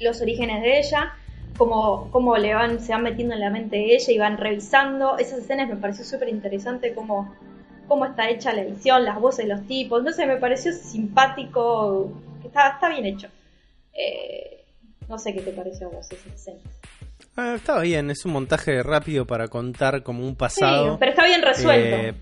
los 0.00 0.22
orígenes 0.22 0.62
de 0.62 0.78
ella, 0.78 1.12
cómo, 1.58 2.08
cómo 2.10 2.38
le 2.38 2.54
van, 2.54 2.80
se 2.80 2.92
van 2.92 3.02
metiendo 3.02 3.34
en 3.34 3.40
la 3.40 3.50
mente 3.50 3.76
de 3.76 3.96
ella 3.96 4.12
y 4.14 4.16
van 4.16 4.38
revisando. 4.38 5.18
Esas 5.18 5.40
escenas 5.40 5.68
me 5.68 5.76
pareció 5.76 6.06
súper 6.06 6.30
interesante 6.30 6.94
cómo, 6.94 7.34
cómo 7.86 8.06
está 8.06 8.30
hecha 8.30 8.54
la 8.54 8.62
edición, 8.62 9.04
las 9.04 9.20
voces 9.20 9.46
de 9.46 9.54
los 9.54 9.66
tipos. 9.66 10.02
No 10.02 10.10
sé, 10.10 10.24
me 10.24 10.36
pareció 10.36 10.72
simpático, 10.72 12.10
está, 12.42 12.70
está 12.70 12.88
bien 12.88 13.04
hecho. 13.04 13.28
Eh, 13.92 14.64
no 15.06 15.18
sé 15.18 15.34
qué 15.34 15.42
te 15.42 15.52
pareció 15.52 15.88
a 15.88 15.90
vos 15.90 16.10
esas 16.10 16.32
escenas. 16.32 16.81
Ah, 17.36 17.54
estaba 17.56 17.80
bien, 17.82 18.10
es 18.10 18.24
un 18.24 18.32
montaje 18.32 18.82
rápido 18.82 19.26
para 19.26 19.48
contar 19.48 20.02
como 20.02 20.20
un 20.22 20.30
Sí, 20.30 20.36
pasado. 20.36 20.98
pero 20.98 21.10
está 21.12 21.24
bien 21.26 21.42
resuelto. 21.42 21.96
Eh, 21.96 22.14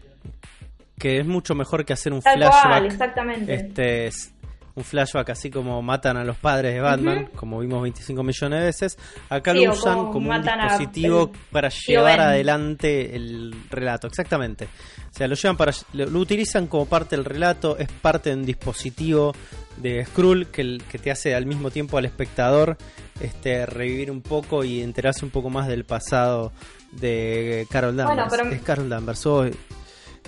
que 0.99 1.19
es 1.19 1.27
mucho 1.27 1.55
mejor 1.55 1.85
que 1.85 1.93
hacer 1.95 2.13
un 2.13 2.21
Tal 2.21 2.37
flashback. 2.39 2.63
cual, 2.69 2.87
exactamente. 2.87 3.55
Este 3.55 4.07
es 4.07 4.33
un 4.77 4.85
flashback 4.85 5.31
así 5.31 5.51
como 5.51 5.83
matan 5.83 6.17
a 6.17 6.25
los 6.25 6.37
padres 6.37 6.75
de 6.75 6.81
Batman, 6.81 7.29
como 7.35 7.59
vimos 7.59 7.83
25 7.83 8.23
millones 8.23 8.61
de 8.61 8.67
veces. 8.67 8.99
Acá 9.31 9.53
Sí, 9.53 9.65
lo 9.65 9.73
usan 9.73 9.95
como 9.97 10.13
como 10.13 10.27
un 10.31 10.33
a 10.49 10.63
dispositivo 10.69 11.33
para 11.51 11.71
llevar 11.71 12.19
Ben. 12.19 12.27
adelante 12.29 13.17
el 13.17 13.55
relato, 13.71 14.07
exactamente. 14.07 14.67
O 15.11 15.17
sea, 15.17 15.27
lo 15.27 15.35
llevan 15.35 15.57
para 15.57 15.73
lo, 15.95 16.07
lo 16.07 16.19
utilizan 16.21 16.67
como 16.69 16.87
parte 16.87 17.17
del 17.17 17.25
relato, 17.25 17.77
es 17.79 17.89
parte 17.91 18.31
de 18.31 18.37
un 18.37 18.45
dispositivo 18.45 19.35
de 19.81 20.05
Skrull 20.07 20.47
que, 20.49 20.79
que 20.91 20.99
te 20.99 21.11
hace 21.11 21.35
al 21.35 21.47
mismo 21.47 21.71
tiempo 21.71 21.99
al 21.99 22.05
espectador 22.05 22.77
este 23.21 23.67
revivir 23.67 24.11
un 24.11 24.23
poco 24.23 24.65
y 24.65 24.83
enterarse 24.83 25.25
un 25.25 25.31
poco 25.31 25.51
más 25.51 25.67
del 25.69 25.85
pasado 25.85 26.53
de 26.93 27.67
Carol 27.71 27.95
Bueno, 27.95 28.09
Danvers. 28.17 28.31
pero- 28.43 28.51
Es 28.55 28.63
Carol 28.63 28.89
Danvers. 28.89 29.27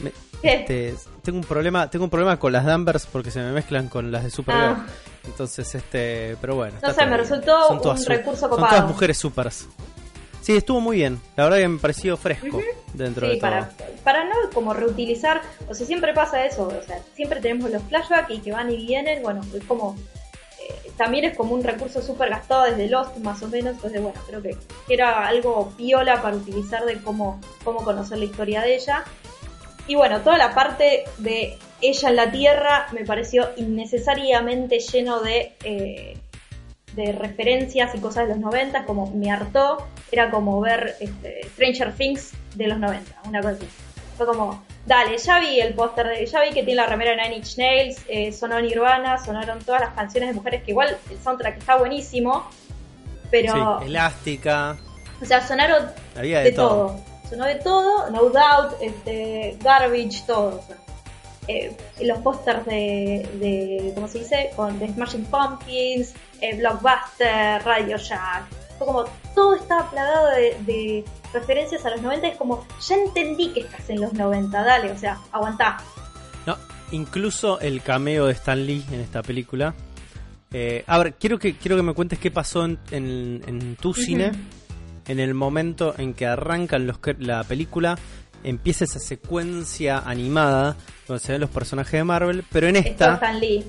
me- 0.02 0.12
¿Qué? 0.42 0.54
este, 0.54 0.94
tengo 1.22 1.38
un 1.38 1.44
problema, 1.44 1.88
tengo 1.88 2.04
un 2.06 2.10
problema 2.10 2.38
con 2.38 2.52
las 2.52 2.64
Danvers 2.64 3.06
porque 3.06 3.30
se 3.30 3.40
me 3.40 3.52
mezclan 3.52 3.88
con 3.88 4.10
las 4.10 4.24
de 4.24 4.30
Supergirl. 4.30 4.74
Ah. 4.78 4.86
Entonces, 5.24 5.72
este, 5.76 6.36
pero 6.40 6.56
bueno. 6.56 6.76
No 6.82 6.92
sé, 6.92 7.06
me 7.06 7.16
resultó 7.16 7.68
Son 7.68 7.76
un 7.96 8.04
recurso 8.06 8.40
Son 8.40 8.50
copado. 8.50 8.68
todas 8.68 8.88
mujeres 8.88 9.18
supers. 9.18 9.68
Sí, 10.42 10.56
estuvo 10.56 10.80
muy 10.80 10.96
bien. 10.96 11.20
La 11.36 11.44
verdad 11.44 11.58
que 11.58 11.68
me 11.68 11.78
pareció 11.78 12.16
fresco 12.16 12.60
dentro 12.94 13.26
Sí, 13.26 13.34
de 13.34 13.38
todo. 13.38 13.50
para, 13.50 13.70
para 14.04 14.24
no 14.24 14.34
como 14.52 14.74
reutilizar, 14.74 15.40
o 15.68 15.74
sea, 15.74 15.86
siempre 15.86 16.12
pasa 16.12 16.44
eso, 16.44 16.66
o 16.68 16.82
sea, 16.86 17.00
siempre 17.14 17.40
tenemos 17.40 17.70
los 17.70 17.82
flashbacks 17.84 18.30
y 18.30 18.38
que 18.40 18.52
van 18.52 18.70
y 18.70 18.76
vienen, 18.76 19.22
bueno, 19.22 19.40
es 19.56 19.64
como, 19.64 19.96
eh, 20.60 20.90
también 20.96 21.24
es 21.24 21.36
como 21.36 21.54
un 21.54 21.62
recurso 21.62 22.02
súper 22.02 22.28
gastado 22.30 22.64
desde 22.64 22.88
Lost 22.88 23.16
más 23.18 23.40
o 23.42 23.48
menos, 23.48 23.76
entonces 23.76 24.02
bueno, 24.02 24.20
creo 24.26 24.42
que, 24.42 24.56
que 24.88 24.94
era 24.94 25.26
algo 25.26 25.72
piola 25.76 26.20
para 26.20 26.36
utilizar 26.36 26.84
de 26.84 27.00
cómo, 27.00 27.40
cómo 27.64 27.84
conocer 27.84 28.18
la 28.18 28.24
historia 28.24 28.62
de 28.62 28.74
ella. 28.74 29.04
Y 29.86 29.94
bueno, 29.96 30.20
toda 30.20 30.38
la 30.38 30.54
parte 30.54 31.04
de 31.18 31.56
ella 31.80 32.08
en 32.08 32.16
la 32.16 32.30
Tierra 32.30 32.86
me 32.92 33.04
pareció 33.04 33.48
innecesariamente 33.56 34.78
lleno 34.80 35.20
de... 35.20 35.52
eh, 35.64 36.16
de 36.94 37.12
referencias 37.12 37.94
y 37.94 37.98
cosas 37.98 38.28
de 38.28 38.34
los 38.34 38.38
90, 38.42 38.84
como 38.84 39.06
me 39.10 39.30
hartó, 39.30 39.86
era 40.10 40.30
como 40.30 40.60
ver 40.60 40.96
este, 41.00 41.42
Stranger 41.54 41.92
Things 41.94 42.32
de 42.54 42.66
los 42.68 42.78
90, 42.78 43.10
una 43.28 43.40
cosa 43.40 43.54
así. 43.54 43.68
Fue 44.16 44.26
como, 44.26 44.62
dale, 44.86 45.16
ya 45.18 45.40
vi 45.40 45.58
el 45.60 45.74
póster, 45.74 46.06
de- 46.08 46.26
ya 46.26 46.42
vi 46.42 46.48
que 46.50 46.62
tiene 46.62 46.74
la 46.74 46.86
remera 46.86 47.12
de 47.12 47.16
Nine 47.22 47.36
Inch 47.36 47.56
Nails, 47.56 47.96
eh, 48.08 48.30
sonó 48.32 48.60
Nirvana, 48.60 49.22
sonaron 49.24 49.58
todas 49.60 49.80
las 49.80 49.94
canciones 49.94 50.28
de 50.30 50.34
mujeres, 50.34 50.62
que 50.64 50.72
igual 50.72 50.96
el 51.10 51.18
soundtrack 51.18 51.58
está 51.58 51.76
buenísimo, 51.76 52.46
pero, 53.30 53.80
Sí, 53.80 53.86
elástica. 53.86 54.76
o 55.20 55.24
sea, 55.24 55.46
sonaron 55.46 55.86
Había 56.16 56.38
de, 56.40 56.44
de, 56.44 56.52
todo. 56.52 56.68
todo. 56.88 57.00
Sonó 57.30 57.46
de 57.46 57.54
todo, 57.54 58.10
No 58.10 58.24
Doubt, 58.24 58.74
este, 58.82 59.56
Garbage, 59.62 60.24
todo. 60.26 60.62
Eh, 61.52 61.76
los 62.02 62.18
pósters 62.18 62.64
de, 62.66 63.28
de, 63.40 63.92
¿cómo 63.94 64.08
se 64.08 64.20
dice? 64.20 64.50
Con 64.56 64.78
The 64.78 64.88
Smashing 64.92 65.24
Pumpkins, 65.26 66.14
eh, 66.40 66.56
Blockbuster, 66.58 67.62
Radio 67.64 67.96
Shack. 67.98 68.44
Fue 68.78 68.86
como, 68.86 69.04
todo 69.34 69.54
estaba 69.56 69.90
plagado 69.90 70.28
de, 70.30 70.56
de 70.66 71.04
referencias 71.32 71.84
a 71.84 71.90
los 71.90 72.00
90. 72.02 72.28
Es 72.28 72.36
como, 72.36 72.66
ya 72.88 72.96
entendí 72.96 73.52
que 73.52 73.60
estás 73.60 73.88
en 73.90 74.00
los 74.00 74.12
90, 74.12 74.62
dale, 74.62 74.90
o 74.92 74.98
sea, 74.98 75.18
aguantá. 75.30 75.78
No, 76.46 76.56
incluso 76.90 77.60
el 77.60 77.82
cameo 77.82 78.26
de 78.26 78.32
Stan 78.32 78.64
Lee 78.66 78.84
en 78.90 79.00
esta 79.00 79.22
película. 79.22 79.74
Eh, 80.52 80.84
a 80.86 80.98
ver, 80.98 81.14
quiero 81.14 81.38
que, 81.38 81.56
quiero 81.56 81.76
que 81.76 81.82
me 81.82 81.94
cuentes 81.94 82.18
qué 82.18 82.30
pasó 82.30 82.64
en, 82.64 82.78
en- 82.90 83.42
en 83.46 83.76
tu 83.76 83.94
cine 83.94 84.32
en 85.08 85.18
el 85.18 85.34
momento 85.34 85.94
en 85.98 86.14
que 86.14 86.26
arrancan 86.26 86.86
los, 86.86 86.98
la 87.18 87.42
película. 87.44 87.98
Empieza 88.44 88.84
esa 88.84 88.98
secuencia 88.98 89.98
animada 89.98 90.76
donde 91.06 91.22
se 91.22 91.32
ven 91.32 91.40
los 91.40 91.50
personajes 91.50 91.92
de 91.92 92.04
Marvel, 92.04 92.44
pero 92.50 92.66
en 92.68 92.76
esta, 92.76 93.20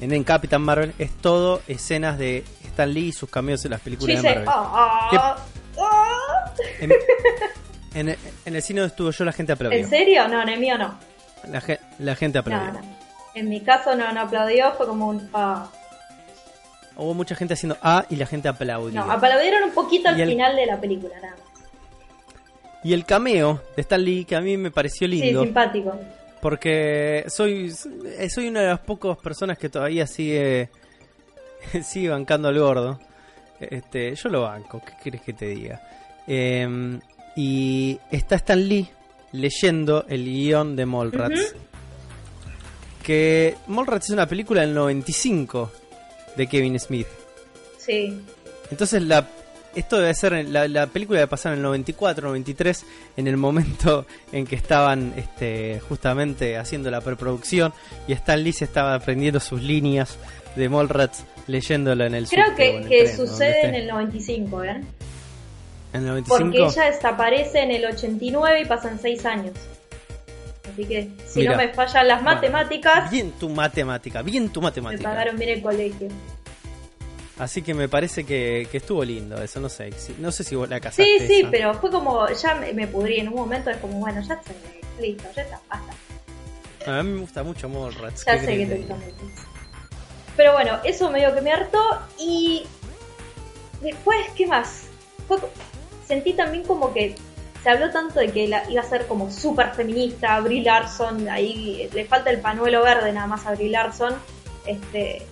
en, 0.02 0.12
en 0.14 0.24
Capitán 0.24 0.62
Marvel, 0.64 0.94
es 0.98 1.12
todo 1.12 1.62
escenas 1.68 2.18
de 2.18 2.44
Stan 2.64 2.92
Lee 2.92 3.08
y 3.10 3.12
sus 3.12 3.30
cameos 3.30 3.64
en 3.66 3.72
las 3.72 3.82
películas 3.82 4.22
de 4.22 4.30
Marvel. 4.30 4.46
"Ah, 4.48 5.10
ah, 5.12 5.38
ah". 5.80 6.54
En, 6.80 8.10
en- 8.10 8.18
en 8.46 8.56
el 8.56 8.62
cine 8.64 8.82
donde 8.82 8.92
estuvo 8.92 9.12
yo, 9.12 9.24
la 9.26 9.32
gente 9.32 9.52
aplaudió. 9.52 9.80
¿En 9.80 9.88
serio? 9.90 10.28
No, 10.28 10.42
en 10.42 10.50
el 10.50 10.60
mío 10.60 10.78
no. 10.78 10.98
La, 11.52 11.62
ge- 11.62 11.80
la 12.00 12.16
gente 12.16 12.40
aplaudió. 12.40 12.74
No, 12.74 12.80
no. 12.82 12.96
En 13.36 13.50
mi 13.50 13.62
caso 13.62 13.96
no, 13.96 14.12
no 14.14 14.22
aplaudió, 14.22 14.72
fue 14.74 14.88
como 14.88 15.08
un... 15.10 15.30
ah. 15.34 15.68
Hubo 16.96 17.14
mucha 17.16 17.36
gente 17.36 17.56
haciendo 17.56 17.78
A 17.82 18.06
y 18.10 18.16
la 18.16 18.26
gente 18.28 18.48
aplaudió. 18.48 19.04
No, 19.04 19.12
aplaudieron 19.12 19.64
un 19.64 19.72
poquito 19.72 20.10
al 20.10 20.20
el- 20.20 20.30
final 20.30 20.56
de 20.56 20.66
la 20.68 20.80
película, 20.80 21.16
nada 21.22 21.36
más. 21.36 21.53
Y 22.84 22.93
el 22.93 23.06
cameo 23.06 23.62
de 23.76 23.82
Stan 23.82 24.04
Lee, 24.04 24.26
que 24.26 24.36
a 24.36 24.41
mí 24.41 24.58
me 24.58 24.72
pareció 24.72 25.08
Sí, 25.08 25.13
lindo, 25.15 25.43
simpático. 25.43 25.98
porque 26.41 27.24
soy 27.28 27.74
eh, 28.17 28.30
soy 28.30 28.48
una 28.50 28.62
de 28.62 28.67
las 28.67 28.80
pocas 28.80 29.17
personas 29.17 29.58
que 29.58 29.69
todavía 29.69 30.06
sigue 30.06 30.69
sigue 31.84 32.10
bancando 32.10 32.50
al 32.50 32.60
gordo. 32.60 33.00
Este, 33.60 34.13
yo 34.15 34.30
lo 34.30 34.41
banco, 34.41 34.82
¿qué 34.86 34.93
quieres 35.02 35.22
que 35.22 35.32
te 35.34 35.46
diga? 35.48 35.82
Eh, 36.28 37.00
y 37.38 37.98
está 38.12 38.36
Stan 38.36 38.67
Lee 38.67 38.89
leyendo 39.32 40.06
el 40.10 40.26
guion 40.26 40.76
de 40.76 40.86
Mallrats. 40.86 41.56
Que 43.02 43.56
Mallrats 43.67 44.06
es 44.06 44.12
una 44.12 44.28
película 44.28 44.62
del 44.62 44.74
95 44.74 45.72
de 46.38 46.48
Kevin 46.48 46.80
Smith. 46.80 47.08
Sí. 47.78 48.22
Entonces 48.72 49.02
la 49.04 49.28
esto 49.76 49.98
debe 49.98 50.14
ser 50.14 50.48
la, 50.50 50.68
la 50.68 50.88
película 50.88 51.20
debe 51.20 51.30
pasar 51.30 51.54
en 51.54 51.60
el 51.60 51.64
94, 51.64 52.28
93, 52.28 52.86
en 53.18 53.28
el 53.28 53.38
momento 53.38 54.06
en 54.32 54.46
que 54.46 54.56
estaban 54.56 55.14
este, 55.18 55.80
justamente 55.88 56.58
haciendo 56.58 56.90
la 56.92 57.02
preproducción 57.02 57.74
y 58.08 58.14
Stan 58.14 58.42
Lee 58.44 58.54
se 58.54 58.66
estaba 58.66 58.96
aprendiendo 58.96 59.40
sus 59.40 59.62
líneas 59.62 60.18
de 60.56 60.70
Mallrats 60.70 61.26
leyéndola 61.48 62.06
en 62.08 62.16
el 62.16 62.28
Creo 62.28 62.46
subte 62.48 62.58
que, 62.58 62.70
en 62.70 62.84
el 62.84 62.90
que 62.90 63.04
tren, 63.04 63.18
sucede 63.18 63.66
en 63.68 63.76
el 63.76 63.88
95, 63.88 64.64
¿eh? 64.64 64.70
en 65.94 66.02
el 66.02 66.06
95. 66.08 66.40
Porque 66.40 66.58
ella 66.64 66.92
desaparece 66.92 67.60
en 67.64 67.72
el 67.72 67.86
89 67.86 68.62
y 68.62 68.66
pasan 68.66 69.00
6 69.00 69.26
años. 69.26 69.54
Así 70.72 70.86
que 70.86 71.10
si 71.28 71.40
Mira. 71.42 71.52
no 71.52 71.58
me 71.58 71.70
fallan 71.74 72.08
las 72.08 72.24
Bueno, 72.24 72.36
matemáticas, 72.36 73.12
Bien 73.12 73.32
tu 73.34 73.50
matemática, 73.50 74.22
bien 74.22 74.50
tu 74.50 74.62
me 74.62 74.68
matemática. 74.68 75.04
pagaron 75.04 75.38
bien 75.38 75.50
el 75.52 75.62
colegio. 75.62 76.08
Así 77.39 77.63
que 77.63 77.74
me 77.74 77.89
parece 77.89 78.26
que, 78.26 78.67
que 78.72 78.78
estuvo 78.78 79.04
lindo 79.04 79.41
eso, 79.41 79.60
no 79.60 79.69
sé, 79.69 79.89
no 80.19 80.32
sé 80.32 80.43
si 80.43 80.56
vos 80.56 80.69
la 80.69 80.80
casaste. 80.80 81.19
Sí, 81.19 81.28
sí, 81.28 81.39
esa. 81.39 81.52
pero 81.52 81.74
fue 81.76 81.89
como, 81.89 82.28
ya 82.30 82.56
me, 82.56 82.74
me 82.74 82.88
pudrí 82.88 83.19
en 83.19 83.30
un 83.30 83.36
momento, 83.36 83.72
es 83.72 83.78
como, 83.78 84.00
bueno, 84.00 84.22
ya 84.22 84.39
sé, 84.43 84.54
listo, 85.02 85.24
ya 85.36 85.41
está, 85.41 85.60
basta. 85.67 85.93
A 86.86 87.02
mí 87.02 87.12
me 87.12 87.22
gusta 87.22 87.43
mucho 87.43 87.69
Mallrats. 87.69 88.26
Ya 88.26 88.39
¿qué 88.39 88.46
sé 88.46 88.58
que 88.58 88.65
te 88.65 88.78
gusta 88.78 88.96
mucho. 88.96 89.15
Pero 90.36 90.54
bueno, 90.54 90.80
eso 90.84 91.10
medio 91.10 91.34
que 91.34 91.41
me 91.41 91.52
hartó 91.52 91.82
y 92.19 92.65
después, 93.82 94.17
¿qué 94.36 94.46
más? 94.48 94.88
Fue 95.28 95.38
sentí 96.08 96.34
también 96.34 96.63
como 96.63 96.93
que 96.93 97.15
se 97.63 97.69
habló 97.69 97.89
tanto 97.91 98.19
de 98.19 98.30
que 98.30 98.48
la, 98.48 98.69
iba 98.69 98.82
a 98.82 98.86
ser 98.86 99.08
como 99.08 99.32
súper 99.32 99.74
feminista, 99.74 100.39
Brie 100.41 100.63
Larson, 100.63 101.30
ahí 101.30 101.89
le 101.93 102.06
falta 102.06 102.30
el 102.30 102.39
panuelo 102.39 102.84
verde 102.84 103.13
nada 103.13 103.28
más 103.28 103.46
a 103.46 103.54
Brie 103.54 103.69
Larson, 103.69 104.13
este 104.65 105.26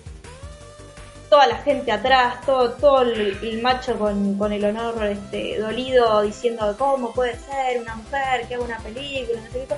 toda 1.32 1.46
la 1.46 1.56
gente 1.56 1.90
atrás, 1.90 2.44
todo, 2.44 2.72
todo 2.72 3.00
el, 3.00 3.38
el 3.42 3.62
macho 3.62 3.98
con, 3.98 4.36
con 4.36 4.52
el 4.52 4.62
honor 4.66 5.02
este, 5.06 5.58
dolido 5.58 6.20
diciendo 6.20 6.74
cómo 6.76 7.14
puede 7.14 7.38
ser 7.38 7.80
una 7.80 7.94
mujer 7.94 8.46
que 8.46 8.56
haga 8.56 8.64
una 8.64 8.76
película, 8.80 9.40
no 9.40 9.50
sé 9.50 9.64
qué 9.66 9.74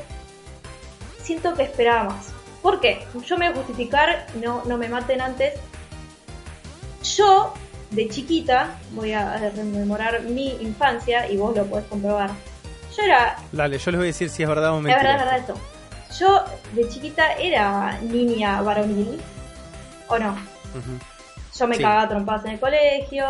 siento 1.23 1.55
que 1.55 1.63
esperaba 1.63 2.05
más. 2.11 2.33
¿Por 2.61 2.81
qué? 2.81 3.07
Yo 3.25 3.39
me 3.39 3.49
voy 3.49 3.55
a 3.55 3.57
justificar, 3.59 4.27
no, 4.43 4.65
no 4.65 4.77
me 4.77 4.89
maten 4.89 5.21
antes. 5.21 5.55
Yo, 7.05 7.55
de 7.93 8.09
chiquita, 8.09 8.77
voy 8.91 9.13
a 9.13 9.37
rememorar 9.55 10.23
mi 10.23 10.57
infancia 10.61 11.31
y 11.31 11.37
vos 11.37 11.57
lo 11.57 11.65
podés 11.67 11.87
comprobar. 11.87 12.31
Yo 12.97 13.05
era, 13.05 13.37
Dale, 13.53 13.79
yo 13.79 13.93
les 13.93 13.99
voy 14.01 14.07
a 14.07 14.11
decir 14.11 14.29
si 14.29 14.43
es 14.43 14.49
verdad 14.49 14.73
o 14.73 14.79
es 14.79 14.83
mentira. 14.83 15.03
verdad, 15.03 15.39
es 15.39 15.47
verdad 15.47 15.61
esto. 16.09 16.19
Yo, 16.19 16.45
de 16.73 16.89
chiquita, 16.89 17.35
era 17.35 17.97
niña 18.01 18.61
varonil, 18.61 19.21
¿o 20.09 20.19
no? 20.19 20.37
Yo 21.59 21.67
me 21.69 21.77
Sí. 21.77 21.83
cagaba 21.83 22.03
a 22.03 22.09
trompadas 22.09 22.45
en 22.47 22.51
el 22.53 22.61
colegio, 22.61 23.25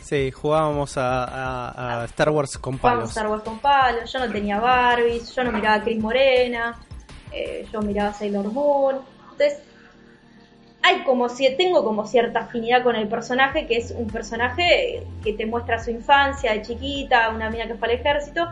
Sí, 0.00 0.30
jugábamos 0.30 0.96
a, 0.96 1.24
a- 1.24 2.02
a 2.02 2.04
Star 2.04 2.30
Wars 2.30 2.56
con 2.58 2.78
Jugábamos 2.78 3.00
palos. 3.02 3.10
Star 3.10 3.26
Wars 3.28 3.42
con 3.42 3.58
palos, 3.58 4.12
yo 4.12 4.20
no 4.20 4.30
tenía 4.30 4.60
Barbies, 4.60 5.34
yo 5.34 5.42
no 5.42 5.50
miraba 5.50 5.74
a 5.76 5.82
Chris 5.82 6.00
Morena, 6.00 6.76
eh, 7.32 7.66
yo 7.72 7.82
miraba 7.82 8.10
a 8.10 8.14
Sailor 8.14 8.52
Moon. 8.52 8.96
Entonces, 9.32 9.58
hay 10.82 11.02
como 11.02 11.28
si 11.28 11.52
tengo 11.56 11.82
como 11.82 12.06
cierta 12.06 12.40
afinidad 12.40 12.84
con 12.84 12.94
el 12.94 13.08
personaje, 13.08 13.66
que 13.66 13.78
es 13.78 13.90
un 13.90 14.06
personaje 14.08 15.02
que 15.24 15.32
te 15.32 15.44
muestra 15.44 15.82
su 15.82 15.90
infancia 15.90 16.52
de 16.52 16.62
chiquita, 16.62 17.30
una 17.30 17.50
mina 17.50 17.66
que 17.66 17.74
fue 17.74 17.88
al 17.88 17.94
ejército, 17.94 18.46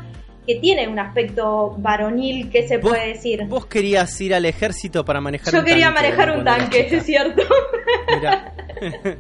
que 0.47 0.57
tiene 0.57 0.89
un 0.89 0.99
aspecto 0.99 1.75
varonil, 1.79 2.51
que 2.51 2.67
se 2.67 2.79
puede 2.79 3.09
decir. 3.09 3.45
Vos 3.47 3.67
querías 3.67 4.21
ir 4.21 4.35
al 4.35 4.45
ejército 4.45 5.05
para 5.05 5.21
manejar 5.21 5.53
Yo 5.53 5.61
un 5.61 5.65
quería 5.65 5.87
tanque, 5.87 6.03
manejar 6.03 6.37
un 6.37 6.45
tanque, 6.45 6.81
es 6.91 7.05
cierto. 7.05 7.43
Mirá. 8.15 8.53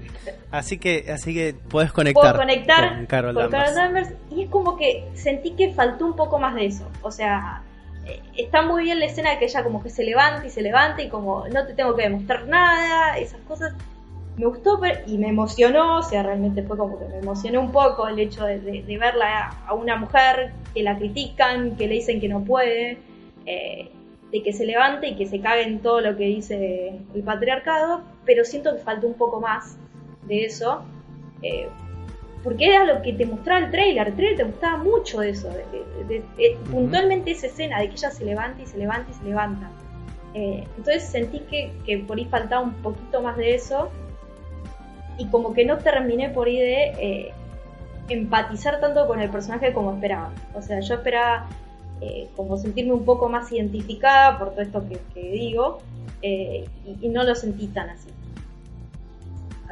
así 0.50 0.78
que 0.78 1.06
así 1.12 1.32
que 1.32 1.54
podés 1.68 1.92
conectar, 1.92 2.22
Puedo 2.22 2.36
conectar 2.38 2.96
con 2.96 3.06
Carol 3.06 3.34
con 3.34 3.42
Danvers. 3.50 3.62
Carol 3.62 3.74
Danvers 3.76 4.10
y 4.30 4.42
es 4.42 4.50
como 4.50 4.76
que 4.76 5.08
sentí 5.14 5.52
que 5.52 5.72
faltó 5.72 6.06
un 6.06 6.16
poco 6.16 6.38
más 6.40 6.54
de 6.56 6.66
eso. 6.66 6.88
O 7.02 7.12
sea, 7.12 7.62
eh, 8.04 8.20
está 8.36 8.62
muy 8.62 8.82
bien 8.84 8.98
la 8.98 9.06
escena 9.06 9.30
de 9.30 9.38
que 9.38 9.44
ella 9.44 9.62
como 9.62 9.82
que 9.82 9.90
se 9.90 10.02
levanta 10.02 10.46
y 10.46 10.50
se 10.50 10.60
levanta 10.62 11.02
y 11.02 11.08
como 11.08 11.46
no 11.48 11.66
te 11.66 11.74
tengo 11.74 11.94
que 11.94 12.02
demostrar 12.02 12.48
nada, 12.48 13.16
esas 13.18 13.40
cosas. 13.42 13.74
Me 14.36 14.46
gustó 14.46 14.80
y 15.06 15.18
me 15.18 15.28
emocionó, 15.28 15.98
o 15.98 16.02
sea, 16.02 16.22
realmente 16.22 16.62
fue 16.62 16.76
como 16.78 16.98
que 16.98 17.04
me 17.06 17.18
emocionó 17.18 17.60
un 17.60 17.70
poco 17.70 18.08
el 18.08 18.18
hecho 18.18 18.44
de, 18.46 18.60
de- 18.60 18.82
de 18.82 18.98
verla 18.98 19.54
a 19.66 19.74
una 19.74 19.96
mujer 19.96 20.52
que 20.72 20.82
la 20.82 20.96
critican, 20.96 21.76
que 21.76 21.86
le 21.86 21.94
dicen 21.94 22.18
que 22.20 22.28
no 22.28 22.42
puede, 22.42 22.98
eh, 23.44 23.90
de 24.30 24.42
que 24.42 24.52
se 24.54 24.64
levante 24.64 25.08
y 25.08 25.16
que 25.16 25.26
se 25.26 25.38
cague 25.40 25.64
en 25.64 25.80
todo 25.80 26.00
lo 26.00 26.16
que 26.16 26.24
dice 26.24 26.98
el 27.14 27.22
patriarcado, 27.22 28.00
pero 28.24 28.44
siento 28.46 28.74
que 28.74 28.80
faltó 28.82 29.06
un 29.06 29.14
poco 29.14 29.40
más 29.40 29.76
de 30.26 30.44
eso. 30.46 30.82
eh, 31.42 31.68
porque 32.42 32.66
era 32.74 32.84
lo 32.84 33.02
que 33.02 33.12
te 33.12 33.24
mostraba 33.24 33.64
el 33.66 33.70
trailer, 33.70 34.08
el 34.08 34.14
trailer 34.16 34.36
te 34.36 34.44
mostraba 34.44 34.78
mucho 34.78 35.20
de 35.20 35.30
eso, 35.30 35.48
de- 35.48 36.56
puntualmente 36.70 37.30
esa 37.32 37.46
escena 37.46 37.78
de 37.80 37.88
que 37.88 37.94
ella 37.94 38.10
se 38.10 38.24
levanta 38.24 38.62
y 38.62 38.66
se 38.66 38.78
levanta 38.78 39.10
y 39.10 39.14
se 39.14 39.24
levanta. 39.24 39.70
Eh, 40.34 40.64
entonces 40.76 41.04
sentí 41.04 41.40
que, 41.40 41.70
que 41.86 41.98
por 41.98 42.16
ahí 42.18 42.24
faltaba 42.24 42.62
un 42.62 42.72
poquito 42.74 43.22
más 43.22 43.36
de 43.36 43.54
eso 43.54 43.90
y 45.18 45.26
como 45.26 45.52
que 45.54 45.64
no 45.64 45.78
terminé 45.78 46.28
por 46.30 46.46
ahí 46.48 46.58
de 46.58 46.84
eh, 46.98 47.32
empatizar 48.08 48.80
tanto 48.80 49.06
con 49.06 49.20
el 49.20 49.30
personaje 49.30 49.72
como 49.72 49.92
esperaba. 49.94 50.30
O 50.54 50.62
sea, 50.62 50.80
yo 50.80 50.94
esperaba 50.94 51.46
eh, 52.00 52.28
como 52.36 52.56
sentirme 52.56 52.92
un 52.92 53.04
poco 53.04 53.28
más 53.28 53.50
identificada 53.52 54.38
por 54.38 54.50
todo 54.50 54.62
esto 54.62 54.88
que, 54.88 54.98
que 55.14 55.30
digo 55.30 55.78
eh, 56.22 56.64
y, 56.86 57.06
y 57.06 57.08
no 57.08 57.22
lo 57.24 57.34
sentí 57.34 57.66
tan 57.68 57.90
así. 57.90 58.08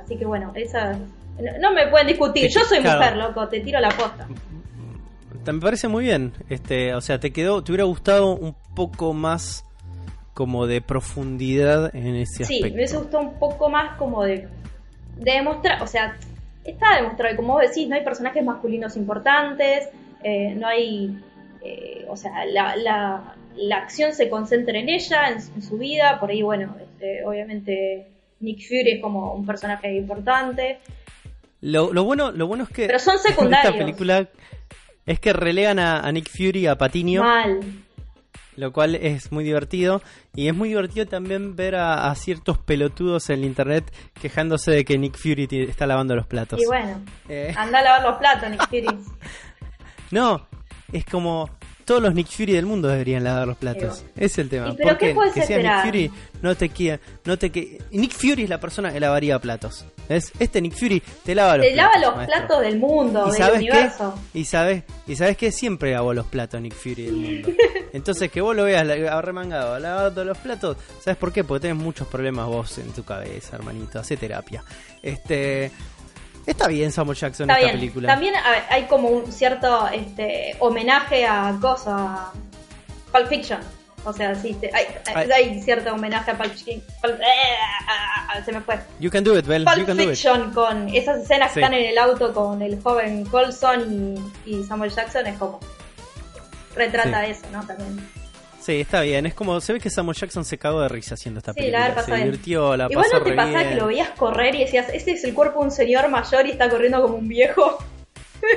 Así 0.02 0.16
que 0.16 0.24
bueno, 0.24 0.52
esa... 0.54 0.92
No, 0.92 1.58
no 1.60 1.72
me 1.72 1.86
pueden 1.88 2.06
discutir, 2.08 2.50
yo 2.50 2.60
soy 2.68 2.80
Claro. 2.80 2.98
mujer, 3.00 3.16
loco, 3.16 3.48
te 3.48 3.60
tiro 3.60 3.80
la 3.80 3.88
posta. 3.90 4.26
Me 5.52 5.58
parece 5.60 5.88
muy 5.88 6.04
bien. 6.04 6.32
Este, 6.50 6.94
o 6.94 7.00
sea, 7.00 7.18
te 7.18 7.32
quedó, 7.32 7.64
te 7.64 7.72
hubiera 7.72 7.84
gustado 7.84 8.36
un 8.36 8.54
poco 8.74 9.14
más 9.14 9.64
como 10.34 10.66
de 10.66 10.80
profundidad 10.82 11.94
en 11.96 12.14
ese 12.16 12.44
Sí, 12.44 12.54
aspecto. 12.56 12.66
me 12.68 12.74
hubiese 12.74 12.96
gustado 12.98 13.22
un 13.24 13.34
poco 13.38 13.68
más 13.70 13.96
como 13.96 14.22
de 14.22 14.48
demostrar, 15.20 15.82
o 15.82 15.86
sea, 15.86 16.16
está 16.64 16.96
demostrado, 16.96 17.32
y 17.34 17.36
como 17.36 17.54
vos 17.54 17.62
decís, 17.62 17.88
no 17.88 17.94
hay 17.96 18.02
personajes 18.04 18.44
masculinos 18.44 18.96
importantes, 18.96 19.88
eh, 20.22 20.54
no 20.56 20.66
hay, 20.66 21.18
eh, 21.62 22.04
o 22.08 22.16
sea, 22.16 22.44
la, 22.46 22.76
la, 22.76 23.34
la 23.56 23.76
acción 23.78 24.12
se 24.14 24.28
concentra 24.28 24.78
en 24.78 24.88
ella, 24.88 25.28
en, 25.30 25.40
su- 25.42 25.52
en 25.54 25.62
su 25.62 25.78
vida, 25.78 26.18
por 26.20 26.30
ahí, 26.30 26.42
bueno, 26.42 26.76
este, 26.82 27.24
obviamente 27.24 28.08
Nick 28.40 28.66
Fury 28.66 28.92
es 28.92 29.00
como 29.02 29.34
un 29.34 29.46
personaje 29.46 29.94
importante, 29.96 30.78
Lo, 31.60 31.92
lo 31.92 32.04
bueno, 32.04 32.30
lo 32.32 32.46
bueno 32.46 32.64
es 32.64 32.70
que 32.70 32.86
pero 32.86 32.98
son 32.98 33.14
en 33.14 33.18
esta 33.20 33.28
secundarios. 33.30 33.76
película 33.76 34.28
es 35.06 35.18
que 35.20 35.32
relegan 35.32 35.78
a, 35.78 36.00
a 36.00 36.12
Nick 36.12 36.28
Fury 36.28 36.66
a 36.66 36.76
Patiño, 36.76 37.22
Mal. 37.22 37.60
Lo 38.60 38.72
cual 38.72 38.94
es 38.94 39.32
muy 39.32 39.42
divertido 39.42 40.00
y 40.36 40.46
es 40.48 40.54
muy 40.54 40.68
divertido 40.68 41.06
también 41.06 41.56
ver 41.56 41.74
a, 41.74 42.10
a 42.10 42.14
ciertos 42.14 42.58
pelotudos 42.58 43.28
en 43.30 43.40
el 43.40 43.44
internet 43.46 43.92
quejándose 44.20 44.70
de 44.70 44.84
que 44.84 44.96
Nick 44.98 45.16
Fury 45.16 45.48
está 45.68 45.86
lavando 45.86 46.14
los 46.14 46.26
platos. 46.26 46.60
Y 46.60 46.66
bueno, 46.66 47.00
Eh, 47.28 47.52
anda 47.56 47.80
a 47.80 47.82
lavar 47.82 48.02
los 48.02 48.18
platos, 48.18 48.50
Nick 48.50 48.68
Fury. 48.68 48.86
no, 50.10 50.46
es 50.92 51.04
como 51.04 51.50
todos 51.90 52.02
los 52.04 52.14
Nick 52.14 52.28
Fury 52.28 52.52
del 52.52 52.66
mundo 52.66 52.86
deberían 52.86 53.24
lavar 53.24 53.48
los 53.48 53.56
platos. 53.56 54.04
Es 54.16 54.38
el 54.38 54.48
tema. 54.48 54.68
¿Y 54.68 54.74
pero 54.76 54.90
¿Por 54.90 54.98
qué 54.98 55.12
puedes 55.12 55.32
que? 55.32 55.58
Nick 55.60 55.82
Fury 55.84 56.10
no 56.40 56.54
te 56.54 56.68
queda, 56.68 57.00
no 57.24 57.36
te 57.36 57.50
que 57.50 57.82
Nick 57.90 58.12
Fury 58.12 58.44
es 58.44 58.48
la 58.48 58.60
persona 58.60 58.92
que 58.92 59.00
lavaría 59.00 59.40
platos. 59.40 59.84
¿Ves? 60.08 60.30
Este 60.38 60.60
Nick 60.62 60.74
Fury 60.74 61.02
te 61.24 61.34
lava 61.34 61.56
los 61.56 61.66
Te 61.66 61.74
lava 61.74 61.90
platos. 61.90 62.06
los 62.08 62.16
maestro. 62.16 62.38
platos 62.46 62.60
del 62.62 62.78
mundo, 62.78 63.24
¿Y 63.26 63.30
del 63.30 63.38
sabes 63.38 63.58
universo. 63.58 64.14
qué? 64.32 64.38
¿Y 64.38 64.44
sabes, 64.44 64.82
¿Y 65.08 65.16
sabes 65.16 65.36
qué? 65.36 65.50
Siempre 65.50 65.90
lavó 65.92 66.14
los 66.14 66.26
platos 66.26 66.60
Nick 66.60 66.74
Fury 66.74 67.06
del 67.06 67.16
mundo. 67.16 67.48
Entonces 67.92 68.30
que 68.30 68.40
vos 68.40 68.54
lo 68.54 68.62
veas 68.64 68.86
la- 68.86 69.20
remangado, 69.20 69.76
lavando 69.80 70.24
los 70.24 70.38
platos, 70.38 70.76
¿sabes 71.00 71.16
por 71.18 71.32
qué? 71.32 71.42
Porque 71.42 71.62
tenés 71.68 71.82
muchos 71.82 72.06
problemas 72.06 72.46
vos 72.46 72.78
en 72.78 72.92
tu 72.92 73.02
cabeza, 73.02 73.56
hermanito. 73.56 73.98
Hace 73.98 74.16
terapia. 74.16 74.62
Este. 75.02 75.72
Está 76.46 76.68
bien 76.68 76.90
Samuel 76.92 77.16
Jackson 77.18 77.48
en 77.50 77.56
esta 77.56 77.66
bien. 77.66 77.78
película. 77.78 78.08
También 78.08 78.34
ver, 78.50 78.62
hay 78.70 78.84
como 78.84 79.08
un 79.08 79.30
cierto 79.32 79.88
este, 79.88 80.56
homenaje 80.58 81.26
a 81.26 81.56
cosa, 81.60 82.30
Pulp 83.12 83.28
Fiction. 83.28 83.60
O 84.04 84.12
sea, 84.14 84.34
sí, 84.34 84.54
te- 84.54 84.70
hay, 84.74 84.86
hay- 85.14 85.30
Ay. 85.30 85.30
hay 85.32 85.62
cierto 85.62 85.92
homenaje 85.92 86.30
a 86.30 86.38
Pulp 86.38 86.50
Fiction. 86.52 86.80
Pulp- 87.02 87.20
eh, 87.20 87.54
ah, 87.86 88.28
ah, 88.30 88.44
se 88.44 88.50
me 88.52 88.60
fue. 88.62 88.78
You 88.98 89.10
can 89.10 89.22
do 89.22 89.36
it, 89.38 89.44
Bell. 89.46 89.62
You 89.64 89.70
Pulp 89.74 89.86
can 89.86 89.96
do 89.98 90.02
it. 90.04 90.08
Fiction 90.10 90.52
con 90.54 90.88
esas 90.88 91.18
escenas 91.22 91.50
Sí. 91.52 91.54
que 91.54 91.60
están 91.60 91.74
en 91.74 91.84
el 91.86 91.98
auto 91.98 92.32
con 92.32 92.62
el 92.62 92.80
joven 92.82 93.24
Colson 93.26 94.22
y, 94.46 94.50
y 94.50 94.64
Samuel 94.64 94.90
Jackson 94.90 95.26
es 95.26 95.38
como 95.38 95.60
retrata 96.74 97.26
eso, 97.26 97.42
¿no? 97.52 97.64
También. 97.66 98.08
Sí, 98.70 98.80
está 98.80 99.00
bien. 99.02 99.26
Es 99.26 99.34
como, 99.34 99.60
se 99.60 99.72
ve 99.72 99.80
que 99.80 99.90
Samuel 99.90 100.16
Jackson 100.16 100.44
se 100.44 100.58
cagó 100.58 100.80
de 100.80 100.88
risa 100.88 101.14
haciendo 101.14 101.38
esta 101.38 101.52
Sí, 101.52 101.60
película. 101.60 101.88
la 101.88 102.02
se 102.02 102.14
divirtió, 102.16 102.76
la 102.76 102.86
Igual 102.90 103.06
no 103.12 103.22
te 103.22 103.32
pasaba 103.32 103.58
bien. 103.58 103.68
que 103.70 103.74
lo 103.80 103.86
veías 103.88 104.10
correr 104.10 104.54
y 104.54 104.60
decías, 104.60 104.86
este 104.92 105.12
es 105.12 105.24
el 105.24 105.34
cuerpo 105.34 105.60
de 105.60 105.64
un 105.66 105.70
señor 105.72 106.08
mayor 106.08 106.46
y 106.46 106.50
está 106.52 106.68
corriendo 106.70 107.02
como 107.02 107.16
un 107.16 107.28
viejo. 107.28 107.78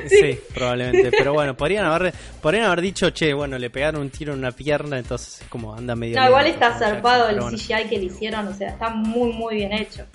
Sí, 0.07 0.39
probablemente. 0.55 1.11
Pero 1.11 1.33
bueno, 1.33 1.57
podrían 1.57 1.83
haber, 1.85 2.13
podrían 2.41 2.63
haber 2.67 2.79
dicho, 2.79 3.09
che, 3.09 3.33
bueno, 3.33 3.57
le 3.57 3.69
pegaron 3.69 3.99
un 3.99 4.09
tiro 4.11 4.31
en 4.31 4.39
una 4.39 4.53
pierna, 4.53 4.97
entonces 4.97 5.41
es 5.41 5.47
como 5.49 5.75
anda 5.75 5.93
medio. 5.93 6.17
No, 6.21 6.25
igual 6.27 6.47
está 6.47 6.77
zarpado 6.79 7.27
el 7.27 7.41
bueno. 7.41 7.57
CGI 7.57 7.89
que 7.89 7.97
le 7.99 8.05
hicieron, 8.05 8.47
o 8.47 8.53
sea, 8.53 8.69
está 8.69 8.89
muy, 8.91 9.33
muy 9.33 9.55
bien 9.55 9.73
hecho. 9.73 10.05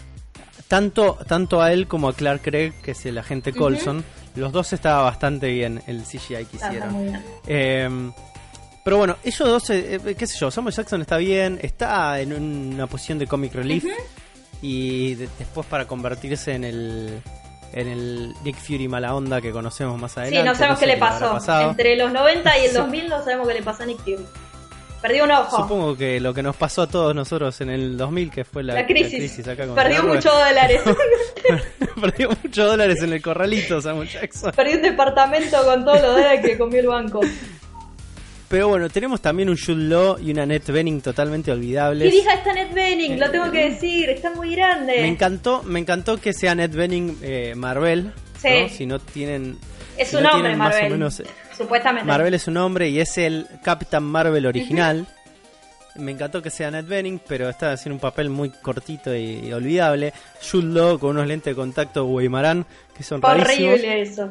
Tanto, 0.69 1.19
tanto 1.29 1.61
a 1.61 1.71
él 1.73 1.87
como 1.87 2.09
a 2.09 2.15
Clark 2.15 2.41
Craig, 2.43 2.73
que 2.83 2.93
es 2.93 3.05
el 3.05 3.19
agente 3.19 3.53
Colson, 3.53 4.03
los 4.37 4.53
dos 4.53 4.73
estaba 4.73 5.03
bastante 5.03 5.49
bien 5.49 5.83
el 5.87 6.03
CGI 6.03 6.19
que 6.47 6.57
Está, 6.57 6.57
está 6.57 6.69
hicieron. 6.71 6.93
muy 6.95 7.05
bien. 7.09 7.23
Eh, 7.47 8.11
pero 8.85 8.97
bueno, 8.99 9.17
ellos 9.25 9.39
dos, 9.49 9.71
eh, 9.71 10.01
eh, 10.05 10.15
qué 10.19 10.27
sé 10.27 10.39
yo, 10.39 10.51
Samuel 10.51 10.75
Jackson 10.75 11.01
está 11.03 11.17
bien, 11.19 11.59
está 11.63 12.21
en 12.21 12.33
una 12.33 12.87
posición 12.87 13.19
de 13.19 13.27
comic 13.27 13.55
relief 13.55 13.85
y 14.63 15.15
de- 15.15 15.29
después 15.39 15.67
para 15.67 15.87
convertirse 15.87 16.53
en 16.55 16.65
el 16.65 17.21
en 17.75 17.87
el 17.87 18.33
Nick 18.45 18.57
Fury 18.57 18.89
mala 18.89 19.15
onda 19.15 19.43
que 19.43 19.53
conocemos 19.53 20.01
más 20.01 20.17
adelante. 20.17 20.41
Sí, 20.41 20.47
no 20.47 20.55
sabemos 20.55 20.79
sé 20.79 20.87
qué 20.87 20.93
le 20.93 20.97
pasó. 20.99 21.69
Entre 21.69 21.97
los 21.97 22.11
90 22.11 22.59
y 22.59 22.65
el 22.65 22.71
Sí. 22.71 22.77
2000 22.79 23.09
no 23.11 23.23
sabemos 23.23 23.47
qué 23.47 23.55
le 23.55 23.63
pasó 23.63 23.83
a 23.83 23.87
Nick 23.87 23.99
Fury. 23.99 24.25
Perdió 25.03 25.25
un 25.25 25.31
ojo. 25.31 25.57
Supongo 25.59 25.97
que 25.97 26.19
lo 26.19 26.33
que 26.35 26.43
nos 26.43 26.57
pasó 26.57 26.83
a 26.83 26.87
todos 26.89 27.15
nosotros 27.15 27.61
en 27.61 27.69
el 27.71 27.97
2000, 27.99 28.31
que 28.33 28.45
fue 28.45 28.65
la, 28.65 28.75
la 28.75 28.87
crisis. 28.87 29.47
acá 29.47 29.67
con 29.67 29.75
Perdió 29.77 30.03
muchos 30.03 30.33
dólares. 30.33 30.81
Perdió 32.01 32.31
muchos 32.43 32.67
dólares 32.67 33.03
en 33.03 33.13
el 33.13 33.23
corralito, 33.23 33.81
Samuel 33.81 34.09
Jackson. 34.09 34.53
Perdió 34.57 34.77
un 34.77 34.83
departamento 34.83 35.63
con 35.65 35.85
todos 35.85 36.01
los 36.03 36.13
dólares 36.17 36.41
que 36.45 36.59
comió 36.59 36.81
el 36.81 36.87
banco. 36.89 37.21
Pero 38.49 38.69
bueno, 38.69 38.89
tenemos 38.89 39.21
también 39.21 39.51
un 39.51 39.59
Jude 39.59 39.85
Law 39.85 40.19
y 40.19 40.31
una 40.31 40.45
Annette 40.45 40.73
Bening 40.73 41.03
totalmente 41.03 41.53
olvidables. 41.53 42.11
dije 42.11 42.33
está 42.33 42.55
Ned 42.55 42.73
Benning, 42.73 43.21
lo 43.21 43.31
tengo 43.31 43.51
que 43.51 43.71
decir, 43.71 44.09
está 44.09 44.31
muy 44.33 44.55
grande. 44.57 44.95
Me 45.03 45.09
encantó, 45.09 45.63
me 45.65 45.79
encantó 45.81 46.17
que 46.19 46.33
sea 46.33 46.53
Annette 46.53 46.75
Bening 46.75 47.19
eh, 47.23 47.55
Marvel. 47.55 48.13
Sí. 48.41 48.49
¿no? 48.63 48.69
Si 48.71 48.87
no 48.87 48.99
tienen. 49.01 49.59
es 49.99 50.09
si 50.09 50.17
un 50.17 50.23
no 50.23 50.31
hombre, 50.31 50.43
tienen 50.43 50.59
más 50.59 50.69
o 50.69 50.73
Marvel. 50.79 50.93
menos- 50.93 51.23
Supuestamente. 51.57 52.07
Marvel 52.07 52.33
es 52.35 52.47
un 52.49 52.57
hombre 52.57 52.89
y 52.89 53.01
es 53.01 53.19
el 53.19 53.47
Captain 53.63 54.03
Marvel 54.05 54.47
original. 54.47 55.07
Me 55.97 56.13
encantó 56.13 56.41
que 56.41 56.51
sea 56.51 56.69
Annette 56.69 56.87
Bening, 56.87 57.21
pero 57.27 57.49
está 57.51 57.73
haciendo 57.73 57.97
un 57.97 58.01
papel 58.01 58.31
muy 58.31 58.51
cortito 58.51 59.15
y, 59.15 59.41
y 59.49 59.53
olvidable. 59.53 60.13
Jude 60.51 60.69
Law 60.73 60.99
con 61.01 61.11
unos 61.11 61.27
lentes 61.27 61.51
de 61.51 61.57
contacto 61.57 62.05
Weimarán 62.07 62.65
que 62.99 63.03
son 63.05 63.23
rarísimos. 63.23 63.75
Horrible 63.79 64.03
eso. 64.03 64.29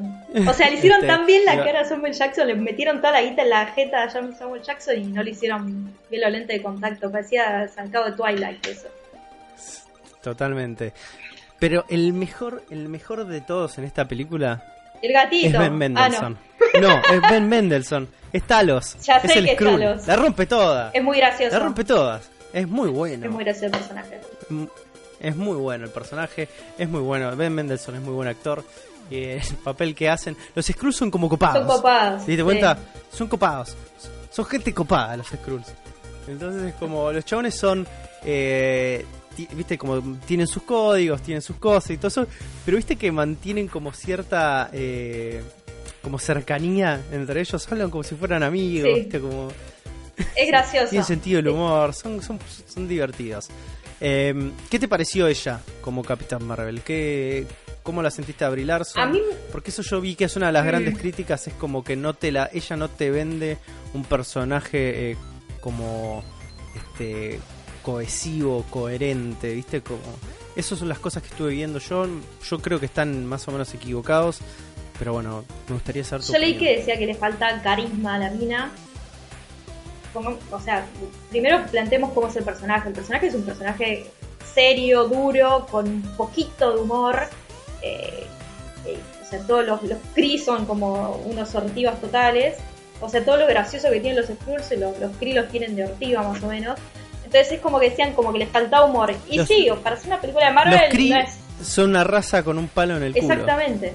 O 0.47 0.53
sea, 0.53 0.69
le 0.69 0.75
hicieron 0.75 0.99
Este, 1.01 1.07
tan 1.07 1.25
bien 1.25 1.43
la 1.45 1.63
cara 1.63 1.79
a 1.81 1.85
Samuel 1.85 2.13
Jackson, 2.13 2.45
le 2.47 2.53
metieron 2.55 2.97
toda 2.97 3.13
la 3.13 3.21
guita 3.23 3.41
en 3.41 3.49
la 3.49 3.65
jeta 3.67 4.03
a 4.03 4.09
Samuel 4.11 4.61
Jackson 4.61 4.95
y 4.97 5.05
no 5.05 5.23
le 5.23 5.31
hicieron 5.31 5.95
bien 6.09 6.21
los 6.21 6.31
lentes 6.31 6.57
de 6.57 6.61
contacto. 6.61 7.09
Parecía 7.11 7.67
sacado 7.69 8.05
de 8.05 8.11
Twilight 8.11 8.67
eso. 8.67 8.87
Totalmente. 10.21 10.93
Pero 11.59 11.85
el 11.89 12.13
mejor, 12.13 12.63
el 12.69 12.87
mejor 12.89 13.25
de 13.25 13.41
todos 13.41 13.77
en 13.77 13.85
esta 13.85 14.05
película 14.07 14.63
El 15.01 15.13
gatito. 15.13 15.47
es 15.47 15.53
Ben 15.53 15.71
Ah, 15.73 15.75
Mendelssohn. 15.75 16.37
no. 16.81 16.97
es 16.97 17.21
Ben 17.31 17.49
Mendelssohn. 17.49 18.07
Es 18.33 18.43
Talos. 18.43 18.97
Ya 19.03 19.17
es 19.17 19.31
sé 19.31 19.39
el 19.39 19.45
que 19.45 19.51
es. 19.53 19.57
Talos. 19.57 20.07
La 20.07 20.15
rompe 20.17 20.45
toda. 20.45 20.91
Es 20.93 21.03
muy 21.03 21.17
gracioso. 21.17 21.57
La 21.57 21.63
rompe 21.63 21.83
todas. 21.83 22.29
Es 22.53 22.67
muy 22.67 22.89
bueno. 22.89 23.25
Es 23.25 23.31
muy 23.31 23.43
gracioso 23.43 23.65
el 23.67 23.71
personaje. 23.71 24.19
Es 25.19 25.35
muy 25.35 25.55
bueno 25.55 25.85
el 25.85 25.91
personaje. 25.91 26.47
Es 26.77 26.87
muy 26.89 27.01
bueno. 27.01 27.35
Ben 27.35 27.53
Mendelssohn 27.53 27.95
es 27.95 28.01
muy 28.01 28.13
buen 28.13 28.27
actor. 28.27 28.63
Y 29.09 29.23
el 29.23 29.41
papel 29.63 29.95
que 29.95 30.09
hacen. 30.09 30.35
Los 30.55 30.65
Skrulls 30.67 30.95
son 30.95 31.09
como 31.11 31.29
copados. 31.29 31.57
Son 31.57 31.67
copados. 31.67 32.25
¿Te 32.25 32.31
diste 32.31 32.41
sí. 32.41 32.45
cuenta? 32.45 32.77
Son 33.11 33.27
copados. 33.27 33.75
Son 34.31 34.45
gente 34.45 34.73
copada 34.73 35.17
los 35.17 35.27
Skrulls. 35.27 35.73
Entonces 36.27 36.63
es 36.63 36.73
como 36.75 37.11
los 37.11 37.23
chabones 37.25 37.55
son... 37.55 37.87
eh, 38.23 39.05
viste, 39.53 39.77
como 39.77 40.01
tienen 40.25 40.47
sus 40.47 40.63
códigos, 40.63 41.21
tienen 41.21 41.41
sus 41.41 41.55
cosas 41.57 41.91
y 41.91 41.97
todo 41.97 42.07
eso. 42.09 42.27
Pero 42.65 42.75
viste 42.77 42.95
que 42.97 43.11
mantienen 43.11 43.67
como 43.67 43.93
cierta... 43.93 44.69
eh, 44.73 45.41
como 46.03 46.19
cercanía 46.19 47.01
entre 47.11 47.41
ellos. 47.41 47.67
Hablan 47.71 47.89
como 47.89 48.03
si 48.03 48.15
fueran 48.15 48.43
amigos, 48.43 48.89
Sí. 48.93 48.99
viste, 49.01 49.19
como... 49.19 49.49
Es 50.35 50.47
gracioso. 50.47 50.87
Tienen 50.89 51.05
sentido 51.05 51.37
del 51.37 51.49
humor, 51.49 51.93
son, 51.93 52.21
son, 52.21 52.39
son 52.67 52.87
divertidos. 52.87 53.49
Eh, 53.99 54.51
¿Qué 54.69 54.79
te 54.79 54.87
pareció 54.87 55.27
ella 55.27 55.61
como 55.81 56.03
Capitán 56.03 56.45
Marvel? 56.45 56.81
¿Qué, 56.81 57.45
¿Cómo 57.83 58.01
la 58.01 58.11
sentiste 58.11 58.43
a 58.45 58.49
Brie 58.49 58.65
Larson? 58.65 59.01
A 59.01 59.05
mí- 59.07 59.21
Porque 59.51 59.71
eso 59.71 59.81
yo 59.81 59.99
vi 60.01 60.15
que 60.15 60.25
es 60.25 60.35
una 60.35 60.47
de 60.47 60.51
las 60.53 60.63
Mm. 60.63 60.67
grandes 60.67 60.97
críticas, 60.97 61.47
es 61.47 61.53
como 61.53 61.83
que 61.83 61.95
no 61.95 62.13
te 62.13 62.31
la, 62.31 62.49
ella 62.53 62.75
no 62.75 62.89
te 62.89 63.09
vende 63.11 63.57
un 63.93 64.03
personaje 64.03 65.11
eh, 65.11 65.17
como 65.61 66.23
este 66.75 67.39
cohesivo, 67.81 68.65
coherente, 68.69 69.53
¿viste? 69.53 69.81
Como 69.81 69.99
esas 70.55 70.77
son 70.79 70.89
las 70.89 70.99
cosas 70.99 71.23
que 71.23 71.29
estuve 71.29 71.51
viendo 71.53 71.79
yo. 71.79 72.05
Yo 72.47 72.59
creo 72.59 72.79
que 72.79 72.85
están 72.87 73.25
más 73.25 73.47
o 73.47 73.51
menos 73.51 73.73
equivocados, 73.73 74.39
pero 74.99 75.13
bueno, 75.13 75.45
me 75.69 75.73
gustaría 75.75 76.03
saber 76.03 76.25
tu 76.25 76.33
Yo 76.33 76.39
leí 76.39 76.51
opinión. 76.55 76.73
que 76.73 76.79
decía 76.79 76.97
que 76.97 77.05
le 77.05 77.15
falta 77.15 77.61
carisma 77.61 78.15
a 78.15 78.19
la 78.19 78.29
mina. 78.31 78.71
O 80.51 80.59
sea, 80.59 80.85
primero 81.29 81.63
planteemos 81.71 82.11
cómo 82.13 82.27
es 82.27 82.35
el 82.35 82.43
personaje. 82.43 82.89
El 82.89 82.95
personaje 82.95 83.27
es 83.27 83.35
un 83.35 83.43
personaje 83.43 84.05
serio, 84.53 85.05
duro, 85.07 85.67
con 85.69 85.87
un 85.87 86.01
poquito 86.17 86.73
de 86.73 86.81
humor. 86.81 87.19
eh, 87.81 88.25
eh, 88.85 88.99
o 89.21 89.29
sea, 89.29 89.39
todos 89.45 89.65
los, 89.65 89.83
los 89.83 89.97
Kree 90.15 90.37
son 90.39 90.65
como 90.65 91.17
unos 91.25 91.53
ortivas 91.55 91.99
totales. 91.99 92.55
O 93.01 93.09
sea, 93.09 93.23
todo 93.25 93.37
lo 93.37 93.45
gracioso 93.45 93.89
que 93.91 93.99
tienen 93.99 94.15
los 94.21 94.27
Skrulls, 94.29 94.71
los, 94.79 94.97
los 94.99 95.15
Kree 95.17 95.33
los 95.33 95.49
tienen 95.49 95.75
de 95.75 95.83
ortiva 95.83 96.23
más 96.23 96.41
o 96.41 96.47
menos. 96.47 96.79
Entonces 97.25 97.51
es 97.51 97.59
como 97.59 97.77
que 97.79 97.89
decían 97.89 98.13
como 98.13 98.31
que 98.31 98.39
les 98.39 98.49
faltaba 98.49 98.85
humor. 98.85 99.13
Y 99.29 99.37
Los- 99.37 99.47
sí, 99.47 99.67
para 99.83 99.95
hacer 99.97 100.07
una 100.07 100.21
película 100.21 100.47
de 100.47 100.53
Marvel 100.53 100.79
Los 100.79 100.89
Kree 100.89 101.09
no 101.09 101.19
es... 101.19 101.37
son 101.61 101.89
una 101.89 102.03
raza 102.05 102.41
con 102.43 102.57
un 102.57 102.69
palo 102.69 102.95
en 102.97 103.03
el 103.03 103.13
culo. 103.13 103.23
Exactamente. 103.33 103.93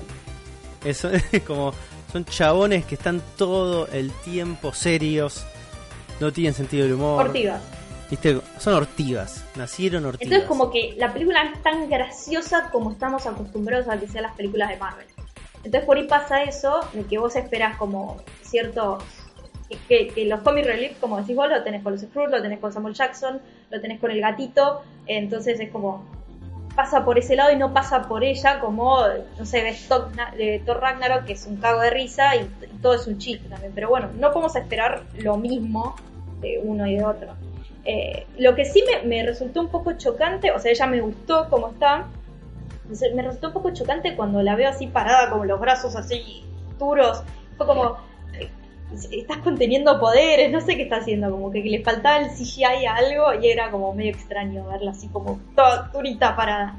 Eso 0.85 1.11
es 1.33 1.43
como 1.43 1.73
son 2.13 2.27
chabones 2.27 2.85
que 2.85 2.95
están 2.97 3.23
todo 3.39 3.89
el 3.89 4.13
tiempo 4.13 4.75
serios, 4.75 5.47
no 6.23 6.33
tienen 6.33 6.55
sentido 6.55 6.85
del 6.85 6.95
humor. 6.95 7.27
Ortivas. 7.27 7.61
¿Viste? 8.11 8.41
Son 8.59 8.75
ortivas, 8.75 9.45
nacieron 9.57 10.05
ortivas. 10.05 10.23
Entonces 10.23 10.49
como 10.49 10.71
que 10.71 10.95
la 10.99 11.13
película 11.13 11.45
no 11.45 11.53
es 11.55 11.63
tan 11.63 11.89
graciosa 11.89 12.69
como 12.71 12.91
estamos 12.93 13.27
acostumbrados 13.27 13.89
a 13.89 13.99
que 13.99 14.07
sean 14.09 14.25
las 14.25 14.35
películas 14.35 14.69
de 14.69 14.77
Marvel. 14.77 15.07
Entonces 15.65 15.85
por 15.85 15.97
ahí 15.97 16.07
pasa 16.07 16.43
eso, 16.43 16.81
de 16.93 17.05
que 17.05 17.19
vos 17.19 17.37
esperás 17.37 17.77
como 17.77 18.21
cierto... 18.43 18.99
que- 18.99 19.79
Que, 19.89 20.09
que 20.09 20.27
los 20.27 20.41
comic 20.43 20.67
relief, 20.67 20.99
como 21.01 21.17
decís 21.19 21.35
vos, 21.35 21.49
lo 21.49 21.63
tenés 21.65 21.83
con 21.83 21.93
los 21.93 22.03
Scrooge, 22.03 22.31
lo 22.31 22.43
tenés 22.43 22.59
con 22.61 22.71
Samuel 22.75 22.93
Jackson, 22.95 23.41
lo 23.71 23.81
tenés 23.81 23.99
con 24.01 24.11
el 24.11 24.21
gatito, 24.21 24.83
entonces 25.07 25.59
es 25.61 25.71
como... 25.71 26.05
Pasa 26.77 27.05
por 27.05 27.19
ese 27.19 27.37
lado 27.37 27.53
y 27.53 27.57
no 27.57 27.73
pasa 27.73 28.03
por 28.03 28.23
ella 28.25 28.59
como, 28.61 28.99
no 29.39 29.45
sé, 29.47 29.63
ves 29.63 29.87
Thor, 29.89 30.11
de 30.37 30.63
Thor 30.67 30.81
Ragnarok, 30.81 31.25
que 31.25 31.33
es 31.35 31.47
un 31.47 31.57
cago 31.57 31.81
de 31.81 31.91
risa 31.91 32.37
y, 32.37 32.41
y 32.41 32.79
todo 32.83 32.95
es 32.95 33.07
un 33.07 33.17
chiste 33.19 33.47
también. 33.49 33.73
Pero 33.75 33.89
bueno, 33.91 34.09
no 34.19 34.31
podemos 34.33 34.57
esperar 34.57 35.03
lo 35.19 35.37
mismo 35.39 35.97
de 36.43 36.61
uno 36.63 36.87
y 36.87 36.97
de 36.97 37.05
otro. 37.05 37.35
Eh, 37.85 38.27
lo 38.39 38.55
que 38.55 38.65
sí 38.65 38.85
me, 39.05 39.25
resultó 39.25 39.61
un 39.61 39.69
poco 39.69 39.93
chocante, 39.95 40.51
o 40.53 40.59
sea, 40.59 40.71
ella 40.71 40.87
me 40.87 41.01
gustó 41.01 41.49
como 41.49 41.69
está, 41.69 42.07
me- 42.89 43.15
me 43.15 43.23
resultó 43.23 43.49
un 43.49 43.53
poco 43.55 43.71
chocante 43.73 44.15
cuando 44.15 44.43
la 44.43 44.55
veo 44.55 44.69
así 44.69 44.87
parada, 44.87 45.31
con 45.31 45.49
los 45.49 45.59
brazos 45.59 45.97
así 45.97 46.45
duros, 46.79 47.23
fue 47.57 47.67
como, 47.67 47.97
eh, 48.39 48.49
estás 49.11 49.39
conteniendo 49.39 49.99
poderes, 49.99 50.51
no 50.53 50.61
sé 50.61 50.77
qué 50.77 50.83
está 50.83 50.97
haciendo, 50.97 51.31
como 51.31 51.51
que, 51.51 51.61
le 51.63 51.83
faltaba 51.83 52.19
el 52.19 52.31
CGI 52.31 52.87
a 52.87 52.95
algo 52.97 53.35
y 53.41 53.51
era 53.51 53.71
como 53.71 53.93
medio 53.95 54.11
extraño 54.13 54.65
verla 54.69 54.93
así 54.93 55.09
como 55.09 55.41
toda 55.57 55.91
durita 55.93 56.37
parada. 56.37 56.77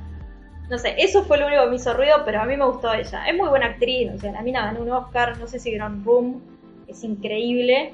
No 0.70 0.78
sé, 0.78 0.96
eso 0.98 1.24
fue 1.26 1.38
lo 1.38 1.48
único 1.48 1.64
que 1.64 1.70
me 1.70 1.76
hizo 1.76 1.94
ruido, 1.94 2.24
pero 2.24 2.42
a 2.42 2.46
mí 2.46 2.56
me 2.56 2.66
gustó 2.66 2.94
ella. 2.94 3.28
Es 3.28 3.36
muy 3.36 3.50
buena 3.50 3.68
actriz, 3.68 4.10
o 4.16 4.18
sea, 4.18 4.32
la 4.32 4.42
mina 4.42 4.64
ganó 4.66 4.82
un 4.82 4.90
Oscar, 4.92 5.38
no 5.38 5.48
sé 5.48 5.60
si 5.60 5.70
vieron 5.70 6.04
Room, 6.06 6.42
es 6.88 7.04
increíble. 7.04 7.94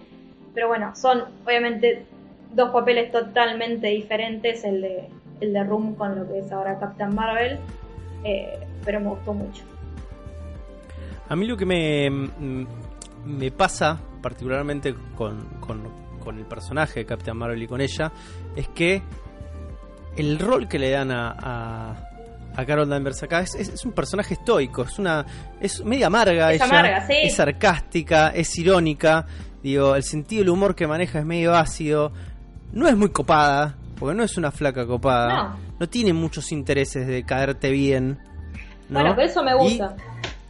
Pero 0.60 0.68
bueno, 0.68 0.94
son 0.94 1.24
obviamente 1.46 2.06
dos 2.54 2.72
papeles 2.72 3.14
totalmente 3.14 3.88
diferentes, 3.88 4.66
el 4.66 4.82
de, 4.82 5.08
el 5.40 5.54
de 5.54 5.64
Room 5.64 5.96
con 5.96 6.18
lo 6.20 6.28
que 6.28 6.40
es 6.40 6.52
ahora 6.52 6.78
Captain 6.78 7.16
Marvel, 7.16 7.58
eh, 8.26 8.60
pero 8.84 9.00
me 9.00 9.08
gustó 9.08 9.34
mucho. 9.34 9.64
A 11.30 11.36
mí 11.38 11.48
lo 11.48 11.56
que 11.56 11.66
me, 11.66 12.10
mm, 12.10 12.66
me 13.26 13.52
pasa, 13.52 13.98
particularmente 14.22 14.94
con, 15.16 15.46
con, 15.62 15.82
con 16.22 16.38
el 16.38 16.44
personaje 16.46 17.00
de 17.00 17.06
Captain 17.06 17.38
Marvel 17.38 17.64
y 17.64 17.68
con 17.68 17.80
ella, 17.80 18.12
es 18.54 18.68
que 18.68 19.02
el 20.18 20.40
rol 20.40 20.68
que 20.68 20.78
le 20.78 20.90
dan 20.90 21.10
a, 21.12 21.36
a, 21.40 22.10
a 22.54 22.66
Carol 22.66 22.90
Danvers 22.90 23.24
acá 23.24 23.40
es, 23.40 23.56
es- 23.56 23.70
es 23.70 23.86
un 23.86 23.94
personaje 23.94 24.34
estoico, 24.34 24.82
es 24.84 25.00
una 25.00 25.26
es 25.62 25.86
media 25.86 26.08
amarga 26.08 26.52
Es 26.52 26.58
ella, 26.62 26.66
amarga, 26.66 27.08
sí. 27.08 27.14
es 27.24 27.36
sarcástica, 27.36 28.32
es 28.32 28.58
irónica, 28.58 29.26
digo, 29.64 29.96
el 29.96 30.04
sentido 30.04 30.42
del 30.42 30.50
humor 30.50 30.76
que 30.76 30.88
maneja 30.88 31.20
es 31.20 31.26
medio 31.26 31.54
ácido, 31.56 32.12
no 32.74 32.88
es 32.88 32.96
muy 32.98 33.10
copada, 33.10 33.76
porque 34.00 34.16
no 34.16 34.24
es 34.24 34.38
una 34.38 34.52
flaca 34.52 34.86
copada, 34.86 35.58
No. 35.80 35.88
tiene 35.90 36.14
muchos 36.14 36.52
intereses 36.52 37.08
de 37.08 37.24
caerte 37.24 37.70
bien. 37.72 38.20
¿no? 38.90 39.00
Bueno, 39.02 39.14
pero 39.16 39.28
eso 39.30 39.44
me 39.44 39.52
Y- 39.52 39.56
gusta. 39.58 39.96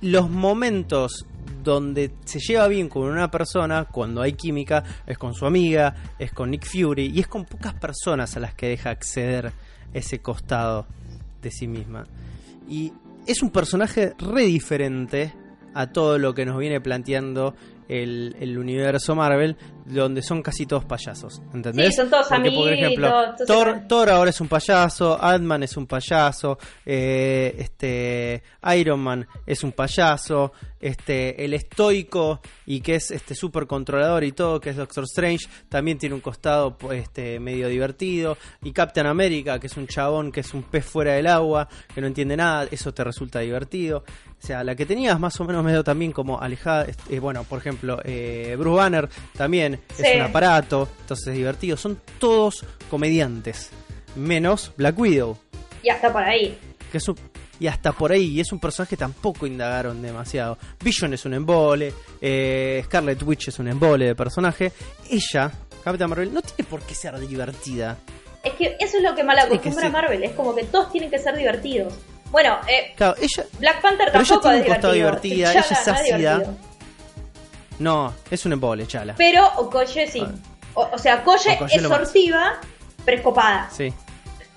los 0.01 0.29
momentos 0.29 1.25
donde 1.63 2.11
se 2.23 2.39
lleva 2.39 2.67
bien 2.67 2.87
con 2.87 3.03
una 3.03 3.29
persona, 3.29 3.85
cuando 3.85 4.21
hay 4.21 4.33
química, 4.33 4.83
es 5.05 5.17
con 5.17 5.33
su 5.33 5.45
amiga, 5.45 5.93
es 6.17 6.31
con 6.31 6.51
Nick 6.51 6.65
Fury, 6.65 7.11
y 7.13 7.19
es 7.19 7.27
con 7.27 7.43
pocas 7.45 7.73
personas 7.73 8.35
a 8.37 8.39
las 8.39 8.53
que 8.53 8.67
deja 8.69 8.91
acceder 8.91 9.51
ese 9.93 10.19
costado 10.19 10.85
de 11.41 11.51
sí 11.51 11.67
misma. 11.67 12.05
Y 12.69 12.93
es 13.27 13.41
un 13.41 13.49
personaje 13.49 14.13
re 14.19 14.43
diferente 14.43 15.33
a 15.73 15.87
todo 15.87 16.17
lo 16.17 16.33
que 16.33 16.45
nos 16.45 16.57
viene 16.59 16.79
planteando 16.79 17.55
el, 17.89 18.35
el 18.39 18.57
universo 18.57 19.15
Marvel, 19.15 19.57
donde 19.89 20.21
son 20.21 20.41
casi 20.41 20.65
todos 20.65 20.85
payasos. 20.85 21.41
¿Entendés? 21.53 21.89
Sí, 21.89 21.93
son 21.93 22.09
todos 22.09 22.27
Porque, 22.27 22.51
por 22.51 22.71
ejemplo, 22.71 23.35
Thor, 23.87 24.09
ahora 24.09 24.29
es 24.29 24.39
un 24.41 24.47
payaso, 24.47 25.21
Ant-Man 25.21 25.63
es 25.63 25.75
un 25.77 25.87
payaso, 25.87 26.57
eh, 26.85 27.55
este 27.57 28.43
Iron 28.75 28.99
Man 28.99 29.27
es 29.45 29.63
un 29.63 29.71
payaso, 29.71 30.51
este 30.79 31.43
el 31.43 31.53
estoico 31.53 32.39
y 32.65 32.81
que 32.81 32.95
es 32.95 33.11
este 33.11 33.35
super 33.35 33.67
controlador 33.67 34.23
y 34.23 34.31
todo, 34.31 34.59
que 34.59 34.69
es 34.69 34.75
Doctor 34.75 35.03
Strange, 35.05 35.47
también 35.67 35.97
tiene 35.97 36.15
un 36.15 36.21
costado 36.21 36.77
pues, 36.77 37.03
este 37.03 37.39
medio 37.39 37.67
divertido 37.67 38.37
y 38.61 38.71
Captain 38.71 39.07
America, 39.07 39.59
que 39.59 39.67
es 39.67 39.77
un 39.77 39.87
chabón 39.87 40.31
que 40.31 40.41
es 40.41 40.53
un 40.53 40.63
pez 40.63 40.85
fuera 40.85 41.13
del 41.13 41.27
agua, 41.27 41.67
que 41.93 42.01
no 42.01 42.07
entiende 42.07 42.37
nada, 42.37 42.67
eso 42.71 42.93
te 42.93 43.03
resulta 43.03 43.39
divertido. 43.39 44.03
O 44.41 44.45
sea, 44.45 44.63
la 44.63 44.73
que 44.73 44.85
tenías 44.85 45.19
más 45.19 45.37
o 45.41 45.43
menos 45.43 45.65
medio 45.65 45.83
también 45.83 46.13
como 46.13 46.39
alejada, 46.39 46.87
eh, 47.09 47.19
bueno, 47.19 47.43
por 47.43 47.59
ejemplo, 47.59 47.99
eh, 48.05 48.55
Bruce 48.57 48.77
Banner 48.77 49.09
también 49.35 49.78
Sí. 49.95 50.03
es 50.05 50.15
un 50.15 50.21
aparato, 50.21 50.87
entonces 51.01 51.27
es 51.27 51.33
divertido. 51.35 51.77
Son 51.77 51.99
todos 52.19 52.65
comediantes, 52.89 53.69
menos 54.15 54.71
Black 54.77 54.97
Widow, 54.99 55.37
Y 55.83 55.89
hasta 55.89 56.11
por 56.11 56.23
ahí. 56.23 56.57
que 56.91 56.97
es 56.97 57.07
un- 57.07 57.17
y 57.59 57.67
hasta 57.67 57.91
por 57.91 58.11
ahí, 58.11 58.25
y 58.35 58.39
es 58.39 58.51
un 58.51 58.59
personaje 58.59 58.91
que 58.91 58.97
tampoco 58.97 59.45
indagaron 59.45 60.01
demasiado. 60.01 60.57
Vision 60.81 61.13
es 61.13 61.25
un 61.25 61.33
embole, 61.33 61.93
eh, 62.21 62.81
Scarlet 62.85 63.21
Witch 63.23 63.49
es 63.49 63.59
un 63.59 63.67
embole 63.67 64.05
de 64.07 64.15
personaje. 64.15 64.71
Ella, 65.09 65.51
Captain 65.83 66.09
Marvel, 66.09 66.33
no 66.33 66.41
tiene 66.41 66.69
por 66.69 66.81
qué 66.83 66.95
ser 66.95 67.17
divertida. 67.19 67.97
Es 68.43 68.53
que 68.53 68.77
eso 68.79 68.97
es 68.97 69.03
lo 69.03 69.13
que 69.15 69.23
mal 69.23 69.37
acostumbra 69.39 69.81
ser- 69.83 69.91
Marvel, 69.91 70.23
es 70.23 70.31
como 70.31 70.55
que 70.55 70.63
todos 70.65 70.89
tienen 70.91 71.09
que 71.09 71.19
ser 71.19 71.35
divertidos. 71.35 71.93
Bueno, 72.31 72.57
eh, 72.67 72.93
Claro, 72.95 73.15
ella, 73.19 73.43
Black 73.59 73.81
Panther 73.81 74.07
Pero 74.11 74.19
ella 74.19 74.27
tampoco 74.29 74.41
tiene 74.41 74.57
es 74.57 74.61
un 74.67 74.73
costado 74.73 74.93
divertido. 74.93 75.35
divertida, 75.35 75.51
ella 75.51 75.59
es 75.61 75.71
es 75.71 75.87
ácida. 75.87 76.17
divertido. 76.17 76.57
No, 77.79 78.13
es 78.29 78.45
un 78.45 78.53
embole, 78.53 78.85
chala. 78.87 79.15
Pero 79.17 79.47
Okoye 79.57 80.07
sí. 80.07 80.21
Ah. 80.25 80.31
O, 80.75 80.89
o 80.93 80.97
sea, 80.97 81.15
Okoye 81.15 81.55
Okoye 81.55 81.75
es 81.75 81.81
sortiva, 81.81 82.53
pero 83.05 83.17
es 83.17 83.23
copada. 83.23 83.69
Sí. 83.71 83.93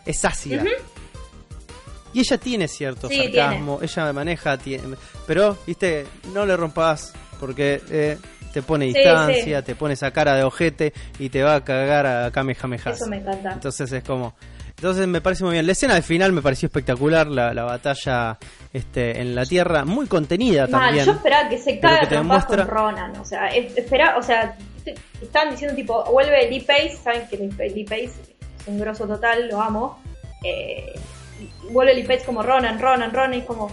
Es 0.04 0.24
ácida. 0.24 0.64
Y 2.14 2.20
ella 2.20 2.37
tiene 2.38 2.68
cierto 2.68 3.08
Sí, 3.08 3.16
sarcasmo, 3.32 3.78
ella 3.80 4.12
maneja, 4.12 4.58
tiene, 4.58 4.96
pero, 5.26 5.56
viste, 5.66 6.06
no 6.35 6.44
le 6.44 6.56
rompas 6.56 7.14
porque 7.40 7.80
eh, 7.88 8.18
te 8.52 8.61
pone 8.62 8.87
Sí, 8.87 8.94
distancia, 8.98 9.61
sí. 9.61 9.64
te 9.64 9.74
pone 9.74 9.94
esa 9.94 10.11
cara 10.11 10.35
de 10.35 10.44
ojete 10.44 10.92
y 11.18 11.30
te 11.30 11.42
va 11.42 11.54
a 11.54 11.64
cagar 11.64 12.06
a 12.06 12.30
Kamehameha. 12.30 12.90
Eso 12.90 13.06
me 13.06 13.16
encanta. 13.16 13.52
Entonces 13.52 13.90
es 13.92 14.04
como... 14.04 14.35
Entonces 14.76 15.06
me 15.06 15.20
parece 15.20 15.44
muy 15.44 15.52
bien. 15.54 15.66
La 15.66 15.72
escena 15.72 15.94
del 15.94 16.02
final 16.02 16.32
me 16.32 16.42
pareció 16.42 16.66
espectacular, 16.66 17.26
la, 17.28 17.54
la 17.54 17.64
batalla 17.64 18.38
este, 18.72 19.20
en 19.20 19.35
la 19.35 19.44
Tierra, 19.46 19.85
muy 19.85 20.06
contenida 20.06 20.62
Mal, 20.66 20.70
también. 20.87 21.04
yo 21.06 21.12
esperaba 21.12 21.48
que 21.48 21.58
se 21.58 21.74
trompadas 21.74 22.11
demuestra- 22.11 22.56
con 22.66 22.68
Ronan. 22.68 23.16
O 23.18 23.24
sea, 23.24 23.46
es- 23.48 23.76
espera, 23.76 24.16
o 24.18 24.22
sea, 24.22 24.56
estaban 25.20 25.50
diciendo 25.52 25.76
tipo, 25.76 26.04
vuelve 26.11 26.50
Lee 26.50 26.61
Pace, 26.61 26.96
saben 27.02 27.28
que 27.28 27.37
Lee 27.68 27.85
Pace 27.85 28.05
es 28.05 28.20
un 28.66 28.80
grosso 28.80 29.07
total, 29.07 29.49
lo 29.49 29.61
amo. 29.62 30.01
Eh, 30.44 30.92
vuelve 31.70 31.94
Lee 31.94 32.03
Pace 32.05 32.24
como 32.24 32.42
Ronan, 32.42 32.80
Ronan, 32.80 33.12
Ronan, 33.12 33.34
y 33.34 33.38
es 33.38 33.44
como, 33.44 33.70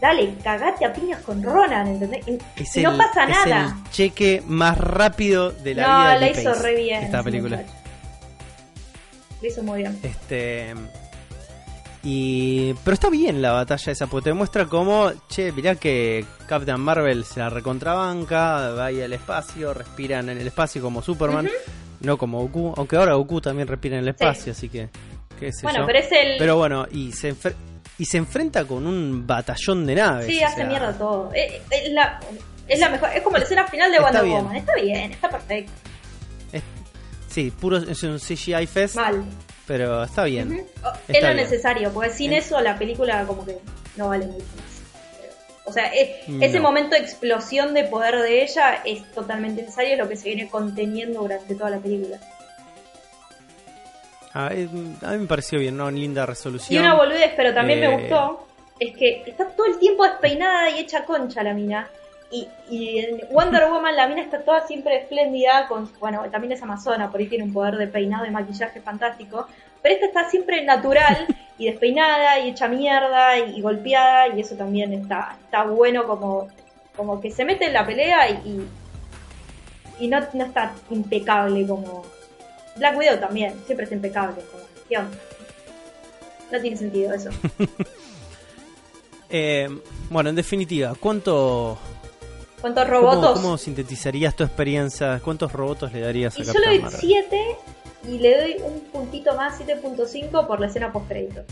dale, 0.00 0.34
cagate 0.44 0.84
a 0.84 0.92
piñas 0.92 1.20
con 1.22 1.42
Ronan, 1.42 1.88
¿entendés? 1.88 2.26
Y, 2.28 2.38
Es 2.62 2.76
y 2.76 2.82
no 2.82 2.96
pasa 2.96 3.24
es 3.24 3.30
nada. 3.30 3.76
el 3.84 3.90
cheque 3.90 4.42
más 4.46 4.78
rápido 4.78 5.50
de 5.50 5.74
la 5.74 5.82
no, 5.88 5.98
vida 6.02 6.14
de 6.14 6.20
la 6.20 6.26
Lee 6.26 6.32
hizo 6.40 6.50
Pace, 6.50 6.62
re 6.62 6.74
bien. 6.76 7.02
Esta 7.02 7.22
película. 7.24 7.56
muchacho. 7.56 7.78
Lo 9.42 9.48
hizo 9.48 9.62
muy 9.62 9.80
bien. 9.80 9.98
Este. 10.02 10.74
Y. 12.04 12.74
Pero 12.84 12.94
está 12.94 13.10
bien 13.10 13.42
la 13.42 13.52
batalla 13.52 13.92
esa, 13.92 14.06
porque 14.06 14.30
te 14.30 14.34
muestra 14.34 14.66
cómo. 14.66 15.12
Che, 15.28 15.52
mirá 15.52 15.74
que 15.74 16.24
Captain 16.46 16.80
Marvel 16.80 17.24
se 17.24 17.40
la 17.40 17.50
recontrabanca, 17.50 18.70
va 18.70 18.86
ahí 18.86 19.00
al 19.00 19.12
espacio, 19.12 19.74
respiran 19.74 20.28
en 20.28 20.38
el 20.38 20.46
espacio 20.46 20.80
como 20.80 21.02
Superman, 21.02 21.48
no 22.00 22.16
como 22.16 22.40
Goku. 22.40 22.74
Aunque 22.76 22.96
ahora 22.96 23.14
Goku 23.14 23.40
también 23.40 23.68
respira 23.68 23.96
en 23.96 24.02
el 24.02 24.08
espacio, 24.08 24.52
así 24.52 24.68
que. 24.68 24.88
qué 25.38 25.50
Bueno, 25.62 25.84
pero 25.86 25.98
es 25.98 26.12
el... 26.12 26.38
Pero 26.38 26.56
bueno, 26.56 26.86
y 26.90 27.12
se, 27.12 27.34
y 27.98 28.04
se 28.04 28.18
enfrenta 28.18 28.64
con 28.64 28.86
un 28.86 29.26
batallón 29.26 29.86
de 29.86 29.94
naves. 29.94 30.26
Sí, 30.26 30.42
hace 30.42 30.56
sea, 30.56 30.66
mierda 30.66 30.96
todo. 30.96 31.30
Es, 31.34 31.62
es 31.70 31.92
la, 31.92 32.20
es 32.68 32.80
la 32.80 32.90
mejor. 32.90 33.10
Es 33.14 33.22
como 33.22 33.36
la 33.36 33.44
escena 33.44 33.66
final 33.66 33.90
de 33.92 34.00
Wonder. 34.00 34.24
Woman. 34.24 34.56
Está 34.56 34.74
bien, 34.74 35.12
está 35.12 35.28
perfecto. 35.28 35.72
Es- 37.32 37.34
sí, 37.34 37.50
puro 37.50 37.78
es 37.78 38.02
un 38.02 38.18
CGI 38.18 38.66
fest, 38.66 38.96
Mal. 38.96 39.24
pero 39.66 40.02
está 40.04 40.24
bien. 40.24 40.52
Está 40.52 40.98
Es 41.08 41.22
lo 41.22 41.28
bien. 41.28 41.36
necesario, 41.36 41.92
porque 41.92 42.10
sin 42.10 42.32
eso 42.32 42.60
la 42.60 42.78
película 42.78 43.24
como 43.26 43.44
que 43.44 43.58
no 43.96 44.08
vale 44.08 44.26
mucho 44.26 44.44
más. 44.56 44.72
O 45.64 45.72
sea, 45.72 45.86
es- 45.94 46.28
No. 46.28 46.44
ese 46.44 46.58
momento 46.60 46.96
de 46.96 47.02
explosión 47.02 47.72
de 47.72 47.84
poder 47.84 48.16
de 48.16 48.42
ella 48.42 48.82
es 48.84 49.08
totalmente 49.12 49.62
necesario, 49.62 49.92
es 49.92 49.98
lo 49.98 50.08
que 50.08 50.16
se 50.16 50.24
viene 50.28 50.48
conteniendo 50.50 51.20
durante 51.20 51.54
toda 51.54 51.70
la 51.70 51.78
película. 51.78 52.18
A, 54.34 54.48
eh, 54.52 54.68
a 55.02 55.10
mí 55.12 55.18
me 55.18 55.26
pareció 55.26 55.58
bien, 55.58 55.76
¿no? 55.76 55.90
Linda 55.90 56.22
Y 56.22 56.26
resolución. 56.26 56.82
una 56.82 56.94
boludez, 56.94 57.32
pero 57.36 57.52
también 57.52 57.80
me 57.80 57.86
Eh, 57.86 57.98
gustó, 57.98 58.46
es 58.80 58.96
que 58.96 59.22
está 59.26 59.46
todo 59.50 59.66
el 59.66 59.78
tiempo 59.78 60.04
despeinada 60.04 60.70
y 60.70 60.80
hecha 60.80 61.04
concha 61.04 61.42
la 61.42 61.52
mina. 61.52 61.88
Y, 62.32 62.48
y 62.68 62.98
en 62.98 63.20
Wonder 63.30 63.68
Woman 63.68 63.94
la 63.94 64.08
mina 64.08 64.22
está 64.22 64.42
toda 64.42 64.66
siempre 64.66 64.96
espléndida, 64.96 65.68
con, 65.68 65.88
bueno, 66.00 66.22
también 66.30 66.52
es 66.52 66.62
amazona, 66.62 67.10
por 67.10 67.20
ahí 67.20 67.28
tiene 67.28 67.44
un 67.44 67.52
poder 67.52 67.76
de 67.76 67.86
peinado 67.86 68.26
y 68.26 68.30
maquillaje 68.30 68.80
fantástico, 68.80 69.46
pero 69.82 69.94
esta 69.94 70.06
está 70.06 70.30
siempre 70.30 70.64
natural 70.64 71.26
y 71.58 71.66
despeinada 71.66 72.40
y 72.40 72.48
hecha 72.48 72.68
mierda 72.68 73.38
y, 73.38 73.60
golpeada 73.60 74.28
y 74.28 74.40
eso 74.40 74.56
también 74.56 74.94
está, 74.94 75.36
está 75.44 75.64
bueno 75.64 76.06
como, 76.06 76.48
como 76.96 77.20
que 77.20 77.30
se 77.30 77.44
mete 77.44 77.66
en 77.66 77.74
la 77.74 77.86
pelea 77.86 78.30
y, 78.30 78.32
y, 78.48 80.04
y 80.06 80.08
no, 80.08 80.20
no 80.32 80.44
está 80.44 80.72
impecable 80.90 81.66
como... 81.66 82.02
Black 82.76 82.96
Widow 82.96 83.18
también, 83.18 83.54
siempre 83.66 83.86
es 83.86 83.92
impecable. 83.92 84.42
Como. 84.50 84.64
No 86.50 86.60
tiene 86.60 86.76
sentido 86.76 87.14
eso. 87.14 87.30
Eh, 89.34 89.66
bueno, 90.10 90.28
en 90.28 90.36
definitiva, 90.36 90.94
¿cuánto, 91.00 91.78
¿Cuántos 92.62 92.88
robotos? 92.88 93.40
cómo 93.40 93.58
sintetizarías 93.58 94.34
tu 94.34 94.44
experiencia? 94.44 95.20
¿Cuántos 95.22 95.52
robotos 95.52 95.92
le 95.92 96.00
darías 96.00 96.34
a 96.36 96.40
Y 96.40 96.44
yo 96.44 96.52
Captain 96.52 96.70
le 96.70 96.76
doy 96.76 96.82
Marvel? 96.84 97.00
7 97.00 97.56
y 98.08 98.18
le 98.18 98.40
doy 98.40 98.56
un 98.64 98.80
puntito 98.92 99.34
más, 99.34 99.60
7.5 99.60 100.46
por 100.46 100.60
la 100.60 100.68
escena 100.68 100.92
post 100.92 101.08
crédito. 101.08 101.42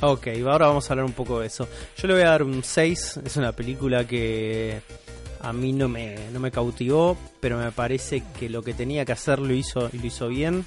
Ok, 0.00 0.28
ahora 0.46 0.68
vamos 0.68 0.88
a 0.88 0.92
hablar 0.92 1.06
un 1.06 1.12
poco 1.12 1.40
de 1.40 1.48
eso. 1.48 1.66
Yo 1.96 2.06
le 2.06 2.14
voy 2.14 2.22
a 2.22 2.28
dar 2.28 2.42
un 2.42 2.62
6. 2.62 3.20
Es 3.24 3.36
una 3.36 3.52
película 3.52 4.06
que 4.06 4.80
a 5.40 5.52
mí 5.52 5.72
no 5.72 5.88
me, 5.88 6.16
no 6.32 6.38
me 6.40 6.50
cautivó, 6.50 7.16
pero 7.40 7.58
me 7.58 7.72
parece 7.72 8.22
que 8.38 8.48
lo 8.48 8.62
que 8.62 8.74
tenía 8.74 9.04
que 9.04 9.12
hacer 9.12 9.40
lo 9.40 9.52
hizo 9.54 9.90
y 9.92 9.98
lo 9.98 10.06
hizo 10.06 10.28
bien. 10.28 10.64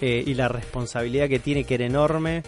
Eh, 0.00 0.22
y 0.26 0.34
la 0.34 0.48
responsabilidad 0.48 1.28
que 1.28 1.38
tiene, 1.38 1.64
que 1.64 1.74
era 1.74 1.86
enorme, 1.86 2.42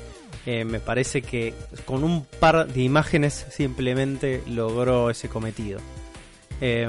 eh, 0.47 0.65
me 0.65 0.81
parece 0.81 1.23
que 1.23 1.55
con 1.85 2.05
un 2.05 2.25
par 2.25 2.67
de 2.67 2.83
imágenes 2.83 3.47
simplemente 3.51 4.43
logró 4.47 5.11
ese 5.11 5.29
cometido. 5.29 5.81
Eh, 6.61 6.89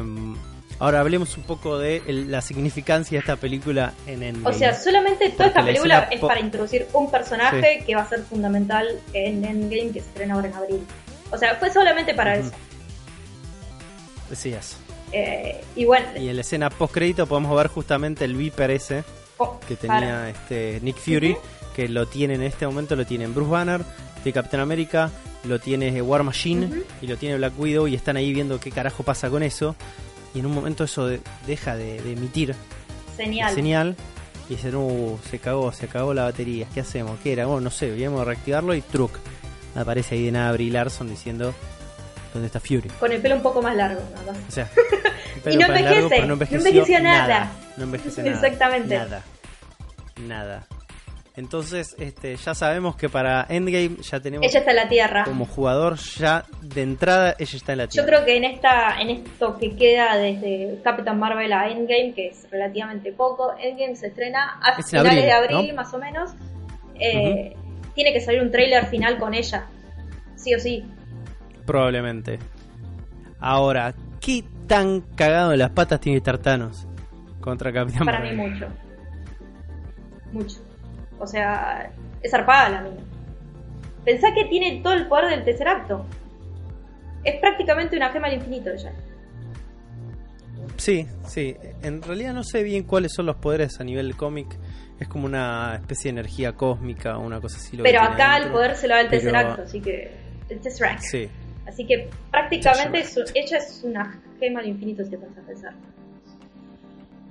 ahora 0.80 1.00
hablemos 1.00 1.38
un 1.38 1.44
poco 1.44 1.78
de 1.80 2.02
el- 2.08 2.30
la 2.32 2.42
significancia 2.42 3.18
de 3.18 3.20
esta 3.20 3.36
película 3.38 3.94
en 4.08 4.22
O 4.22 4.26
Endgame. 4.26 4.58
sea, 4.58 4.74
solamente 4.80 5.30
toda 5.30 5.48
esta 5.48 5.62
la 5.62 5.66
película 5.68 6.00
es 6.12 6.20
para 6.20 6.40
introducir 6.40 6.88
un 6.94 7.10
personaje 7.10 7.84
que 7.86 7.96
va 7.96 8.02
a 8.04 8.10
ser 8.10 8.22
fundamental 8.24 8.88
en 9.14 9.44
Endgame 9.46 9.92
que 9.92 10.02
se 10.02 10.08
estrena 10.08 10.36
ahora 10.36 10.48
en 10.50 10.54
abril. 10.54 10.82
O 11.32 11.38
sea, 11.38 11.56
fue 11.56 11.72
solamente 11.72 12.14
para 12.14 12.36
eso. 12.36 12.52
Decías. 14.30 14.78
Eh, 15.12 15.64
y 15.76 15.86
bueno, 15.86 16.08
Y 16.18 16.30
en 16.30 16.36
la 16.36 16.42
escena 16.42 16.70
post 16.70 16.94
crédito 16.94 17.26
podemos 17.28 17.56
ver 17.56 17.68
justamente 17.68 18.26
el 18.26 18.36
Viper 18.36 18.72
ese 18.72 19.04
oh, 19.38 19.60
que 19.68 19.76
tenía 19.76 20.30
este 20.30 20.80
Nick 20.82 20.98
Fury, 20.98 21.38
que 21.76 21.88
lo 21.90 22.08
tiene 22.08 22.36
en 22.36 22.44
este 22.44 22.66
momento, 22.66 22.96
lo 22.96 23.06
tiene 23.06 23.28
Bruce 23.28 23.52
Banner, 23.52 23.82
de 24.24 24.34
Captain 24.34 24.62
America, 24.62 25.12
lo 25.44 25.60
tiene 25.60 26.02
War 26.02 26.24
Machine 26.24 26.84
y 27.02 27.08
lo 27.08 27.18
tiene 27.18 27.38
Black 27.38 27.54
Widow 27.60 27.88
y 27.88 27.96
están 27.96 28.18
ahí 28.18 28.34
viendo 28.34 28.60
qué 28.60 28.72
carajo 28.72 29.04
pasa 29.04 29.30
con 29.30 29.44
eso. 29.44 29.76
Y 30.34 30.40
en 30.40 30.46
un 30.48 30.54
momento 30.54 30.84
eso 30.84 31.08
de- 31.08 31.22
deja 31.48 31.76
de, 31.76 32.02
de 32.02 32.14
emitir 32.14 32.56
Señal. 33.16 33.54
señal 33.54 33.96
y 34.50 34.56
dicen, 34.56 34.76
uh, 34.76 35.18
se 35.30 35.40
cagó, 35.40 35.72
se 35.72 35.88
cagó 35.88 36.14
la 36.14 36.24
batería, 36.24 36.68
¿qué 36.74 36.82
hacemos? 36.82 37.18
¿Qué 37.24 37.34
era? 37.34 37.46
Bueno, 37.46 37.62
no 37.62 37.72
sé, 37.72 37.88
debíamos 37.92 38.26
reactivarlo 38.26 38.74
y 38.76 38.82
truc. 38.82 39.18
Aparece 39.76 40.16
ahí 40.16 40.26
de 40.26 40.32
nada 40.32 40.52
Brie 40.52 40.72
Larson 40.72 41.10
diciendo, 41.10 41.54
¿dónde 42.34 42.48
está 42.48 42.60
Fury? 42.60 42.90
Con 43.00 43.12
el 43.12 43.22
pelo 43.22 43.36
un 43.36 43.42
poco 43.42 43.62
más 43.62 43.76
largo, 43.76 44.02
nada 44.14 44.32
más. 44.34 44.42
O 44.48 44.52
sea, 44.52 44.70
Y 45.52 45.58
no 45.58 45.66
envejece, 45.68 46.26
no 46.26 46.34
envejeció, 46.34 46.58
envejeció 46.70 47.00
nada. 47.02 47.52
No 47.78 47.84
envejeció 47.84 48.24
nada. 48.26 48.36
Exactamente. 48.36 48.98
Nada. 48.98 49.24
Nada. 50.28 50.68
Entonces, 51.38 51.96
este, 52.00 52.36
ya 52.38 52.56
sabemos 52.56 52.96
que 52.96 53.10
para 53.10 53.46
Endgame 53.50 53.98
ya 54.02 54.20
tenemos 54.22 54.48
Ella 54.48 54.60
está 54.60 54.72
en 54.72 54.78
la 54.78 54.88
Tierra. 54.88 55.24
como 55.26 55.46
jugador 55.46 55.98
ya 55.98 56.46
de 56.62 56.82
entrada 56.82 57.36
ella 57.38 57.58
está 57.58 57.74
en 57.74 57.78
la 57.80 57.86
Yo 57.86 57.90
tierra. 57.90 58.08
creo 58.08 58.26
que 58.26 58.38
en 58.38 58.44
esta, 58.46 59.02
en 59.02 59.10
esto 59.10 59.58
que 59.58 59.76
queda 59.76 60.16
desde 60.18 60.80
Captain 60.84 61.20
Marvel 61.20 61.52
a 61.52 61.68
Endgame, 61.70 62.14
que 62.16 62.28
es 62.30 62.48
relativamente 62.50 63.12
poco, 63.12 63.54
Endgame 63.62 63.96
se 63.98 64.08
estrena 64.08 64.60
a 64.62 64.80
Es 64.80 64.90
finales 64.90 65.12
abril, 65.12 65.26
de 65.26 65.32
abril, 65.32 65.68
¿no? 65.70 65.76
más 65.76 65.94
o 65.94 65.98
menos. 66.00 66.32
Eh, 67.00 67.54
Tiene 67.94 68.14
que 68.14 68.22
salir 68.22 68.42
un 68.42 68.52
tráiler 68.52 68.86
final 68.88 69.18
con 69.18 69.34
ella, 69.34 69.66
sí 70.38 70.54
o 70.56 70.60
sí. 70.60 70.86
Probablemente. 71.66 72.40
Ahora, 73.40 73.94
¿qué 74.22 74.44
tan 74.68 75.02
cagado 75.02 75.52
en 75.54 75.60
las 75.60 75.72
patas 75.72 76.00
tiene 76.00 76.22
Thanos 76.22 76.88
contra 77.42 77.74
Capitán 77.74 78.06
Para 78.06 78.20
mí 78.22 78.32
Marvel? 78.32 78.52
mucho, 78.54 78.68
mucho. 80.32 80.65
O 81.20 81.28
sea, 81.28 81.92
es 82.22 82.32
zarpada 82.32 82.70
la 82.70 82.82
mina. 82.82 83.02
Pensá 84.04 84.34
que 84.34 84.46
tiene 84.46 84.82
todo 84.82 84.94
el 84.94 85.08
poder 85.08 85.30
del 85.30 85.44
tercer 85.46 85.68
acto. 85.68 86.06
Es 87.24 87.40
prácticamente 87.40 87.96
una 87.98 88.10
gema 88.12 88.28
al 88.28 88.34
infinito 88.36 88.70
ella. 88.70 88.94
Sí, 90.78 91.08
sí. 91.28 91.56
En 91.82 92.02
realidad 92.02 92.34
no 92.34 92.44
sé 92.44 92.62
bien 92.64 92.84
cuáles 92.84 93.14
son 93.14 93.26
los 93.26 93.38
poderes 93.38 93.80
a 93.80 93.84
nivel 93.84 94.16
cómic. 94.16 94.48
Es 95.00 95.08
como 95.08 95.26
una 95.26 95.76
especie 95.76 96.12
de 96.12 96.20
energía 96.20 96.54
cósmica 96.54 97.18
o 97.18 97.22
una 97.26 97.42
cosa 97.42 97.58
así. 97.58 97.76
lo 97.78 97.84
Pero 97.84 98.02
acá 98.02 98.38
el 98.38 98.52
poder 98.52 98.76
se 98.76 98.88
lo 98.88 98.96
da 98.96 99.02
el 99.02 99.10
tercer 99.10 99.32
Pero- 99.34 99.50
acto, 99.50 99.62
así 99.64 99.82
que. 99.82 100.26
El 100.50 100.60
Tesseract. 100.62 101.02
Sí. 101.02 101.28
Así 101.68 101.88
que 101.88 102.08
prácticamente 102.30 103.04
su- 103.06 103.24
ella 103.34 103.58
es 103.58 103.82
una 103.84 104.22
gema 104.40 104.60
al 104.60 104.68
infinito 104.68 105.04
si 105.04 105.10
te 105.10 105.18
pones 105.18 105.36
a 105.36 105.42
pensar. 105.42 105.74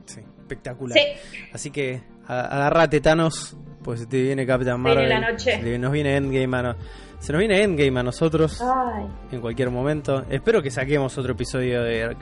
Sí, 0.07 0.21
espectacular. 0.41 0.99
Sí, 0.99 1.05
Así 1.53 1.71
que 1.71 2.03
agarrate 2.27 3.01
Thanos, 3.01 3.57
pues 3.85 4.01
se 4.01 4.07
te 4.07 4.21
viene 4.23 4.45
Captain 4.47 4.83
Viene 4.83 4.95
Marvel. 5.01 5.09
la 5.11 5.31
noche. 5.31 5.61
se 5.63 5.79
nos 5.79 5.93
viene 5.93 6.17
Endgame 6.17 6.57
a 6.57 6.63
no- 6.63 6.77
se 7.21 7.33
nos 7.33 7.39
viene 7.39 7.63
Endgame 7.63 8.01
a 8.01 8.03
nosotros 8.03 8.61
ay, 8.61 9.07
en 9.31 9.41
cualquier 9.41 9.71
momento. 9.71 10.25
Espero 10.29 10.61
que 10.63 10.71
saquemos 10.71 11.17
otro 11.17 11.33
episodio 11.33 11.83
de, 11.83 12.17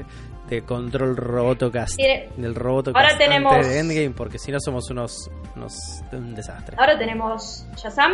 de 0.48 0.62
Control 0.62 1.16
Robotocast. 1.16 1.96
Tiene- 1.96 2.28
Del 2.36 2.54
Robotocast 2.54 3.04
Ahora 3.04 3.18
tenemos- 3.18 3.52
antes 3.54 3.68
de 3.68 3.78
Endgame, 3.78 4.10
porque 4.10 4.38
si 4.38 4.52
no 4.52 4.58
somos 4.60 4.90
unos, 4.90 5.30
unos 5.56 6.02
un 6.12 6.34
desastre. 6.34 6.76
ahora 6.78 6.98
tenemos 6.98 7.66
Shazam 7.76 8.12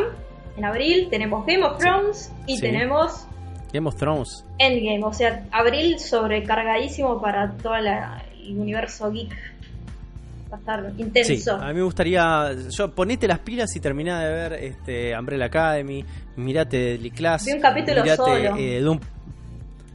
en 0.57 0.65
abril, 0.65 1.09
tenemos 1.11 1.45
Game 1.47 1.63
of 1.65 1.79
Thrones 1.79 2.33
y 2.47 2.57
Sí. 2.57 2.63
tenemos 2.63 3.27
Game 3.73 3.87
of 3.87 3.97
Thrones. 3.97 4.45
Endgame. 4.59 5.05
O 5.05 5.13
sea, 5.13 5.45
abril 5.53 5.99
sobrecargadísimo 6.01 7.21
para 7.21 7.53
todo 7.59 7.75
el 7.77 7.87
universo 8.59 9.11
geek. 9.13 9.31
Sí, 10.49 11.03
intenso. 11.03 11.57
a 11.57 11.69
mí 11.69 11.75
me 11.75 11.83
gustaría. 11.83 12.53
Yo, 12.71 12.95
ponete 12.95 13.29
las 13.29 13.39
pilas 13.41 13.75
y 13.77 13.81
terminá 13.81 14.25
de 14.25 14.33
ver 14.33 14.53
este, 14.55 15.19
Umbrella 15.19 15.47
Academy. 15.47 16.05
Mirate 16.37 16.77
Deadly 16.79 17.11
Class. 17.11 17.45
Vi 17.45 17.53
un 17.53 17.61
capítulo 17.61 18.03
mirate, 18.03 18.17
solo. 18.17 18.57
eh, 18.57 18.81
de 18.81 18.89
un, 18.89 19.01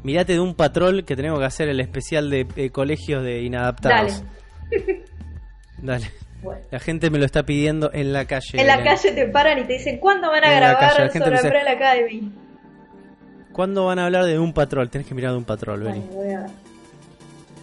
mirate 0.03 0.33
de 0.33 0.39
un 0.39 0.55
patrol 0.55 1.05
que 1.05 1.15
tenemos 1.15 1.39
que 1.39 1.45
hacer 1.45 1.69
el 1.69 1.79
especial 1.79 2.29
de 2.29 2.45
eh, 2.55 2.69
colegios 2.69 3.23
de 3.23 3.41
inadaptados. 3.41 4.23
Dale. 4.71 5.03
Dale. 5.81 6.11
Bueno. 6.41 6.61
La 6.71 6.79
gente 6.79 7.09
me 7.09 7.19
lo 7.19 7.25
está 7.25 7.43
pidiendo 7.43 7.89
en 7.93 8.11
la 8.11 8.25
calle. 8.25 8.59
En 8.59 8.67
la 8.67 8.77
Belén. 8.77 8.93
calle 8.95 9.11
te 9.13 9.27
paran 9.29 9.59
y 9.59 9.63
te 9.63 9.73
dicen, 9.73 9.97
¿cuándo 9.99 10.29
van 10.29 10.43
a 10.43 10.51
En 10.51 10.57
grabar 10.59 10.99
la 10.99 11.09
sobre 11.11 11.41
Umbrella 11.41 11.71
Academy? 11.71 12.31
¿Cuándo 13.53 13.85
van 13.85 13.99
a 13.99 14.05
hablar 14.05 14.25
de 14.25 14.37
un 14.39 14.51
patrol? 14.51 14.89
Tenés 14.89 15.07
que 15.07 15.15
mirar 15.15 15.31
de 15.31 15.37
un 15.37 15.45
patrol, 15.45 15.83
Beli. 15.83 15.99
Bueno, 15.99 16.13
voy 16.13 16.33
a 16.33 16.45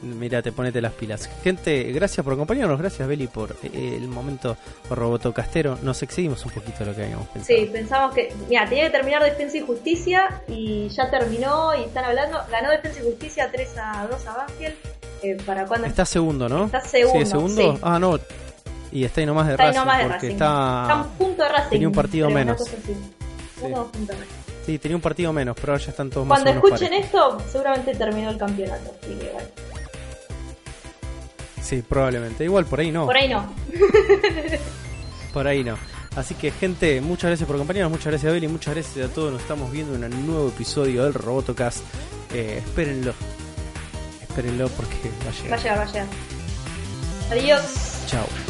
ver. 0.03 0.15
Mirate, 0.15 0.53
ponete 0.53 0.81
las 0.81 0.93
pilas. 0.93 1.29
Gente, 1.43 1.85
gracias 1.93 2.25
por 2.25 2.33
acompañarnos. 2.35 2.79
Gracias, 2.79 3.07
Beli, 3.07 3.27
por 3.27 3.57
eh, 3.63 3.97
el 3.97 4.09
momento 4.09 4.57
robotocastero. 4.89 5.79
Nos 5.83 6.03
excedimos 6.03 6.45
un 6.45 6.53
poquito 6.53 6.81
de 6.81 6.87
lo 6.87 6.95
que 6.97 7.03
habíamos 7.05 7.29
pensado. 7.29 7.59
Sí, 7.59 7.69
pensamos 7.73 8.15
que, 8.15 8.33
mira, 8.49 8.69
tenía 8.69 8.85
que 8.85 8.91
terminar 8.91 9.23
Defensa 9.23 9.57
y 9.59 9.61
Justicia 9.61 10.43
y 10.49 10.89
ya 10.89 11.11
terminó 11.11 11.75
y 11.77 11.83
están 11.85 12.05
hablando, 12.05 12.39
ganó 12.51 12.71
Defensa 12.71 13.01
y 13.01 13.05
Justicia 13.05 13.49
3 13.53 13.79
a 13.79 14.07
2 14.11 14.27
a 14.27 14.35
Banfield. 14.37 14.75
Eh, 15.23 15.37
¿Para 15.45 15.67
cuándo? 15.67 15.87
Está 15.87 16.05
segundo, 16.07 16.49
¿no? 16.49 16.65
Está 16.67 16.81
segundo, 16.81 17.21
Sí, 17.21 17.27
segundo. 17.31 17.73
sí. 17.75 17.79
Ah, 17.83 17.99
no. 17.99 18.19
Y 18.93 19.05
está 19.05 19.21
ahí 19.21 19.27
nomás 19.27 19.47
de 19.47 19.53
Está 19.53 19.65
Racing. 19.67 19.79
nomás 19.79 19.99
de 19.99 20.05
porque 20.05 20.15
Racing. 20.17 20.31
está. 20.33 20.83
Está 20.83 20.97
un 20.97 21.09
punto 21.11 21.43
de 21.43 21.49
Racing. 21.51 21.71
tenía 21.71 21.89
un 21.89 21.95
partido 21.95 22.31
menos. 22.31 22.61
Uno 23.63 23.91
menos. 23.93 24.17
Sí, 24.67 24.79
tenía 24.79 24.97
un 24.97 25.03
partido 25.03 25.33
menos, 25.33 25.57
pero 25.61 25.73
ahora 25.73 25.85
ya 25.85 25.91
están 25.91 26.11
todos 26.11 26.27
Cuando 26.27 26.47
más 26.55 26.65
escuchen 26.65 26.93
esto, 26.95 27.39
seguramente 27.51 27.95
terminó 27.95 28.31
el 28.31 28.39
campeonato. 28.39 28.95
Así 29.03 29.15
que 29.15 29.31
bueno. 29.33 29.49
Sí, 31.71 31.85
probablemente. 31.89 32.43
Igual 32.43 32.67
por 32.67 32.81
ahí 32.81 32.91
no. 32.91 33.07
Por 33.07 33.17
ahí 33.17 33.29
no. 33.29 33.47
Por 35.33 35.47
ahí 35.47 35.63
no. 35.63 35.79
Así 36.17 36.35
que, 36.35 36.51
gente, 36.51 37.01
muchas 37.01 37.29
gracias 37.31 37.47
por 37.47 37.55
acompañarnos, 37.55 37.93
muchas 37.93 38.07
gracias, 38.07 38.33
Beli, 38.33 38.49
muchas 38.49 38.75
gracias 38.75 39.09
a 39.09 39.15
todos. 39.15 39.33
Nos 39.33 39.43
estamos 39.43 39.71
viendo 39.71 39.95
en 39.95 40.13
un 40.13 40.27
nuevo 40.27 40.49
episodio 40.49 41.05
del 41.05 41.15
Robotocast. 41.15 41.85
Eh, 42.35 42.61
espérenlo. 42.67 43.15
Espérenlo 44.21 44.69
porque 44.71 45.13
va 45.25 45.31
a 45.31 45.33
llegar. 45.33 45.53
Va 45.53 45.55
a 45.55 45.59
llegar, 45.63 45.79
va 45.79 45.83
a 45.83 45.93
llegar. 45.93 46.07
Adiós. 47.31 48.03
Chao. 48.09 48.50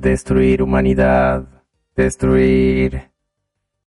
Destruir 0.00 0.62
humanidad. 0.62 1.46
Destruir. 1.96 3.09